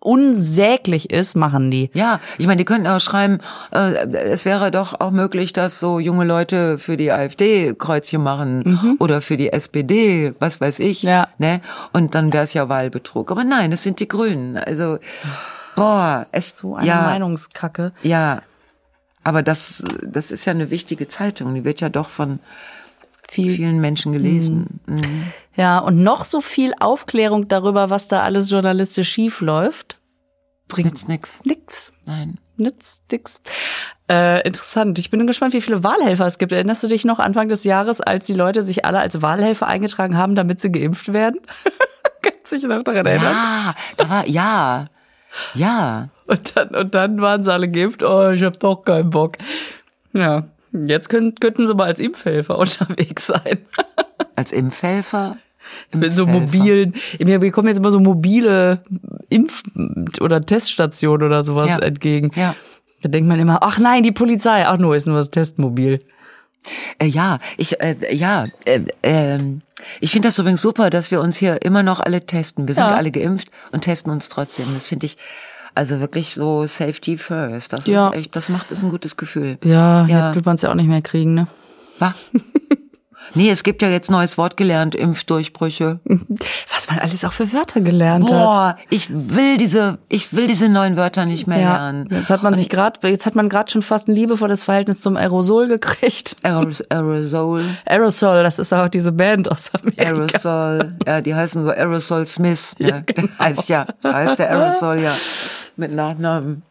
unsäglich 0.00 1.10
ist, 1.10 1.34
machen 1.34 1.70
die. 1.70 1.90
Ja, 1.94 2.20
ich 2.36 2.46
meine, 2.46 2.58
die 2.58 2.66
könnten 2.66 2.86
auch 2.86 3.00
schreiben, 3.00 3.38
äh, 3.72 4.06
es 4.12 4.44
wäre 4.44 4.70
doch 4.70 5.00
auch 5.00 5.10
möglich, 5.10 5.54
dass 5.54 5.80
so 5.80 5.98
junge 5.98 6.26
Leute 6.26 6.78
für 6.78 6.98
die 6.98 7.10
AfD 7.10 7.74
Kreuzchen 7.74 8.22
machen 8.22 8.96
oder 8.98 9.22
für 9.22 9.38
die 9.38 9.50
SPD, 9.52 10.34
was 10.40 10.60
weiß 10.60 10.78
ich, 10.80 11.04
Mhm. 11.04 11.08
Ja. 11.08 11.28
ne? 11.38 11.60
Und 11.92 12.14
dann 12.14 12.32
wäre 12.34 12.44
es 12.44 12.52
ja 12.52 12.68
Wahlbetrug. 12.68 13.30
Aber 13.30 13.44
nein, 13.44 13.72
es 13.72 13.82
sind 13.82 13.98
die 13.98 14.08
Grünen. 14.08 14.58
Also, 14.58 14.98
boah, 15.74 16.26
es 16.32 16.58
So 16.58 16.74
eine 16.76 16.86
ja, 16.86 17.02
Meinungskacke. 17.02 17.92
Ja, 18.02 18.42
aber 19.22 19.42
das, 19.42 19.82
das 20.02 20.30
ist 20.30 20.44
ja 20.44 20.52
eine 20.52 20.68
wichtige 20.70 21.08
Zeitung. 21.08 21.54
Die 21.54 21.64
wird 21.64 21.80
ja 21.80 21.88
doch 21.88 22.10
von 22.10 22.40
Viel. 23.34 23.50
vielen 23.54 23.80
Menschen 23.80 24.12
gelesen. 24.12 24.80
Mhm. 24.86 25.24
Ja, 25.56 25.78
und 25.78 26.02
noch 26.02 26.24
so 26.24 26.40
viel 26.40 26.72
Aufklärung 26.80 27.48
darüber, 27.48 27.90
was 27.90 28.08
da 28.08 28.22
alles 28.22 28.50
journalistisch 28.50 29.08
schief 29.08 29.40
läuft, 29.40 30.00
Bringt's 30.68 31.06
nix. 31.08 31.42
nix. 31.44 31.92
Nein. 32.06 32.38
Nützt 32.56 33.10
nix. 33.10 33.40
Äh, 34.08 34.46
interessant. 34.46 34.98
Ich 34.98 35.10
bin 35.10 35.26
gespannt, 35.26 35.54
wie 35.54 35.60
viele 35.60 35.82
Wahlhelfer 35.82 36.26
es 36.26 36.38
gibt. 36.38 36.52
Erinnerst 36.52 36.82
du 36.82 36.88
dich 36.88 37.04
noch 37.04 37.18
Anfang 37.18 37.48
des 37.48 37.64
Jahres, 37.64 38.00
als 38.00 38.26
die 38.26 38.34
Leute 38.34 38.62
sich 38.62 38.84
alle 38.84 38.98
als 39.00 39.22
Wahlhelfer 39.22 39.66
eingetragen 39.66 40.16
haben, 40.16 40.34
damit 40.34 40.60
sie 40.60 40.70
geimpft 40.70 41.12
werden? 41.12 41.40
Kannst 42.22 42.52
du 42.52 42.56
dich 42.56 42.64
noch 42.64 42.82
daran 42.82 43.06
erinnern? 43.06 43.32
Ja, 43.32 43.74
da 43.96 44.10
war, 44.10 44.28
ja, 44.28 44.86
ja. 45.54 46.08
Und 46.26 46.56
dann, 46.56 46.68
und 46.74 46.94
dann 46.94 47.20
waren 47.20 47.42
sie 47.42 47.52
alle 47.52 47.68
geimpft. 47.68 48.02
Oh, 48.02 48.30
ich 48.30 48.42
hab 48.42 48.58
doch 48.60 48.84
keinen 48.84 49.10
Bock. 49.10 49.36
Ja. 50.12 50.44
Jetzt 50.86 51.08
können, 51.08 51.34
könnten 51.36 51.66
sie 51.66 51.74
mal 51.74 51.84
als 51.86 52.00
Impfhelfer 52.00 52.58
unterwegs 52.58 53.26
sein. 53.26 53.58
Als 54.36 54.52
Impfhelfer. 54.52 55.36
Mit 55.94 56.14
so 56.14 56.24
Impfhelfer. 56.24 56.46
mobilen, 56.46 56.94
mir 57.20 57.38
bekommen 57.38 57.68
jetzt 57.68 57.78
immer 57.78 57.90
so 57.90 57.98
mobile 58.00 58.82
Impf- 59.30 60.20
oder 60.20 60.44
Teststationen 60.44 61.26
oder 61.26 61.42
sowas 61.42 61.70
Ja. 61.70 61.78
entgegen. 61.78 62.30
Ja. 62.36 62.54
Da 63.02 63.08
denkt 63.08 63.28
man 63.28 63.38
immer, 63.40 63.58
ach 63.62 63.78
nein, 63.78 64.02
die 64.02 64.12
Polizei, 64.12 64.66
ach 64.66 64.78
nur, 64.78 64.94
ist 64.96 65.06
nur 65.06 65.16
das 65.16 65.30
Testmobil. 65.30 66.02
Äh, 66.98 67.06
ja, 67.06 67.38
ich, 67.56 67.80
äh, 67.80 67.96
ja, 68.14 68.44
äh, 68.64 68.80
ähm, 69.02 69.62
ich 70.00 70.10
finde 70.12 70.28
das 70.28 70.38
übrigens 70.38 70.62
super, 70.62 70.88
dass 70.90 71.10
wir 71.10 71.20
uns 71.20 71.36
hier 71.36 71.62
immer 71.62 71.82
noch 71.82 72.00
alle 72.00 72.24
testen. 72.26 72.66
Wir 72.68 72.74
sind 72.74 72.84
Ja. 72.84 72.94
alle 72.94 73.10
geimpft 73.10 73.48
und 73.72 73.82
testen 73.82 74.10
uns 74.12 74.28
trotzdem. 74.30 74.66
Das 74.74 74.86
finde 74.86 75.06
ich, 75.06 75.16
also 75.74 76.00
wirklich 76.00 76.34
so 76.34 76.66
Safety 76.66 77.16
first. 77.18 77.72
Das 77.72 77.86
Ja. 77.86 78.08
ist 78.08 78.16
echt, 78.16 78.36
das 78.36 78.48
macht 78.48 78.70
ist 78.70 78.82
ein 78.82 78.90
gutes 78.90 79.16
Gefühl. 79.16 79.58
Ja, 79.64 80.06
Ja. 80.06 80.26
jetzt 80.26 80.34
wird 80.36 80.46
man 80.46 80.56
es 80.56 80.62
ja 80.62 80.70
auch 80.70 80.74
nicht 80.74 80.88
mehr 80.88 81.02
kriegen, 81.02 81.34
ne? 81.34 81.46
Was? 81.98 82.14
nee, 83.34 83.50
es 83.50 83.62
gibt 83.62 83.80
ja 83.82 83.88
jetzt 83.88 84.10
neues 84.10 84.36
Wort 84.36 84.56
gelernt, 84.56 84.94
Impfdurchbrüche. 84.94 86.00
Was 86.72 86.88
man 86.90 86.98
alles 86.98 87.24
auch 87.24 87.32
für 87.32 87.52
Wörter 87.52 87.80
gelernt 87.80 88.24
hat. 88.24 88.30
Boah, 88.30 88.76
ich 88.90 89.08
will 89.10 89.56
diese, 89.56 89.98
ich 90.08 90.34
will 90.34 90.46
diese 90.46 90.68
neuen 90.68 90.96
Wörter 90.96 91.24
nicht 91.26 91.46
mehr 91.46 91.58
Ja, 91.60 91.72
lernen. 91.74 92.08
jetzt 92.10 92.30
hat 92.30 92.42
man 92.42 92.54
sich 92.54 92.68
gerade, 92.68 93.06
jetzt 93.08 93.26
hat 93.26 93.34
man 93.34 93.48
gerade 93.48 93.70
schon 93.70 93.82
fast 93.82 94.08
ein 94.08 94.14
liebevolles 94.14 94.62
Verhältnis 94.62 95.00
zum 95.00 95.16
Aerosol 95.16 95.68
gekriegt. 95.68 96.36
Aeros 96.42 96.82
Aerosol, 96.90 97.64
Aerosol, 97.86 98.42
das 98.42 98.58
ist 98.58 98.72
auch 98.72 98.88
diese 98.88 99.12
Band 99.12 99.50
aus 99.50 99.70
Amerika. 99.74 100.02
Aerosol, 100.04 100.94
ja, 101.06 101.20
die 101.20 101.34
heißen 101.34 101.64
so 101.64 101.70
Aerosol 101.70 102.26
Smith. 102.26 102.74
Ja, 102.84 103.00
Der 103.00 103.28
heißt 103.38 103.68
ja, 103.68 103.86
heißt 104.04 104.38
der 104.38 104.50
Aerosol 104.50 105.00
ja 105.00 105.12
mit 105.76 105.92
Nachnamen 105.92 106.62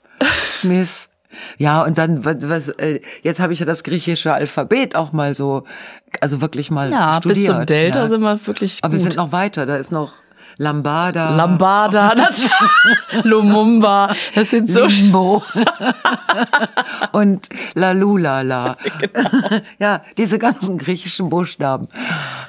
Smith. 0.47 1.09
Ja, 1.57 1.83
und 1.83 1.97
dann, 1.97 2.25
was, 2.25 2.37
was 2.41 2.69
äh, 2.69 3.01
jetzt 3.21 3.39
habe 3.39 3.53
ich 3.53 3.59
ja 3.59 3.65
das 3.65 3.83
griechische 3.83 4.33
Alphabet 4.33 4.95
auch 4.95 5.11
mal 5.13 5.35
so, 5.35 5.63
also 6.21 6.41
wirklich 6.41 6.71
mal 6.71 6.91
Ja, 6.91 7.19
bis 7.19 7.33
studiert. 7.37 7.47
zum 7.47 7.65
Delta 7.65 7.99
ja. 7.99 8.07
sind 8.07 8.21
wir 8.21 8.39
wirklich 8.45 8.79
Aber 8.81 8.93
wir 8.93 8.97
gut. 8.99 9.03
sind 9.03 9.15
noch 9.17 9.31
weiter, 9.31 9.65
da 9.65 9.77
ist 9.77 9.91
noch 9.91 10.13
Lambada. 10.57 11.35
Lambada, 11.35 12.13
das, 12.15 12.43
Lumumba, 13.23 14.13
das 14.35 14.51
sind 14.51 14.71
so 14.71 14.85
Limbo. 14.85 15.41
und 17.11 17.49
Lalulala. 17.73 18.77
Genau. 18.99 19.61
Ja, 19.79 20.01
diese 20.17 20.39
ganzen 20.39 20.77
griechischen 20.77 21.29
Buchstaben. 21.29 21.87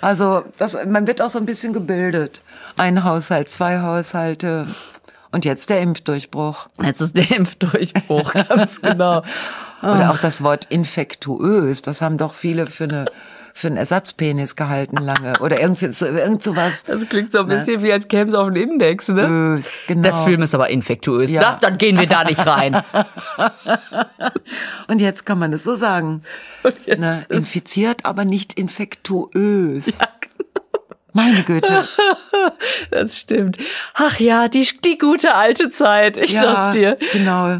Also, 0.01 0.45
das, 0.59 0.77
man 0.87 1.07
wird 1.07 1.23
auch 1.23 1.31
so 1.31 1.39
ein 1.39 1.47
bisschen 1.47 1.73
gebildet. 1.73 2.43
Ein 2.77 3.05
Haushalt, 3.05 3.49
zwei 3.49 3.81
Haushalte. 3.81 4.67
Und 5.35 5.45
jetzt 5.45 5.69
der 5.69 5.81
Impfdurchbruch. 5.81 6.69
Jetzt 6.81 7.01
ist 7.01 7.17
der 7.17 7.29
Impfdurchbruch, 7.37 8.35
ganz 8.35 8.81
genau. 8.81 9.25
Oder 9.83 10.13
auch 10.13 10.19
das 10.19 10.45
Wort 10.45 10.67
infektuös. 10.67 11.83
Das 11.83 12.01
haben 12.01 12.19
doch 12.19 12.35
viele 12.35 12.69
für 12.69 12.85
eine, 12.85 13.07
für 13.53 13.67
einen 13.67 13.77
Ersatzpenis 13.77 14.55
gehalten 14.55 14.97
lange. 14.99 15.41
Oder 15.41 15.61
irgendwie 15.61 15.93
so, 15.93 16.07
irgend 16.07 16.41
sowas. 16.41 16.85
Das 16.85 17.09
klingt 17.09 17.33
so 17.33 17.41
ein 17.41 17.49
bisschen 17.49 17.83
wie 17.83 17.93
als 17.93 18.07
käme 18.07 18.29
es 18.31 18.35
auf 18.35 18.47
den 18.47 18.57
Index, 18.57 19.09
ne? 19.09 19.27
Ös, 19.27 19.81
genau. 19.89 20.03
Der 20.03 20.15
Film 20.19 20.43
ist 20.43 20.55
aber 20.55 20.71
infektuös. 20.71 21.33
Ja. 21.33 21.41
Das, 21.43 21.59
dann 21.59 21.79
gehen 21.79 21.99
wir 21.99 22.07
da 22.07 22.23
nicht 22.23 22.47
rein. 22.47 22.81
Und 24.87 25.01
jetzt 25.01 25.27
kann 25.27 25.41
man 25.41 25.53
es 25.53 25.65
so 25.65 25.75
sagen. 25.75 26.23
Ne, 26.87 27.25
infiziert, 27.29 28.07
aber 28.07 28.25
nicht 28.25 28.55
infektuös. 28.55 29.99
Meine 31.15 31.43
Güte. 31.45 31.89
Das 32.91 33.19
stimmt. 33.19 33.57
Ach 33.95 34.21
ja, 34.21 34.49
die, 34.49 34.69
die 34.85 34.99
gute 34.99 35.35
alte 35.35 35.71
Zeit, 35.71 36.19
ich 36.19 36.35
sag's 36.35 36.71
dir. 36.75 36.99
Genau. 37.13 37.59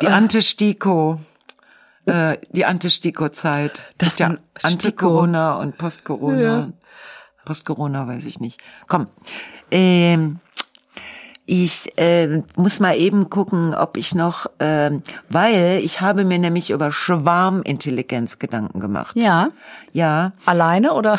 Die 0.00 0.06
Ante-Stiko. 0.06 1.20
Äh, 2.06 2.38
die 2.50 2.64
Ante-Stiko-Zeit. 2.64 3.92
Dass 3.98 4.16
Gibt 4.16 4.20
ja 4.20 4.28
man 4.28 4.38
Anti-Corona 4.62 5.56
und 5.56 5.76
Post-Corona. 5.76 6.40
Ja. 6.40 6.68
Post-Corona 7.44 8.08
weiß 8.08 8.24
ich 8.24 8.40
nicht. 8.40 8.60
Komm. 8.86 9.08
Ähm, 9.70 10.38
ich 11.44 11.98
äh, 11.98 12.42
muss 12.56 12.80
mal 12.80 12.96
eben 12.96 13.28
gucken, 13.28 13.74
ob 13.74 13.96
ich 13.96 14.14
noch, 14.14 14.46
ähm, 14.60 15.02
weil 15.28 15.80
ich 15.82 16.00
habe 16.00 16.24
mir 16.24 16.38
nämlich 16.38 16.70
über 16.70 16.92
Schwarmintelligenz 16.92 18.38
Gedanken 18.38 18.80
gemacht. 18.80 19.16
Ja. 19.16 19.50
Ja, 19.92 20.32
Alleine 20.46 20.94
oder? 20.94 21.18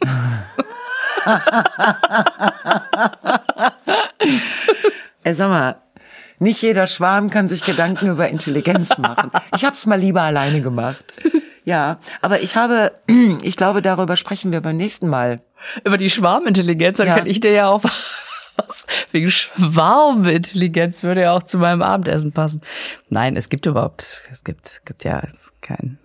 Ey, 5.22 5.34
sag 5.34 5.48
mal, 5.48 5.76
nicht 6.38 6.62
jeder 6.62 6.86
Schwarm 6.86 7.28
kann 7.30 7.48
sich 7.48 7.64
Gedanken 7.64 8.08
über 8.08 8.28
Intelligenz 8.28 8.96
machen. 8.98 9.30
Ich 9.54 9.64
habe 9.64 9.74
es 9.74 9.84
mal 9.86 9.98
lieber 9.98 10.22
alleine 10.22 10.62
gemacht. 10.62 11.04
Ja, 11.64 11.98
aber 12.22 12.40
ich 12.40 12.56
habe, 12.56 12.92
ich 13.42 13.56
glaube, 13.56 13.82
darüber 13.82 14.16
sprechen 14.16 14.50
wir 14.52 14.60
beim 14.62 14.76
nächsten 14.78 15.08
Mal. 15.08 15.42
Über 15.84 15.98
die 15.98 16.08
Schwarmintelligenz, 16.08 16.96
dann 16.98 17.08
Ja. 17.08 17.16
kann 17.16 17.26
ich 17.26 17.40
dir 17.40 17.52
ja 17.52 17.68
auch 17.68 17.84
was. 17.84 18.86
Wegen 19.12 19.30
Schwarmintelligenz 19.30 21.02
würde 21.02 21.22
ja 21.22 21.32
auch 21.32 21.42
zu 21.42 21.58
meinem 21.58 21.82
Abendessen 21.82 22.32
passen. 22.32 22.62
Nein, 23.10 23.36
es 23.36 23.50
gibt 23.50 23.66
überhaupt, 23.66 24.22
es 24.32 24.42
gibt, 24.44 24.82
gibt 24.86 25.04
ja 25.04 25.22
kein. 25.60 25.98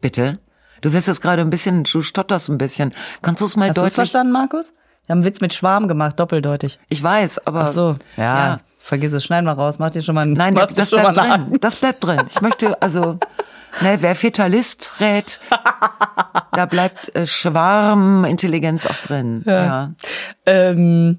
Bitte? 0.00 0.38
Du 0.80 0.92
wirst 0.92 1.08
jetzt 1.08 1.20
gerade 1.22 1.42
ein 1.42 1.50
bisschen, 1.50 1.84
du 1.84 2.02
stotterst 2.02 2.48
ein 2.48 2.58
bisschen. 2.58 2.92
Kannst 3.22 3.40
du 3.40 3.46
es 3.46 3.56
mal 3.56 3.68
Hast 3.68 3.76
du 3.76 3.80
es 3.80 3.84
deutlich? 3.84 3.94
verstanden, 3.94 4.32
Markus? 4.32 4.72
Wir 5.06 5.12
haben 5.12 5.18
einen 5.18 5.24
Witz 5.24 5.40
mit 5.40 5.54
Schwarm 5.54 5.88
gemacht, 5.88 6.18
doppeldeutig. 6.18 6.78
Ich 6.88 7.02
weiß, 7.02 7.46
aber. 7.46 7.62
Ach 7.62 7.68
so, 7.68 7.96
ja. 8.16 8.22
Ja. 8.48 8.56
Vergiss 8.80 9.12
es, 9.12 9.24
schneiden 9.24 9.46
wir 9.46 9.52
raus. 9.52 9.78
Mach 9.80 9.90
dir 9.90 10.02
schon 10.02 10.14
mal 10.14 10.22
einen, 10.22 10.32
Nein, 10.34 10.54
das 10.54 10.90
schon 10.90 11.00
bleibt 11.00 11.16
drin. 11.16 11.58
Das 11.60 11.76
bleibt 11.76 12.04
drin. 12.04 12.22
Ich 12.28 12.40
möchte, 12.40 12.80
also, 12.82 13.18
ne, 13.80 13.96
wer 14.00 14.14
Fatalist 14.14 14.92
rät, 15.00 15.40
da 16.52 16.66
bleibt 16.66 17.14
äh, 17.16 17.26
Schwarmintelligenz 17.26 18.86
auch 18.86 18.96
drin. 18.96 19.42
Ja. 19.46 19.92
Ähm, 20.46 21.18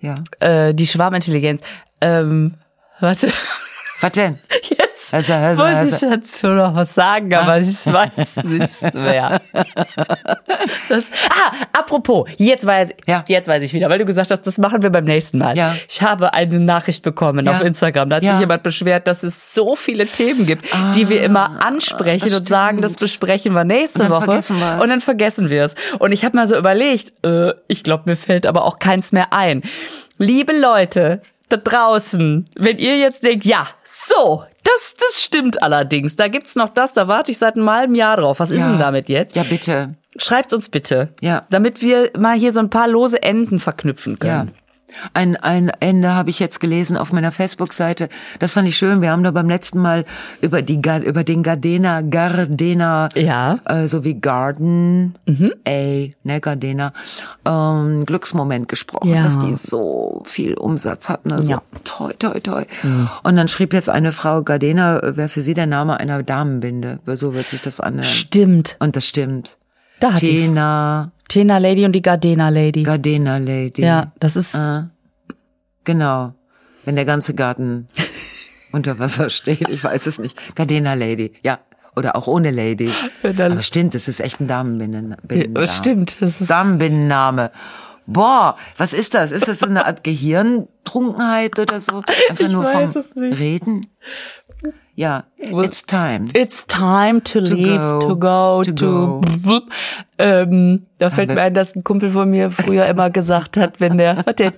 Ja. 0.00 0.16
äh, 0.40 0.74
die 0.74 0.86
Schwarmintelligenz. 0.86 1.60
Ähm, 2.00 2.54
warte. 2.98 3.30
Was 4.00 4.12
denn? 4.12 4.38
Jetzt 5.12 5.30
Also, 5.30 5.32
also, 5.34 5.62
wollte 5.62 5.76
also. 5.78 6.06
ich 6.06 6.12
dazu 6.12 6.46
noch 6.48 6.74
was 6.74 6.94
sagen, 6.94 7.32
aber 7.34 7.58
ich 7.58 7.86
weiß 7.86 8.36
nicht 8.44 8.94
mehr. 8.94 9.40
Das, 10.88 11.10
ah, 11.30 11.52
apropos, 11.78 12.28
jetzt 12.36 12.66
weiß, 12.66 12.90
Ja. 13.06 13.24
jetzt 13.28 13.48
weiß 13.48 13.62
ich 13.62 13.72
wieder, 13.72 13.88
weil 13.88 13.98
du 13.98 14.04
gesagt 14.04 14.30
hast, 14.30 14.42
das 14.42 14.58
machen 14.58 14.82
wir 14.82 14.90
beim 14.90 15.04
nächsten 15.04 15.38
Mal. 15.38 15.56
Ja. 15.56 15.74
Ich 15.88 16.02
habe 16.02 16.34
eine 16.34 16.60
Nachricht 16.60 17.02
bekommen 17.02 17.46
Ja. 17.46 17.52
auf 17.52 17.62
Instagram. 17.62 18.10
Da 18.10 18.16
hat 18.16 18.24
sich 18.24 18.38
jemand 18.38 18.62
beschwert, 18.62 19.06
dass 19.06 19.22
es 19.22 19.54
so 19.54 19.76
viele 19.76 20.06
Themen 20.06 20.46
gibt, 20.46 20.66
die 20.94 21.08
wir 21.08 21.22
immer 21.22 21.64
ansprechen 21.64 22.28
das 22.28 22.40
und 22.40 22.48
sagen, 22.48 22.82
das 22.82 22.96
besprechen 22.96 23.52
wir 23.54 23.64
nächste 23.64 24.02
Und 24.04 24.10
Woche. 24.10 24.40
Und 24.82 24.88
dann 24.88 25.00
vergessen 25.00 25.48
wir 25.48 25.64
es. 25.64 25.74
Und 25.98 26.12
ich 26.12 26.24
habe 26.24 26.36
mal 26.36 26.46
so 26.46 26.56
überlegt, 26.56 27.12
äh, 27.24 27.52
ich 27.68 27.82
glaube, 27.84 28.04
mir 28.06 28.16
fällt 28.16 28.46
aber 28.46 28.64
auch 28.64 28.78
keins 28.78 29.12
mehr 29.12 29.32
ein. 29.32 29.62
Liebe 30.18 30.52
Leute, 30.58 31.22
da 31.52 31.56
draußen, 31.58 32.48
wenn 32.58 32.78
ihr 32.78 32.98
jetzt 32.98 33.24
denkt, 33.24 33.44
ja, 33.44 33.66
so, 33.84 34.44
das, 34.64 34.94
das 34.98 35.22
stimmt 35.22 35.62
allerdings. 35.62 36.16
Da 36.16 36.28
gibt's 36.28 36.56
noch 36.56 36.68
das, 36.68 36.92
da 36.92 37.08
warte 37.08 37.30
ich 37.32 37.38
seit 37.38 37.56
einem 37.56 37.70
halben 37.70 37.94
Jahr 37.94 38.16
drauf. 38.16 38.40
Was 38.40 38.50
ist 38.50 38.60
Ja. 38.62 38.68
denn 38.68 38.78
damit 38.78 39.08
jetzt? 39.08 39.36
Ja, 39.36 39.42
bitte. 39.42 39.94
Schreibt 40.16 40.52
uns 40.52 40.68
bitte. 40.68 41.10
Ja. 41.20 41.46
Damit 41.50 41.82
wir 41.82 42.10
mal 42.18 42.36
hier 42.36 42.52
so 42.52 42.60
ein 42.60 42.70
paar 42.70 42.88
lose 42.88 43.22
Enden 43.22 43.58
verknüpfen 43.58 44.18
Ja. 44.22 44.46
Ein, 45.14 45.36
ein 45.36 45.70
Ende 45.80 46.14
habe 46.14 46.30
ich 46.30 46.38
jetzt 46.38 46.60
gelesen 46.60 46.96
auf 46.96 47.12
meiner 47.12 47.32
Facebook-Seite. 47.32 48.08
Das 48.38 48.52
fand 48.54 48.68
ich 48.68 48.76
schön. 48.76 49.00
Wir 49.02 49.10
haben 49.10 49.22
da 49.22 49.30
beim 49.30 49.48
letzten 49.48 49.78
Mal 49.80 50.04
über 50.40 50.62
die 50.62 50.80
über 51.04 51.24
den 51.24 51.42
Gardena, 51.42 52.00
Gardena, 52.02 53.08
Ja. 53.16 53.58
äh, 53.66 53.86
so 53.86 54.04
wie 54.04 54.14
Garden, 54.14 55.14
A, 55.66 56.08
ne, 56.24 56.40
Gardena, 56.40 56.92
ähm, 57.46 58.04
Glücksmoment 58.06 58.68
gesprochen, 58.68 59.08
Ja. 59.10 59.24
dass 59.24 59.38
die 59.38 59.54
so 59.54 60.22
viel 60.24 60.54
Umsatz 60.54 61.08
hatten. 61.08 61.32
Also 61.32 61.50
Ja. 61.50 61.62
toi, 61.84 62.12
toi, 62.18 62.40
toi. 62.40 62.64
Und 63.22 63.36
dann 63.36 63.48
schrieb 63.48 63.72
jetzt 63.72 63.88
eine 63.88 64.12
Frau, 64.12 64.42
Gardena 64.42 65.00
wäre 65.16 65.28
für 65.28 65.42
sie 65.42 65.54
der 65.54 65.66
Name 65.66 66.00
einer 66.00 66.22
Damenbinde. 66.22 66.98
So 67.06 67.34
wird 67.34 67.48
sich 67.48 67.62
das 67.62 67.80
anhören. 67.80 68.04
Stimmt. 68.04 68.76
Und 68.80 68.96
das 68.96 69.06
stimmt. 69.06 69.56
Da 70.00 70.12
hat 70.14 70.22
die 70.22 70.30
Tena, 70.40 71.12
Tena 71.28 71.58
Lady 71.58 71.84
und 71.84 71.92
die 71.92 72.02
Gardena 72.02 72.48
Lady. 72.48 72.82
Gardena 72.82 73.38
Lady. 73.38 73.82
ja, 73.82 74.12
das 74.18 74.36
ist, 74.36 74.54
Äh, 74.54 74.82
genau. 75.84 76.34
Wenn 76.84 76.96
der 76.96 77.04
ganze 77.04 77.34
Garten 77.34 77.86
unter 78.72 78.98
Wasser 78.98 79.30
steht, 79.30 79.68
ich 79.68 79.84
weiß 79.84 80.06
es 80.06 80.18
nicht. 80.18 80.36
Gardena 80.56 80.94
Lady, 80.94 81.32
ja. 81.42 81.58
Oder 81.96 82.14
auch 82.16 82.28
ohne 82.28 82.50
Lady. 82.52 82.90
Aber 83.22 83.62
stimmt, 83.62 83.94
es 83.96 84.06
ist 84.08 84.20
echt 84.20 84.40
ein 84.40 84.46
Damenbinden. 84.46 85.16
Ja, 85.56 85.66
stimmt, 85.66 86.16
das 86.20 86.40
ist- 86.40 86.48
Damenbindenname. 86.50 87.50
Boah, 88.06 88.56
was 88.76 88.92
ist 88.92 89.14
das? 89.14 89.30
Ist 89.32 89.46
das 89.48 89.58
so 89.60 89.66
eine 89.66 89.86
Art 89.86 90.02
Gehirntrunkenheit 90.04 91.58
oder 91.58 91.80
so? 91.80 91.96
Einfach 92.28 92.46
Ich 92.46 92.52
nur 92.52 92.64
weiß 92.64 92.92
vom 92.92 93.00
es 93.00 93.14
nicht. 93.14 93.38
Reden? 93.38 93.86
Ja, 94.94 95.24
it's 95.38 95.86
time. 95.86 96.28
It's 96.34 96.66
time 96.66 97.22
to, 97.24 97.38
leave, 97.38 97.78
go, 97.78 98.00
to 98.00 98.16
go, 98.16 98.62
to 98.62 98.72
to. 98.72 99.20
go. 99.42 99.60
Ähm, 100.18 100.86
da 100.98 101.08
fällt 101.08 101.30
mir 101.30 101.40
ein, 101.40 101.54
dass 101.54 101.74
ein 101.74 101.84
Kumpel 101.84 102.10
von 102.10 102.28
mir 102.28 102.50
früher 102.50 102.84
immer 102.86 103.08
gesagt 103.08 103.56
hat, 103.56 103.80
wenn 103.80 103.96
der, 103.96 104.18
was 104.26 104.36
denn? 104.36 104.52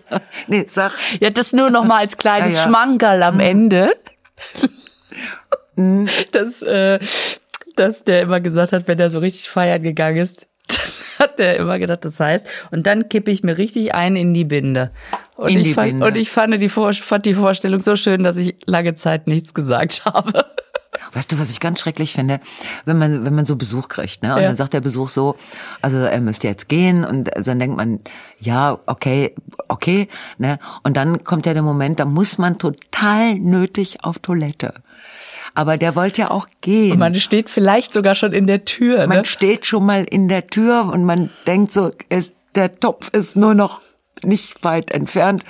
Nee, 0.49 0.67
sag. 0.69 0.93
Ja, 1.21 1.31
das 1.31 1.53
nur 1.53 1.71
noch 1.71 1.85
mal 1.85 1.99
als 1.99 2.17
kleines 2.17 2.57
Ja, 2.57 2.63
ja. 2.63 2.67
Schmankerl 2.69 3.23
am 3.23 3.39
Ende. 3.39 3.93
Mhm. 5.77 6.09
dass, 6.33 6.63
äh, 6.63 6.99
dass 7.77 8.03
der 8.03 8.23
immer 8.23 8.41
gesagt 8.41 8.73
hat, 8.73 8.89
wenn 8.89 8.99
er 8.99 9.11
so 9.11 9.21
richtig 9.21 9.49
feiern 9.49 9.83
gegangen 9.83 10.17
ist, 10.17 10.49
hat 11.19 11.39
er 11.41 11.59
immer 11.59 11.79
gedacht, 11.79 12.05
das 12.05 12.19
heißt, 12.19 12.47
und 12.71 12.87
dann 12.87 13.09
kippe 13.09 13.31
ich 13.31 13.43
mir 13.43 13.59
richtig 13.59 13.95
ein 13.95 14.17
in 14.17 14.35
die 14.35 14.45
Binde. 14.45 14.91
Und 15.37 15.51
In 15.51 15.59
ich 15.59 15.65
die 15.69 15.75
fand, 15.75 15.89
Binde. 15.91 16.07
Und 16.07 16.17
ich 16.17 16.31
fand 16.31 16.61
die, 16.61 16.69
Vor 16.69 16.93
fand 16.95 17.27
die 17.27 17.35
Vorstellung 17.35 17.81
so 17.81 17.97
schön, 17.97 18.23
dass 18.23 18.37
ich 18.37 18.57
lange 18.67 18.95
Zeit 18.95 19.27
nichts 19.27 19.55
gesagt 19.55 20.05
habe. 20.05 20.45
Weißt 21.15 21.33
du, 21.33 21.39
was 21.39 21.51
ich 21.51 21.61
ganz 21.61 21.81
schrecklich 21.81 22.13
finde? 22.13 22.41
Wenn 22.85 22.97
man, 22.99 23.25
wenn 23.25 23.35
man 23.35 23.45
so 23.45 23.57
Besuch 23.57 23.89
kriegt, 23.89 24.23
ne? 24.23 24.35
Und 24.35 24.41
Ja. 24.43 24.49
dann 24.49 24.57
sagt 24.57 24.73
der 24.73 24.81
Besuch 24.81 25.09
so, 25.09 25.37
also 25.81 25.99
er 25.99 26.21
müsste 26.21 26.49
jetzt 26.49 26.69
gehen 26.69 27.05
und 27.05 27.31
dann 27.35 27.59
denkt 27.59 27.77
man, 27.77 28.01
ja, 28.39 28.79
okay, 28.87 29.35
okay, 29.69 30.09
ne? 30.39 30.59
Und 30.83 30.97
dann 30.97 31.25
kommt 31.25 31.47
ja 31.47 31.55
der 31.55 31.63
Moment, 31.63 31.99
da 32.01 32.05
muss 32.05 32.39
man 32.39 32.59
total 32.59 33.35
nötig 33.39 34.05
auf 34.05 34.19
Toilette. 34.21 34.75
Aber 35.55 35.77
der 35.77 35.95
wollte 35.95 36.23
ja 36.23 36.31
auch 36.31 36.47
gehen. 36.61 36.93
Und 36.93 36.99
man 36.99 37.15
steht 37.17 37.51
vielleicht 37.51 37.93
sogar 37.93 38.15
schon 38.15 38.33
in 38.33 38.47
der 38.47 38.65
Tür. 38.65 39.07
man 39.07 39.19
Ne? 39.19 39.25
steht 39.25 39.67
schon 39.67 39.85
mal 39.85 40.05
in 40.05 40.29
der 40.29 40.47
Tür 40.47 40.91
und 40.93 41.05
man 41.05 41.31
denkt 41.47 41.73
so, 41.73 41.91
es, 42.09 42.33
der 42.55 42.79
Topf 42.81 43.11
ist 43.13 43.37
nur 43.37 43.55
noch 43.55 43.81
nicht 44.25 44.65
weit 44.65 44.91
entfernt. 44.91 45.45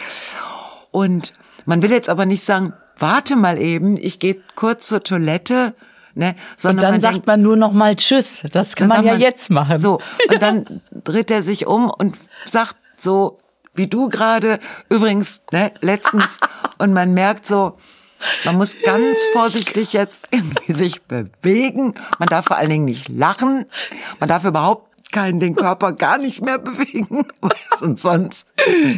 Und 0.91 1.35
man 1.67 1.83
will 1.83 1.91
jetzt 1.91 2.09
aber 2.09 2.27
nicht 2.27 2.45
sagen, 2.45 2.73
warte 2.99 3.37
mal 3.37 3.59
eben, 3.59 3.97
ich 3.97 4.19
gehe 4.19 4.37
kurz 4.57 4.89
zur 4.89 5.03
Toilette, 5.03 5.75
ne, 6.15 6.35
sondern 6.57 6.77
Und 6.77 6.83
dann 6.83 6.91
man 6.93 7.01
sagt 7.01 7.15
denkt, 7.15 7.27
man 7.27 7.43
nur 7.43 7.57
noch 7.57 7.73
mal 7.73 7.97
Tschüss. 7.97 8.45
Das 8.53 8.77
kann 8.77 8.89
man 8.89 9.05
ja 9.05 9.15
jetzt 9.15 9.51
machen. 9.51 9.81
So, 9.81 10.01
und 10.29 10.43
dann 10.43 10.81
dreht 11.05 11.31
er 11.31 11.43
sich 11.43 11.67
um 11.67 11.91
und 11.91 12.17
sagt 12.51 12.77
so, 12.97 13.39
wie 13.75 13.87
du 13.87 14.09
gerade, 14.09 14.61
übrigens, 14.89 15.45
ne, 15.53 15.73
letztens, 15.81 16.39
und 16.79 16.93
man 16.93 17.15
merkt 17.15 17.47
so, 17.47 17.79
man 18.45 18.57
muss 18.57 18.83
ganz 18.83 19.19
vorsichtig 19.33 19.93
jetzt 19.93 20.27
irgendwie 20.31 20.73
sich 20.73 21.03
bewegen. 21.03 21.95
Man 22.19 22.29
darf 22.29 22.47
vor 22.47 22.57
allen 22.57 22.71
Dingen 22.71 22.85
nicht 22.85 23.09
lachen. 23.09 23.67
Man 24.21 24.29
darf 24.29 24.45
überhaupt 24.45 24.93
keinen 25.13 25.39
den 25.39 25.55
Körper 25.55 25.93
gar 25.93 26.19
nicht 26.19 26.43
mehr 26.43 26.59
bewegen, 26.59 27.29
und 27.81 28.01
sonst 28.01 28.47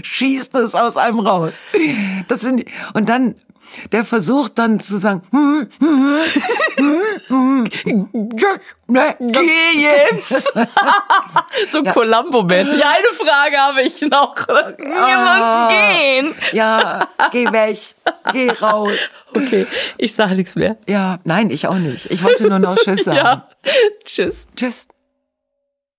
schießt 0.03 0.55
es 0.55 0.75
aus 0.75 0.97
einem 0.97 1.19
raus. 1.19 1.55
Das 2.29 2.41
sind 2.41 2.65
und 2.95 3.09
dann 3.09 3.35
der 3.93 4.05
versucht 4.05 4.59
dann 4.59 4.81
zu 4.81 4.99
sagen, 4.99 5.23
hm, 5.31 5.69
hm, 5.79 6.19
hm, 7.29 7.65
hm, 7.85 8.29
ne, 8.87 9.17
Geh 9.21 9.81
jetzt! 9.81 10.53
so 11.69 11.83
Columbo-mäßig. 11.83 12.83
Eine 12.85 13.13
Frage 13.15 13.57
habe 13.57 13.83
ich 13.83 14.01
noch. 14.03 14.37
Ah. 14.49 15.69
Sonst 15.69 15.75
gehen. 15.77 16.35
Ja, 16.53 17.09
geh 17.31 17.51
weg, 17.51 17.79
geh 18.33 18.51
raus. 18.51 19.11
Okay, 19.35 19.67
ich 19.99 20.15
sage 20.15 20.35
nichts 20.35 20.55
mehr. 20.55 20.77
Ja, 20.89 21.19
nein, 21.25 21.51
ich 21.51 21.67
auch 21.67 21.75
nicht. 21.75 22.07
Ich 22.11 22.23
wollte 22.23 22.49
nur 22.49 22.59
noch 22.59 22.77
Tschüss 22.77 23.05
sagen. 23.05 23.17
Ja. 23.17 23.49
Tschüss. 24.05 24.49
Tschüss. 24.57 24.89